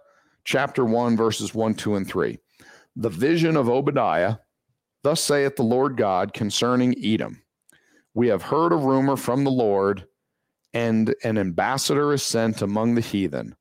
chapter 0.43 0.85
1, 0.85 1.15
verses 1.15 1.53
1, 1.53 1.75
2, 1.75 1.95
and 1.95 2.07
3. 2.07 2.39
The 2.95 3.09
vision 3.09 3.55
of 3.55 3.69
Obadiah, 3.69 4.37
thus 5.03 5.21
saith 5.21 5.55
the 5.55 5.63
Lord 5.63 5.97
God 5.97 6.33
concerning 6.33 6.95
Edom. 7.03 7.43
We 8.19 8.27
have 8.27 8.41
heard 8.41 8.73
a 8.73 8.75
rumor 8.75 9.15
from 9.15 9.45
the 9.45 9.49
Lord, 9.49 10.05
and 10.73 11.15
an 11.23 11.37
ambassador 11.37 12.11
is 12.11 12.21
sent 12.21 12.61
among 12.61 12.95
the 12.95 13.01
heathen. 13.01 13.55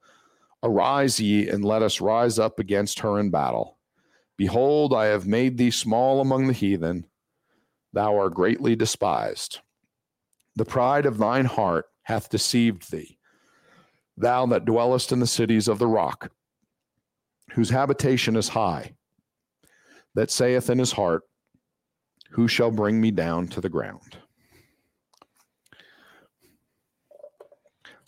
Arise 0.64 1.20
ye, 1.20 1.48
and 1.48 1.64
let 1.64 1.80
us 1.80 2.00
rise 2.00 2.40
up 2.40 2.58
against 2.58 2.98
her 2.98 3.20
in 3.20 3.30
battle. 3.30 3.78
Behold, 4.36 4.92
I 4.92 5.04
have 5.04 5.28
made 5.28 5.58
thee 5.58 5.70
small 5.70 6.20
among 6.20 6.48
the 6.48 6.52
heathen. 6.52 7.06
Thou 7.92 8.18
art 8.18 8.34
greatly 8.34 8.74
despised. 8.74 9.60
The 10.56 10.64
pride 10.64 11.06
of 11.06 11.18
thine 11.18 11.44
heart 11.44 11.86
hath 12.02 12.28
deceived 12.28 12.90
thee. 12.90 13.16
Thou 14.16 14.46
that 14.46 14.64
dwellest 14.64 15.12
in 15.12 15.20
the 15.20 15.28
cities 15.28 15.68
of 15.68 15.78
the 15.78 15.86
rock, 15.86 16.32
whose 17.52 17.70
habitation 17.70 18.34
is 18.34 18.48
high, 18.48 18.96
that 20.16 20.32
saith 20.32 20.68
in 20.68 20.80
his 20.80 20.90
heart, 20.90 21.22
Who 22.30 22.48
shall 22.48 22.72
bring 22.72 23.00
me 23.00 23.12
down 23.12 23.46
to 23.50 23.60
the 23.60 23.68
ground? 23.68 24.18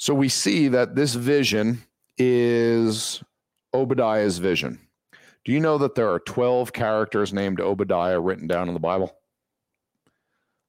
So 0.00 0.14
we 0.14 0.30
see 0.30 0.68
that 0.68 0.94
this 0.94 1.12
vision 1.12 1.82
is 2.16 3.22
Obadiah's 3.74 4.38
vision. 4.38 4.80
Do 5.44 5.52
you 5.52 5.60
know 5.60 5.76
that 5.76 5.94
there 5.94 6.10
are 6.10 6.20
12 6.20 6.72
characters 6.72 7.34
named 7.34 7.60
Obadiah 7.60 8.18
written 8.18 8.46
down 8.46 8.68
in 8.68 8.72
the 8.72 8.80
Bible? 8.80 9.14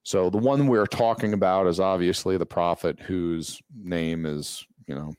So 0.03 0.29
the 0.29 0.37
one 0.37 0.67
we're 0.67 0.85
talking 0.85 1.31
about 1.31 1.67
is 1.67 1.79
obviously 1.79 2.35
the 2.35 2.45
prophet 2.45 2.99
whose 2.99 3.61
name 3.73 4.25
is, 4.25 4.67
you 4.85 4.95
know, 4.95 5.13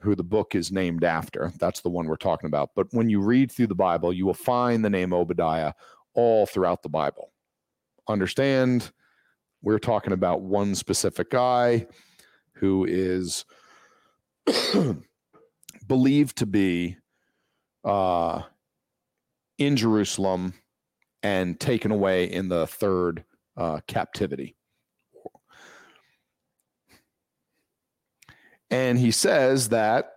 who 0.00 0.16
the 0.16 0.24
book 0.24 0.56
is 0.56 0.72
named 0.72 1.04
after. 1.04 1.52
That's 1.60 1.82
the 1.82 1.88
one 1.88 2.06
we're 2.06 2.16
talking 2.16 2.48
about. 2.48 2.70
But 2.74 2.88
when 2.90 3.08
you 3.08 3.20
read 3.20 3.52
through 3.52 3.68
the 3.68 3.76
Bible, 3.76 4.12
you 4.12 4.26
will 4.26 4.34
find 4.34 4.84
the 4.84 4.90
name 4.90 5.12
Obadiah 5.12 5.74
all 6.14 6.46
throughout 6.46 6.82
the 6.82 6.88
Bible. 6.88 7.30
Understand, 8.08 8.90
we're 9.62 9.78
talking 9.78 10.14
about 10.14 10.40
one 10.40 10.74
specific 10.74 11.30
guy 11.30 11.86
who 12.60 12.84
is 12.84 13.44
believed 15.86 16.36
to 16.38 16.46
be 16.46 16.96
uh, 17.84 18.42
in 19.58 19.76
Jerusalem 19.76 20.54
and 21.22 21.58
taken 21.58 21.90
away 21.90 22.24
in 22.24 22.48
the 22.48 22.66
third 22.66 23.24
uh, 23.56 23.80
captivity. 23.86 24.56
And 28.70 28.98
he 28.98 29.10
says 29.10 29.70
that, 29.70 30.12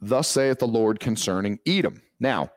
Thus 0.00 0.26
saith 0.26 0.58
the 0.58 0.66
Lord 0.66 0.98
concerning 0.98 1.60
Edom. 1.64 2.02
Now, 2.18 2.50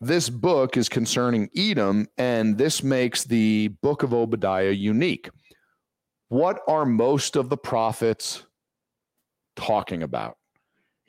this 0.00 0.30
book 0.30 0.76
is 0.76 0.88
concerning 0.88 1.50
Edom, 1.56 2.08
and 2.16 2.56
this 2.56 2.82
makes 2.82 3.24
the 3.24 3.68
book 3.82 4.02
of 4.02 4.14
Obadiah 4.14 4.70
unique. 4.70 5.28
What 6.34 6.62
are 6.66 6.84
most 6.84 7.36
of 7.36 7.48
the 7.48 7.56
prophets 7.56 8.44
talking 9.54 10.02
about? 10.02 10.36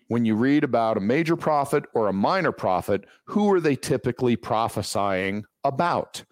When 0.08 0.24
you 0.24 0.36
read 0.36 0.64
about 0.64 0.98
a 0.98 1.00
major 1.00 1.36
prophet 1.36 1.84
or 1.96 2.08
a 2.08 2.14
minor 2.14 2.52
prophet, 2.52 3.06
who 3.26 3.52
are 3.52 3.60
they 3.60 3.76
typically 3.76 4.36
prophesying 4.36 5.46
about? 5.64 6.24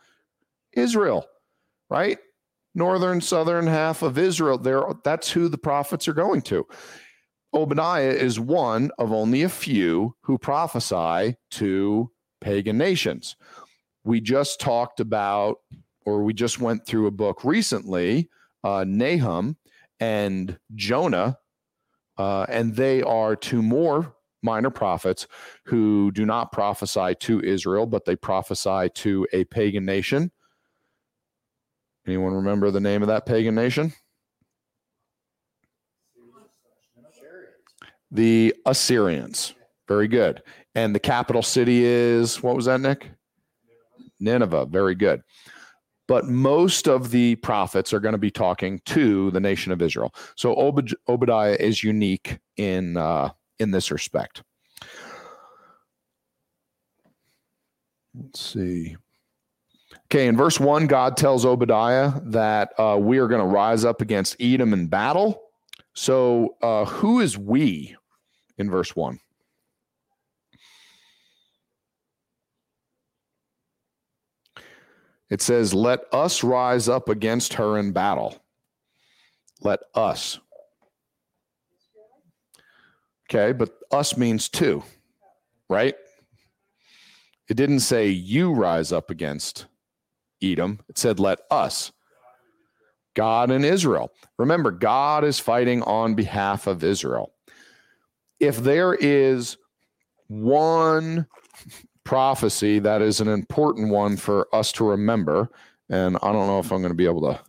Israel, 0.74 1.26
right? 1.90 2.20
Northern, 2.76 3.20
southern 3.20 3.66
half 3.66 4.04
of 4.04 4.20
Israel. 4.20 4.60
There, 4.60 4.84
that's 5.04 5.32
who 5.32 5.50
the 5.50 5.58
prophets 5.58 6.08
are 6.08 6.14
going 6.14 6.44
to. 6.44 6.68
Obadiah 7.52 8.12
is 8.12 8.40
one 8.40 8.92
of 9.00 9.12
only 9.12 9.42
a 9.42 9.50
few 9.50 10.16
who 10.22 10.38
prophesy 10.38 11.36
to 11.50 12.12
pagan 12.42 12.78
nations. 12.78 13.38
We 14.04 14.22
just 14.22 14.60
talked 14.60 15.00
about, 15.00 15.56
or 16.06 16.22
we 16.22 16.36
just 16.36 16.60
went 16.60 16.86
through 16.86 17.08
a 17.08 17.12
book 17.12 17.44
recently, 17.44 18.30
uh, 18.64 18.86
Nahum 18.88 19.58
and 20.00 20.58
Jonah, 20.76 21.38
uh, 22.18 22.46
and 22.50 22.76
they 22.76 23.02
are 23.02 23.36
two 23.36 23.62
more 23.62 24.16
minor 24.42 24.70
prophets 24.70 25.28
who 25.66 26.12
do 26.12 26.26
not 26.26 26.52
prophesy 26.52 27.16
to 27.16 27.42
Israel, 27.42 27.86
but 27.86 28.06
they 28.06 28.16
prophesy 28.16 28.90
to 28.94 29.26
a 29.34 29.46
pagan 29.46 29.86
nation. 29.86 30.32
Anyone 32.06 32.34
remember 32.34 32.70
the 32.70 32.82
name 32.82 33.02
of 33.02 33.08
that 33.08 33.26
pagan 33.26 33.56
nation? 33.56 33.94
The 38.12 38.54
Assyrians. 38.66 39.56
Very 39.88 40.08
good. 40.08 40.44
And 40.76 40.94
the 40.94 41.00
capital 41.00 41.42
city 41.42 41.84
is 41.84 42.44
what 42.44 42.56
was 42.56 42.66
that, 42.66 42.82
Nick? 42.82 43.10
Nineveh. 44.20 44.68
Very 44.68 44.96
good. 44.96 45.22
But 46.08 46.26
most 46.26 46.88
of 46.88 47.12
the 47.12 47.36
prophets 47.38 47.94
are 47.94 48.00
going 48.00 48.14
to 48.14 48.18
be 48.18 48.32
talking 48.32 48.82
to 48.86 49.32
the 49.32 49.40
nation 49.40 49.72
of 49.72 49.82
Israel. 49.82 50.14
So 50.36 50.56
Obad- 50.56 50.94
Obadiah 51.08 51.56
is 51.60 51.84
unique 51.84 52.40
in 52.58 52.98
uh, 52.98 53.30
in 53.60 53.72
this 53.72 53.90
respect. 53.90 54.44
Let's 58.16 58.40
see. 58.40 58.98
Okay, 60.06 60.28
in 60.28 60.38
verse 60.38 60.60
one, 60.60 60.86
God 60.88 61.18
tells 61.18 61.46
Obadiah 61.46 62.14
that 62.26 62.74
uh, 62.78 62.98
we 63.00 63.18
are 63.18 63.28
going 63.28 63.42
to 63.42 63.48
rise 63.48 63.86
up 63.86 64.02
against 64.02 64.36
Edom 64.40 64.74
in 64.74 64.88
battle. 64.88 65.42
So, 65.94 66.56
uh, 66.62 66.86
who 66.86 67.20
is 67.20 67.38
we 67.38 67.96
in 68.58 68.70
verse 68.70 68.96
one? 68.96 69.20
It 75.34 75.42
says, 75.42 75.74
Let 75.74 76.02
us 76.14 76.44
rise 76.44 76.88
up 76.88 77.10
against 77.10 77.56
her 77.56 77.80
in 77.80 77.92
battle. 77.92 78.38
Let 79.62 79.80
us. 79.96 80.40
Okay, 83.28 83.52
but 83.52 83.72
us 83.90 84.16
means 84.16 84.48
two, 84.48 84.84
right? 85.72 85.96
It 87.50 87.56
didn't 87.56 87.80
say 87.80 88.10
you 88.10 88.54
rise 88.54 88.92
up 88.92 89.10
against 89.10 89.66
Edom. 90.40 90.82
It 90.88 91.00
said, 91.00 91.20
let 91.20 91.40
us. 91.50 91.92
God 93.16 93.50
and 93.50 93.66
Israel. 93.66 94.12
Remember, 94.38 94.70
God 94.70 95.24
is 95.24 95.40
fighting 95.40 95.82
on 95.82 96.14
behalf 96.14 96.68
of 96.68 96.84
Israel. 96.84 97.34
If 98.40 98.58
there 98.58 98.94
is 98.94 99.58
one 100.28 101.26
prophecy 102.04 102.80
that 102.80 103.02
is 103.02 103.22
an 103.22 103.28
important 103.28 103.90
one 103.90 104.18
for 104.18 104.48
us 104.54 104.72
to 104.74 104.86
remember, 104.86 105.50
and 105.90 106.18
I 106.24 106.32
don't 106.32 106.48
know 106.48 106.60
if 106.60 106.72
I'm 106.72 106.82
going 106.82 106.92
to 106.92 106.96
be 106.96 107.06
able 107.06 107.22
to 107.22 107.40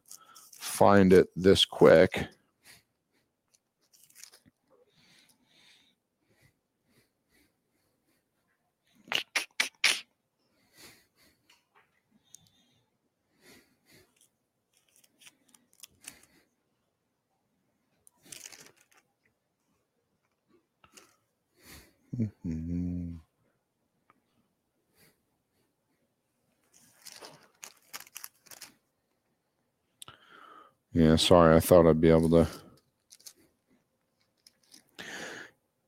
find 0.59 1.13
it 1.13 1.29
this 1.37 1.65
quick. 1.65 2.29
Mhm. 22.19 23.04
Yeah, 30.95 31.17
sorry. 31.17 31.57
I 31.57 31.61
thought 31.61 31.89
I'd 31.89 32.01
be 32.01 32.11
able 32.11 32.31
to. 32.31 32.47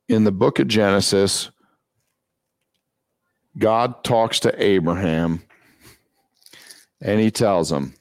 In 0.09 0.25
the 0.25 0.33
book 0.33 0.59
of 0.59 0.67
Genesis, 0.67 1.51
God 3.57 4.03
talks 4.03 4.41
to 4.41 4.63
Abraham 4.63 5.43
and 7.01 7.21
he 7.21 7.31
tells 7.31 7.71
him, 7.71 7.95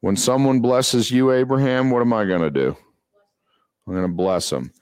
When 0.00 0.16
someone 0.16 0.60
blesses 0.60 1.12
you, 1.12 1.30
Abraham, 1.30 1.90
what 1.90 2.02
am 2.02 2.12
I 2.12 2.24
going 2.24 2.42
to 2.42 2.50
do? 2.50 2.76
I'm 3.86 3.94
going 3.94 4.06
to 4.06 4.12
bless 4.12 4.50
them. 4.50 4.72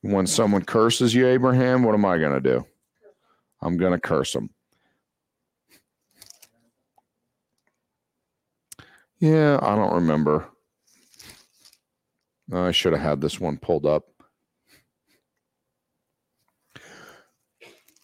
When 0.00 0.26
someone 0.26 0.62
curses 0.62 1.14
you, 1.14 1.26
Abraham, 1.26 1.82
what 1.82 1.94
am 1.94 2.06
I 2.06 2.16
going 2.16 2.32
to 2.32 2.40
do? 2.40 2.64
I'm 3.60 3.76
going 3.76 3.92
to 3.92 4.00
curse 4.00 4.32
them. 4.32 4.48
Yeah, 9.18 9.58
I 9.60 9.76
don't 9.76 9.94
remember. 9.94 10.48
I 12.52 12.72
should 12.72 12.92
have 12.92 13.02
had 13.02 13.20
this 13.20 13.38
one 13.40 13.58
pulled 13.58 13.86
up. 13.86 14.04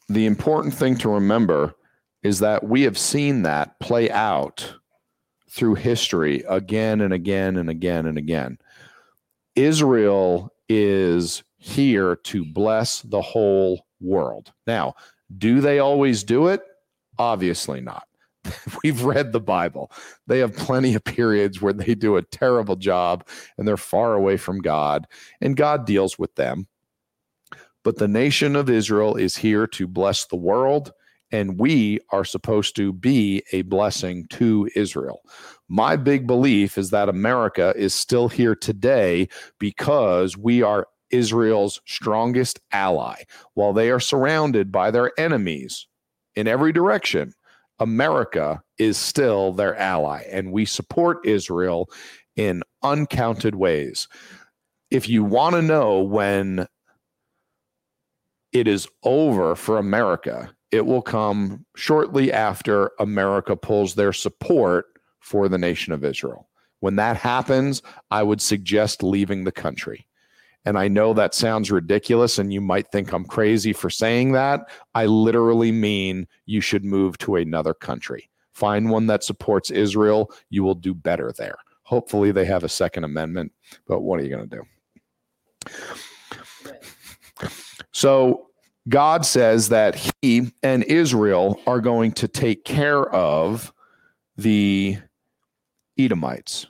The 0.09 0.27
important 0.27 0.75
thing 0.75 0.97
to 0.99 1.09
remember 1.09 1.75
is 2.23 2.39
that 2.41 2.65
we 2.65 2.83
have 2.83 2.99
seen 2.99 3.43
that 3.43 3.79
play 3.81 4.11
out 4.11 4.75
through 5.51 5.75
history 5.75 6.45
again 6.49 7.01
and 7.01 7.13
again 7.13 7.57
and 7.57 7.69
again 7.69 8.07
and 8.07 8.19
again. 8.19 8.59
Israel 9.55 10.53
is 10.69 11.43
here 11.57 12.17
to 12.17 12.45
bless 12.45 13.03
the 13.03 13.23
whole 13.23 13.87
world. 14.01 14.53
Now, 14.67 14.95
do 15.39 15.61
they 15.61 15.79
always 15.79 16.23
do 16.23 16.49
it? 16.49 16.63
Obviously 17.19 17.81
not. 17.81 18.07
We've 18.85 19.03
read 19.03 19.33
the 19.33 19.41
Bible. 19.41 19.91
They 20.27 20.39
have 20.41 20.57
plenty 20.57 20.95
of 20.95 21.05
periods 21.05 21.61
where 21.61 21.73
they 21.73 21.95
do 21.95 22.17
a 22.17 22.23
terrible 22.23 22.77
job 22.77 23.27
and 23.57 23.67
they're 23.67 23.77
far 23.77 24.15
away 24.15 24.37
from 24.37 24.61
God, 24.61 25.07
and 25.41 25.57
God 25.57 25.87
deals 25.87 26.19
with 26.19 26.35
them. 26.35 26.67
But 27.85 27.99
the 27.99 28.09
nation 28.09 28.57
of 28.57 28.69
Israel 28.69 29.15
is 29.15 29.37
here 29.37 29.67
to 29.69 29.87
bless 29.87 30.27
the 30.27 30.37
world, 30.37 30.93
and 31.31 31.59
we 31.59 32.01
are 32.11 32.25
supposed 32.25 32.75
to 32.77 32.93
be 32.93 33.43
a 33.53 33.63
blessing 33.63 34.27
to 34.31 34.69
Israel. 34.75 35.21
My 35.69 35.97
big 35.97 36.27
belief 36.27 36.79
is 36.79 36.91
that 36.91 37.09
America 37.09 37.73
is 37.77 37.95
still 37.95 38.29
here 38.29 38.57
today 38.57 39.29
because 39.59 40.37
we 40.37 40.63
are 40.63 40.89
Israel's 41.11 41.81
strongest 41.87 42.61
ally. 42.73 43.23
While 43.55 43.73
they 43.73 43.91
are 43.91 44.01
surrounded 44.01 44.73
by 44.73 44.91
their 44.91 45.13
enemies 45.19 45.87
in 46.35 46.49
every 46.49 46.73
direction, 46.73 47.33
America 47.79 48.63
is 48.79 48.97
still 48.97 49.53
their 49.53 49.77
ally, 49.77 50.23
and 50.31 50.53
we 50.53 50.65
support 50.65 51.27
Israel 51.27 51.91
in 52.37 52.63
uncounted 52.83 53.55
ways. 53.55 54.09
If 54.91 55.09
you 55.09 55.25
want 55.25 55.55
to 55.57 55.63
know 55.63 56.01
when 56.01 56.67
it 58.53 58.69
is 58.69 58.89
over 59.03 59.55
for 59.55 59.79
America, 59.79 60.55
it 60.71 60.87
will 60.87 61.03
come 61.03 61.65
shortly 61.77 62.33
after 62.33 62.93
America 62.99 63.57
pulls 63.57 63.95
their 63.95 64.13
support 64.13 64.87
for 65.21 65.49
the 65.49 65.59
nation 65.59 65.93
of 65.93 66.05
Israel. 66.05 66.49
When 66.81 66.97
that 66.97 67.17
happens, 67.17 67.83
I 68.11 68.23
would 68.23 68.41
suggest 68.41 69.03
leaving 69.03 69.45
the 69.45 69.53
country. 69.53 70.07
And 70.67 70.77
I 70.77 70.89
know 70.89 71.15
that 71.15 71.33
sounds 71.33 71.71
ridiculous, 71.71 72.39
and 72.39 72.53
you 72.53 72.61
might 72.61 72.91
think 72.91 73.13
I'm 73.13 73.25
crazy 73.25 73.73
for 73.73 73.89
saying 73.89 74.33
that. 74.33 74.69
I 74.97 75.07
literally 75.07 75.71
mean 75.71 76.27
you 76.45 76.61
should 76.61 76.85
move 76.85 77.17
to 77.19 77.37
another 77.37 77.73
country. 77.73 78.29
Find 78.53 78.91
one 78.91 79.07
that 79.07 79.23
supports 79.23 79.71
Israel. 79.71 80.33
You 80.51 80.65
will 80.65 80.75
do 80.75 80.93
better 80.93 81.33
there. 81.39 81.57
Hopefully, 81.83 82.33
they 82.33 82.45
have 82.47 82.65
a 82.65 82.69
Second 82.69 83.05
Amendment, 83.05 83.53
but 83.87 84.01
what 84.01 84.19
are 84.19 84.25
you 84.25 84.31
going 84.31 84.49
to 84.49 84.57
do? 84.57 84.63
So, 87.93 88.49
God 88.89 89.25
says 89.25 89.69
that 89.69 90.13
He 90.21 90.53
and 90.65 90.83
Israel 90.85 91.61
are 91.69 91.81
going 91.81 92.11
to 92.13 92.27
take 92.27 92.65
care 92.65 93.09
of 93.11 93.73
the 94.37 94.99
Edomites. 95.97 96.67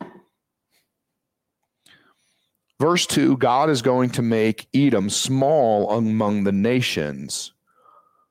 Verse 2.78 3.06
2 3.06 3.36
God 3.38 3.70
is 3.70 3.82
going 3.82 4.10
to 4.10 4.22
make 4.22 4.68
Edom 4.74 5.08
small 5.08 5.90
among 5.90 6.44
the 6.44 6.52
nations 6.52 7.52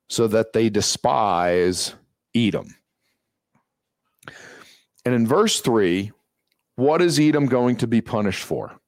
so 0.07 0.27
that 0.27 0.53
they 0.53 0.69
despise 0.69 1.95
Edom. 2.35 2.75
And 5.03 5.13
in 5.13 5.27
verse 5.27 5.61
3, 5.61 6.11
what 6.75 7.01
is 7.01 7.19
Edom 7.19 7.45
going 7.45 7.77
to 7.77 7.87
be 7.87 8.01
punished 8.01 8.43
for? 8.43 8.79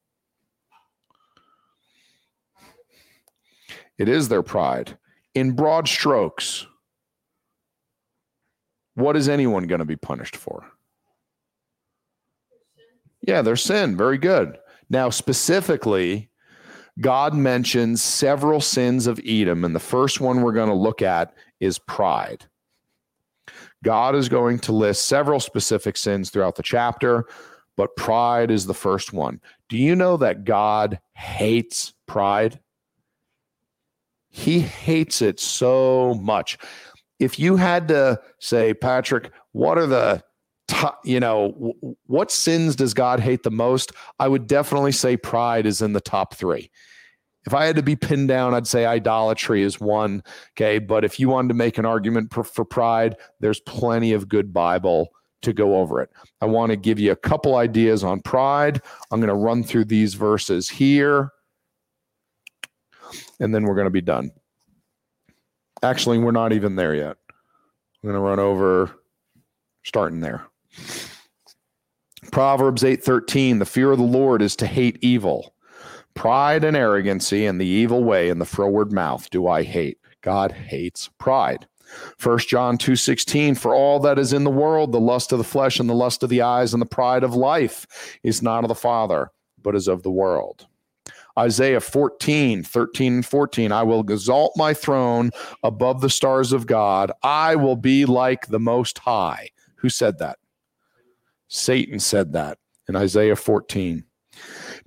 It 3.98 4.08
is 4.08 4.28
their 4.28 4.42
pride. 4.42 4.96
In 5.34 5.52
broad 5.52 5.88
strokes, 5.88 6.66
what 8.94 9.16
is 9.16 9.28
anyone 9.28 9.66
going 9.66 9.80
to 9.80 9.84
be 9.84 9.96
punished 9.96 10.36
for? 10.36 10.64
Yeah, 13.20 13.42
their 13.42 13.56
sin. 13.56 13.96
Very 13.96 14.18
good. 14.18 14.58
Now, 14.90 15.10
specifically, 15.10 16.30
God 17.00 17.34
mentions 17.34 18.02
several 18.02 18.60
sins 18.60 19.06
of 19.06 19.20
Edom, 19.24 19.64
and 19.64 19.74
the 19.74 19.80
first 19.80 20.20
one 20.20 20.42
we're 20.42 20.52
going 20.52 20.68
to 20.68 20.74
look 20.74 21.02
at 21.02 21.34
is 21.60 21.78
pride. 21.78 22.46
God 23.84 24.16
is 24.16 24.28
going 24.28 24.58
to 24.60 24.72
list 24.72 25.06
several 25.06 25.40
specific 25.40 25.96
sins 25.96 26.30
throughout 26.30 26.56
the 26.56 26.62
chapter, 26.62 27.26
but 27.76 27.94
pride 27.96 28.50
is 28.50 28.66
the 28.66 28.74
first 28.74 29.12
one. 29.12 29.40
Do 29.68 29.76
you 29.76 29.94
know 29.94 30.16
that 30.16 30.44
God 30.44 30.98
hates 31.12 31.94
pride? 32.06 32.58
He 34.30 34.60
hates 34.60 35.22
it 35.22 35.38
so 35.38 36.14
much. 36.14 36.58
If 37.20 37.38
you 37.38 37.56
had 37.56 37.88
to 37.88 38.20
say, 38.40 38.74
Patrick, 38.74 39.30
what 39.52 39.78
are 39.78 39.86
the 39.86 40.22
you 41.04 41.20
know, 41.20 41.52
w- 41.52 41.96
what 42.06 42.30
sins 42.30 42.76
does 42.76 42.94
God 42.94 43.20
hate 43.20 43.42
the 43.42 43.50
most? 43.50 43.92
I 44.18 44.28
would 44.28 44.46
definitely 44.46 44.92
say 44.92 45.16
pride 45.16 45.66
is 45.66 45.82
in 45.82 45.92
the 45.92 46.00
top 46.00 46.34
three. 46.34 46.70
If 47.46 47.54
I 47.54 47.64
had 47.64 47.76
to 47.76 47.82
be 47.82 47.96
pinned 47.96 48.28
down, 48.28 48.54
I'd 48.54 48.66
say 48.66 48.84
idolatry 48.84 49.62
is 49.62 49.80
one. 49.80 50.22
Okay. 50.52 50.78
But 50.78 51.04
if 51.04 51.18
you 51.18 51.28
wanted 51.28 51.48
to 51.48 51.54
make 51.54 51.78
an 51.78 51.86
argument 51.86 52.32
for, 52.32 52.44
for 52.44 52.64
pride, 52.64 53.16
there's 53.40 53.60
plenty 53.60 54.12
of 54.12 54.28
good 54.28 54.52
Bible 54.52 55.08
to 55.42 55.52
go 55.52 55.78
over 55.78 56.02
it. 56.02 56.10
I 56.40 56.46
want 56.46 56.70
to 56.70 56.76
give 56.76 56.98
you 56.98 57.12
a 57.12 57.16
couple 57.16 57.56
ideas 57.56 58.04
on 58.04 58.20
pride. 58.20 58.82
I'm 59.10 59.20
going 59.20 59.28
to 59.28 59.34
run 59.34 59.62
through 59.62 59.86
these 59.86 60.14
verses 60.14 60.68
here, 60.68 61.30
and 63.40 63.54
then 63.54 63.64
we're 63.64 63.76
going 63.76 63.86
to 63.86 63.90
be 63.90 64.00
done. 64.00 64.32
Actually, 65.82 66.18
we're 66.18 66.32
not 66.32 66.52
even 66.52 66.74
there 66.74 66.94
yet. 66.94 67.16
I'm 67.30 68.10
going 68.10 68.14
to 68.14 68.20
run 68.20 68.40
over 68.40 68.90
starting 69.84 70.20
there. 70.20 70.44
Proverbs 72.30 72.82
8:13 72.84 73.58
The 73.58 73.66
fear 73.66 73.92
of 73.92 73.98
the 73.98 74.04
Lord 74.04 74.42
is 74.42 74.56
to 74.56 74.66
hate 74.66 74.98
evil. 75.00 75.54
Pride 76.14 76.64
and 76.64 76.76
arrogancy 76.76 77.46
and 77.46 77.60
the 77.60 77.66
evil 77.66 78.02
way 78.02 78.28
and 78.28 78.40
the 78.40 78.44
froward 78.44 78.92
mouth 78.92 79.30
do 79.30 79.46
I 79.46 79.62
hate. 79.62 79.98
God 80.20 80.52
hates 80.52 81.10
pride. 81.18 81.66
1 82.18 82.38
John 82.48 82.76
2:16 82.76 83.56
For 83.56 83.74
all 83.74 83.98
that 84.00 84.18
is 84.18 84.32
in 84.32 84.44
the 84.44 84.50
world 84.50 84.92
the 84.92 85.00
lust 85.00 85.32
of 85.32 85.38
the 85.38 85.44
flesh 85.44 85.80
and 85.80 85.88
the 85.88 85.94
lust 85.94 86.22
of 86.22 86.28
the 86.28 86.42
eyes 86.42 86.72
and 86.72 86.82
the 86.82 86.86
pride 86.86 87.22
of 87.22 87.34
life 87.34 88.18
is 88.22 88.42
not 88.42 88.64
of 88.64 88.68
the 88.68 88.74
Father 88.74 89.30
but 89.62 89.74
is 89.74 89.88
of 89.88 90.02
the 90.02 90.10
world. 90.10 90.66
Isaiah 91.38 91.80
14, 91.80 92.64
13 92.64 93.14
and 93.14 93.26
14. 93.26 93.70
I 93.70 93.82
will 93.84 94.00
exalt 94.00 94.52
my 94.56 94.74
throne 94.74 95.30
above 95.62 96.00
the 96.00 96.10
stars 96.10 96.52
of 96.52 96.66
God. 96.66 97.12
I 97.22 97.54
will 97.54 97.76
be 97.76 98.04
like 98.04 98.48
the 98.48 98.58
Most 98.58 98.98
High. 98.98 99.50
Who 99.76 99.88
said 99.88 100.18
that? 100.18 100.38
Satan 101.48 101.98
said 101.98 102.32
that 102.32 102.58
in 102.88 102.96
Isaiah 102.96 103.36
14. 103.36 104.04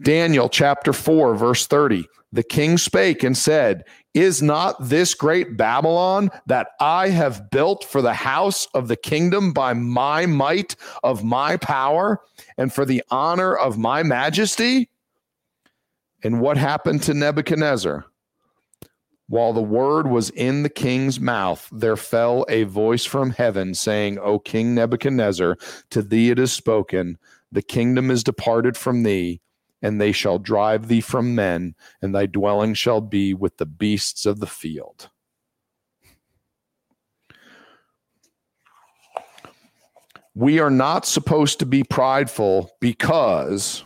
Daniel 0.02 0.50
chapter 0.50 0.94
4, 0.94 1.36
verse 1.36 1.68
30. 1.68 2.08
The 2.32 2.44
king 2.44 2.78
spake 2.78 3.24
and 3.24 3.38
said, 3.38 3.84
Is 4.14 4.42
not 4.42 4.76
this 4.80 5.14
great 5.14 5.58
Babylon 5.58 6.30
that 6.46 6.70
I 6.80 7.10
have 7.10 7.52
built 7.52 7.84
for 7.84 8.02
the 8.02 8.14
house 8.14 8.68
of 8.74 8.88
the 8.88 8.96
kingdom 8.96 9.52
by 9.52 9.74
my 9.74 10.26
might 10.26 10.76
of 11.04 11.24
my 11.24 11.58
power 11.58 12.22
and 12.58 12.72
for 12.74 12.86
the 12.86 13.04
honor 13.12 13.54
of 13.54 13.78
my 13.78 14.02
majesty? 14.04 14.90
And 16.24 16.40
what 16.40 16.58
happened 16.58 17.04
to 17.04 17.14
Nebuchadnezzar? 17.14 18.06
While 19.32 19.54
the 19.54 19.62
word 19.62 20.08
was 20.08 20.30
in 20.32 20.64
the 20.64 20.70
king's 20.70 21.18
mouth, 21.18 21.70
there 21.72 21.96
fell 21.96 22.46
a 22.50 22.64
voice 22.64 23.06
from 23.06 23.30
heaven 23.30 23.74
saying, 23.74 24.20
O 24.20 24.40
King 24.40 24.76
Nebuchadnezzar, 24.76 25.56
to 25.92 26.02
thee 26.02 26.32
it 26.32 26.38
is 26.38 26.52
spoken, 26.52 27.18
the 27.50 27.62
kingdom 27.62 28.12
is 28.12 28.26
departed 28.26 28.76
from 28.76 29.04
thee, 29.04 29.40
and 29.82 30.02
they 30.02 30.12
shall 30.12 30.38
drive 30.38 30.90
thee 30.90 31.00
from 31.00 31.34
men, 31.34 31.76
and 32.02 32.14
thy 32.14 32.26
dwelling 32.26 32.74
shall 32.74 33.00
be 33.00 33.34
with 33.34 33.56
the 33.56 33.66
beasts 33.66 34.26
of 34.26 34.42
the 34.42 34.48
field. 34.48 35.10
We 40.36 40.60
are 40.60 40.70
not 40.70 41.06
supposed 41.06 41.60
to 41.60 41.66
be 41.66 41.86
prideful 41.86 42.70
because 42.82 43.86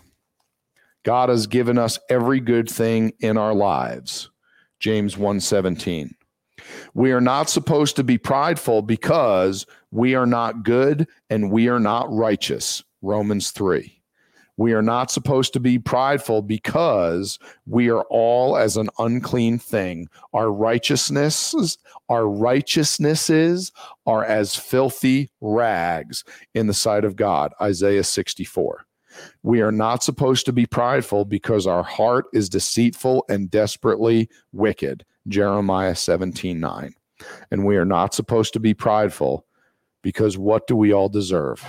God 1.04 1.30
has 1.30 1.46
given 1.46 1.78
us 1.78 2.00
every 2.10 2.40
good 2.40 2.68
thing 2.68 3.14
in 3.20 3.38
our 3.38 3.54
lives. 3.54 4.32
James 4.80 5.16
1:17. 5.16 6.16
We 6.94 7.12
are 7.12 7.22
not 7.22 7.50
supposed 7.50 7.96
to 7.98 8.04
be 8.04 8.18
prideful 8.18 8.82
because 8.82 9.66
we 9.92 10.16
are 10.16 10.26
not 10.26 10.64
good 10.64 11.08
and 11.30 11.52
we 11.52 11.68
are 11.68 11.80
not 11.80 12.12
righteous. 12.12 12.84
Romans 13.02 13.52
3. 13.52 13.92
We 14.58 14.72
are 14.74 14.82
not 14.82 15.12
supposed 15.12 15.52
to 15.54 15.60
be 15.60 15.78
prideful 15.78 16.42
because 16.42 17.40
we 17.66 17.90
are 17.90 18.04
all 18.10 18.56
as 18.56 18.78
an 18.78 18.90
unclean 19.00 19.60
thing. 19.60 20.08
Our 20.34 20.50
righteousnesses, 20.50 21.78
our 22.08 22.26
righteousnesses 22.28 23.74
are 24.06 24.24
as 24.24 24.56
filthy 24.56 25.30
rags 25.42 26.24
in 26.54 26.68
the 26.68 26.74
sight 26.74 27.04
of 27.04 27.18
God. 27.18 27.54
Isaiah 27.62 28.04
64. 28.06 28.86
We 29.44 29.62
are 29.62 29.72
not 29.72 30.04
supposed 30.04 30.46
to 30.46 30.54
be 30.54 30.66
prideful 30.66 31.26
because 31.26 31.68
our 31.68 31.84
heart 31.84 32.26
is 32.34 32.50
deceitful 32.50 33.26
and 33.30 33.50
desperately 33.50 34.30
wicked. 34.52 35.06
Jeremiah 35.28 35.96
17 35.96 36.60
9. 36.60 36.96
And 37.52 37.66
we 37.66 37.78
are 37.78 37.86
not 37.86 38.14
supposed 38.14 38.54
to 38.54 38.60
be 38.60 38.74
prideful 38.74 39.46
because 40.02 40.38
what 40.38 40.68
do 40.68 40.76
we 40.76 40.94
all 40.94 41.10
deserve? 41.10 41.64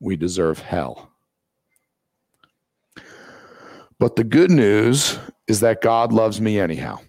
We 0.00 0.16
deserve 0.16 0.58
hell. 0.58 1.10
But 3.98 4.16
the 4.16 4.24
good 4.24 4.50
news 4.50 5.18
is 5.48 5.60
that 5.60 5.80
God 5.80 6.12
loves 6.12 6.40
me 6.40 6.60
anyhow 6.60 7.00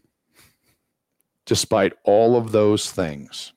despite 1.48 1.94
all 2.04 2.38
of 2.38 2.52
those 2.52 2.92
things. 2.92 3.54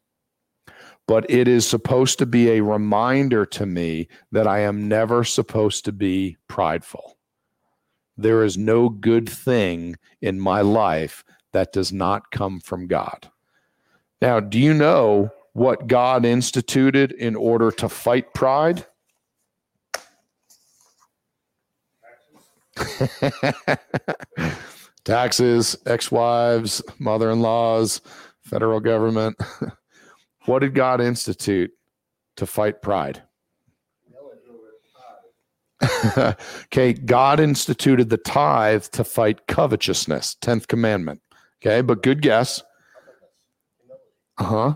But 1.06 1.28
it 1.28 1.48
is 1.48 1.68
supposed 1.68 2.18
to 2.20 2.26
be 2.26 2.50
a 2.50 2.62
reminder 2.62 3.44
to 3.44 3.66
me 3.66 4.08
that 4.30 4.46
I 4.46 4.60
am 4.60 4.88
never 4.88 5.24
supposed 5.24 5.84
to 5.84 5.92
be 5.92 6.36
prideful. 6.48 7.18
There 8.16 8.44
is 8.44 8.56
no 8.56 8.88
good 8.88 9.28
thing 9.28 9.96
in 10.22 10.38
my 10.40 10.60
life 10.60 11.24
that 11.52 11.72
does 11.72 11.92
not 11.92 12.30
come 12.30 12.60
from 12.60 12.86
God. 12.86 13.28
Now, 14.22 14.38
do 14.38 14.58
you 14.58 14.72
know 14.72 15.30
what 15.52 15.88
God 15.88 16.24
instituted 16.24 17.10
in 17.10 17.34
order 17.34 17.72
to 17.72 17.88
fight 17.88 18.32
pride? 18.34 18.86
taxes, 25.04 25.76
ex 25.86 26.10
wives, 26.10 26.82
mother 26.98 27.30
in 27.30 27.40
laws, 27.40 28.00
federal 28.42 28.80
government. 28.80 29.36
what 30.46 30.60
did 30.60 30.74
God 30.74 31.00
institute 31.00 31.70
to 32.36 32.46
fight 32.46 32.82
pride? 32.82 33.22
okay, 36.66 36.92
God 36.92 37.40
instituted 37.40 38.10
the 38.10 38.18
tithe 38.18 38.84
to 38.84 39.04
fight 39.04 39.46
covetousness, 39.46 40.36
10th 40.42 40.68
commandment. 40.68 41.20
Okay, 41.62 41.80
but 41.80 42.02
good 42.02 42.22
guess. 42.22 42.62
Uh 44.38 44.44
huh. 44.44 44.74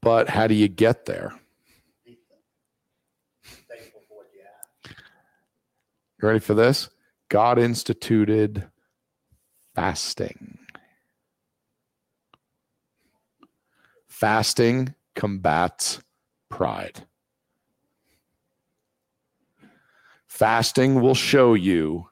But 0.00 0.28
how 0.28 0.48
do 0.48 0.54
you 0.54 0.68
get 0.68 1.06
there? 1.06 1.32
You 6.22 6.28
ready 6.28 6.38
for 6.38 6.54
this? 6.54 6.88
God 7.28 7.58
instituted 7.58 8.68
fasting. 9.74 10.58
Fasting 14.06 14.94
combats 15.16 16.00
pride. 16.48 17.04
Fasting 20.28 21.00
will 21.00 21.16
show 21.16 21.54
you 21.54 22.08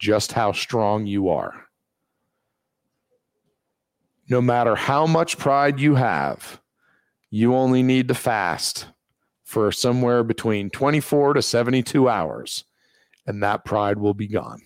just 0.00 0.32
how 0.32 0.50
strong 0.50 1.06
you 1.06 1.28
are. 1.28 1.66
No 4.28 4.40
matter 4.40 4.74
how 4.74 5.06
much 5.06 5.38
pride 5.38 5.78
you 5.78 5.94
have, 5.94 6.60
you 7.30 7.54
only 7.54 7.84
need 7.84 8.08
to 8.08 8.14
fast 8.14 8.88
for 9.44 9.70
somewhere 9.70 10.24
between 10.24 10.70
24 10.70 11.34
to 11.34 11.42
72 11.42 12.08
hours 12.08 12.64
and 13.26 13.42
that 13.42 13.64
pride 13.64 13.98
will 13.98 14.14
be 14.14 14.26
gone. 14.26 14.60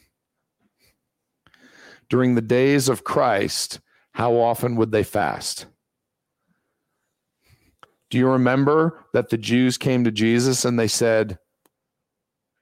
During 2.09 2.35
the 2.35 2.41
days 2.41 2.89
of 2.89 3.05
Christ, 3.05 3.81
how 4.13 4.35
often 4.35 4.77
would 4.77 4.93
they 4.93 5.05
fast? 5.05 5.67
Do 8.11 8.19
you 8.19 8.29
remember 8.29 9.05
that 9.13 9.29
the 9.29 9.37
Jews 9.37 9.77
came 9.77 10.05
to 10.05 10.11
Jesus 10.11 10.65
and 10.65 10.79
they 10.79 10.89
said, 10.89 11.39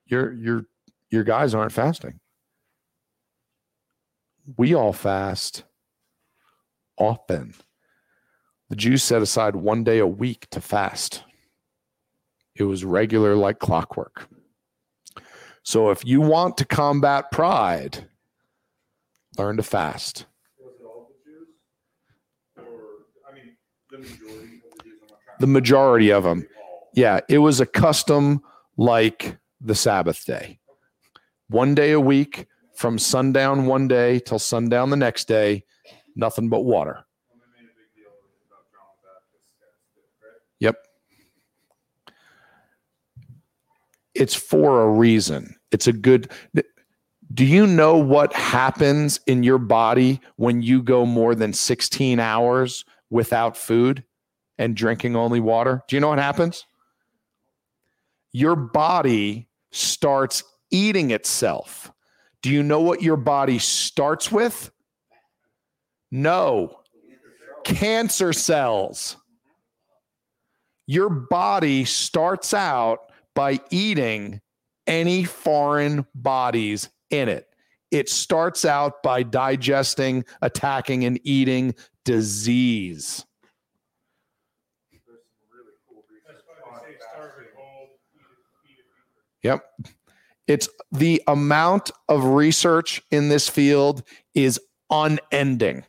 Your 0.06 0.32
your 0.32 0.66
your 1.10 1.24
guys 1.24 1.54
aren't 1.54 1.72
fasting. 1.72 2.20
We 4.56 4.74
all 4.74 4.92
fast 4.92 5.64
often. 6.98 7.54
The 8.68 8.76
Jews 8.76 9.02
set 9.02 9.22
aside 9.22 9.54
one 9.54 9.84
day 9.84 9.98
a 9.98 10.06
week 10.06 10.48
to 10.50 10.60
fast. 10.60 11.22
It 12.54 12.64
was 12.64 12.84
regular 12.84 13.36
like 13.36 13.58
clockwork. 13.58 14.28
So 15.66 15.90
if 15.90 16.04
you 16.04 16.20
want 16.20 16.56
to 16.58 16.64
combat 16.64 17.32
pride, 17.32 18.06
learn 19.36 19.56
to 19.56 19.64
fast. 19.64 20.26
Was 20.60 20.74
it 20.80 20.84
all 20.84 21.08
the 21.10 21.28
Jews? 21.28 21.48
Or, 22.56 22.62
I 23.28 23.34
mean, 23.34 23.56
the 23.90 23.98
majority 23.98 24.62
of 24.62 24.62
the 24.78 24.84
Jews? 24.84 24.92
I'm 25.02 25.08
not 25.08 25.18
trying 25.24 25.36
The 25.40 25.46
to- 25.46 25.52
majority 25.52 26.10
of 26.12 26.22
them. 26.22 26.46
Yeah, 26.94 27.18
it 27.28 27.38
was 27.38 27.58
a 27.58 27.66
custom 27.66 28.42
like 28.76 29.38
the 29.60 29.74
Sabbath 29.74 30.24
day. 30.24 30.60
One 31.48 31.74
day 31.74 31.90
a 31.90 32.00
week 32.00 32.46
from 32.76 32.96
sundown 32.96 33.66
one 33.66 33.88
day 33.88 34.20
till 34.20 34.38
sundown 34.38 34.90
the 34.90 34.96
next 34.96 35.26
day, 35.26 35.64
nothing 36.14 36.48
but 36.48 36.60
water. 36.60 37.04
When 37.28 37.40
they 37.40 37.62
made 37.62 37.70
a 37.70 37.74
big 37.74 37.92
deal 38.04 38.12
about 38.46 38.70
John 38.70 38.86
the 39.02 39.08
Baptist, 39.08 39.42
guys, 39.58 40.22
right? 40.22 40.40
Yep. 40.60 40.76
It's 44.14 44.34
for 44.36 44.82
a 44.84 44.88
reason. 44.90 45.55
It's 45.72 45.86
a 45.86 45.92
good. 45.92 46.30
Do 47.32 47.44
you 47.44 47.66
know 47.66 47.96
what 47.96 48.32
happens 48.32 49.20
in 49.26 49.42
your 49.42 49.58
body 49.58 50.20
when 50.36 50.62
you 50.62 50.82
go 50.82 51.04
more 51.04 51.34
than 51.34 51.52
16 51.52 52.20
hours 52.20 52.84
without 53.10 53.56
food 53.56 54.04
and 54.58 54.76
drinking 54.76 55.16
only 55.16 55.40
water? 55.40 55.82
Do 55.88 55.96
you 55.96 56.00
know 56.00 56.08
what 56.08 56.18
happens? 56.18 56.64
Your 58.32 58.54
body 58.54 59.48
starts 59.72 60.44
eating 60.70 61.10
itself. 61.10 61.92
Do 62.42 62.50
you 62.50 62.62
know 62.62 62.80
what 62.80 63.02
your 63.02 63.16
body 63.16 63.58
starts 63.58 64.30
with? 64.30 64.70
No, 66.10 66.80
cancer 67.64 68.32
cells. 68.32 69.16
Your 70.86 71.08
body 71.10 71.84
starts 71.84 72.54
out 72.54 73.10
by 73.34 73.58
eating 73.70 74.40
any 74.86 75.24
foreign 75.24 76.06
bodies 76.14 76.88
in 77.10 77.28
it. 77.28 77.48
It 77.90 78.08
starts 78.08 78.64
out 78.64 79.02
by 79.02 79.22
digesting, 79.22 80.24
attacking, 80.42 81.04
and 81.04 81.20
eating 81.22 81.74
disease. 82.04 83.24
Yep. 89.42 89.64
It's 90.48 90.68
the 90.90 91.22
amount 91.26 91.92
of 92.08 92.24
research 92.24 93.00
in 93.10 93.28
this 93.28 93.48
field 93.48 94.02
is 94.34 94.60
unending. 94.90 95.84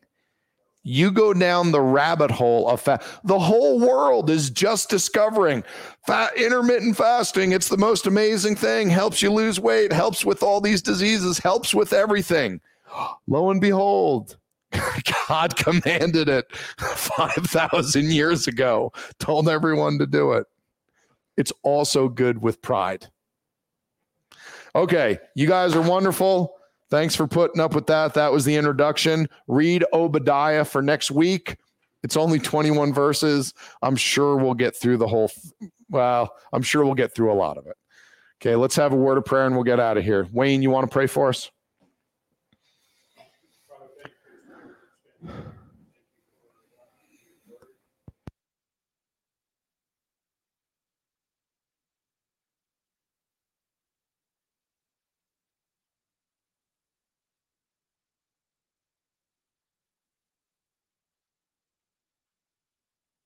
You 0.87 1.11
go 1.11 1.33
down 1.33 1.73
the 1.73 1.81
rabbit 1.81 2.31
hole 2.31 2.69
of 2.69 2.79
fat. 2.79 3.03
The 3.25 3.37
whole 3.37 3.77
world 3.77 4.29
is 4.29 4.49
just 4.49 4.89
discovering 4.89 5.65
fa- 6.05 6.29
intermittent 6.37 6.95
fasting. 6.95 7.51
It's 7.51 7.67
the 7.67 7.75
most 7.75 8.07
amazing 8.07 8.55
thing. 8.55 8.89
Helps 8.89 9.21
you 9.21 9.29
lose 9.33 9.59
weight, 9.59 9.91
helps 9.91 10.23
with 10.23 10.41
all 10.41 10.61
these 10.61 10.81
diseases, 10.81 11.39
helps 11.39 11.75
with 11.75 11.91
everything. 11.91 12.61
Lo 13.27 13.51
and 13.51 13.59
behold, 13.59 14.37
God 15.27 15.57
commanded 15.57 16.29
it 16.29 16.55
5,000 16.79 18.05
years 18.09 18.47
ago, 18.47 18.93
told 19.19 19.49
everyone 19.49 19.99
to 19.99 20.07
do 20.07 20.31
it. 20.31 20.45
It's 21.35 21.51
also 21.63 22.07
good 22.07 22.41
with 22.41 22.61
pride. 22.61 23.07
Okay, 24.73 25.19
you 25.35 25.47
guys 25.47 25.75
are 25.75 25.81
wonderful. 25.81 26.56
Thanks 26.89 27.15
for 27.15 27.27
putting 27.27 27.59
up 27.59 27.75
with 27.75 27.87
that. 27.87 28.13
That 28.13 28.31
was 28.31 28.45
the 28.45 28.55
introduction. 28.55 29.27
Read 29.47 29.83
Obadiah 29.91 30.63
for 30.63 30.81
next 30.81 31.11
week. 31.11 31.57
It's 32.03 32.15
only 32.15 32.39
21 32.39 32.93
verses. 32.93 33.53
I'm 33.81 33.95
sure 33.95 34.37
we'll 34.37 34.53
get 34.53 34.75
through 34.75 34.97
the 34.97 35.07
whole, 35.07 35.29
well, 35.89 36.33
I'm 36.53 36.61
sure 36.61 36.85
we'll 36.85 36.93
get 36.93 37.13
through 37.13 37.31
a 37.31 37.35
lot 37.35 37.57
of 37.57 37.67
it. 37.67 37.75
Okay, 38.41 38.55
let's 38.55 38.75
have 38.75 38.93
a 38.93 38.95
word 38.95 39.17
of 39.17 39.25
prayer 39.25 39.45
and 39.45 39.55
we'll 39.55 39.63
get 39.63 39.79
out 39.79 39.97
of 39.97 40.03
here. 40.03 40.27
Wayne, 40.31 40.61
you 40.61 40.69
want 40.69 40.89
to 40.89 40.93
pray 40.93 41.07
for 41.07 41.29
us? 41.29 41.51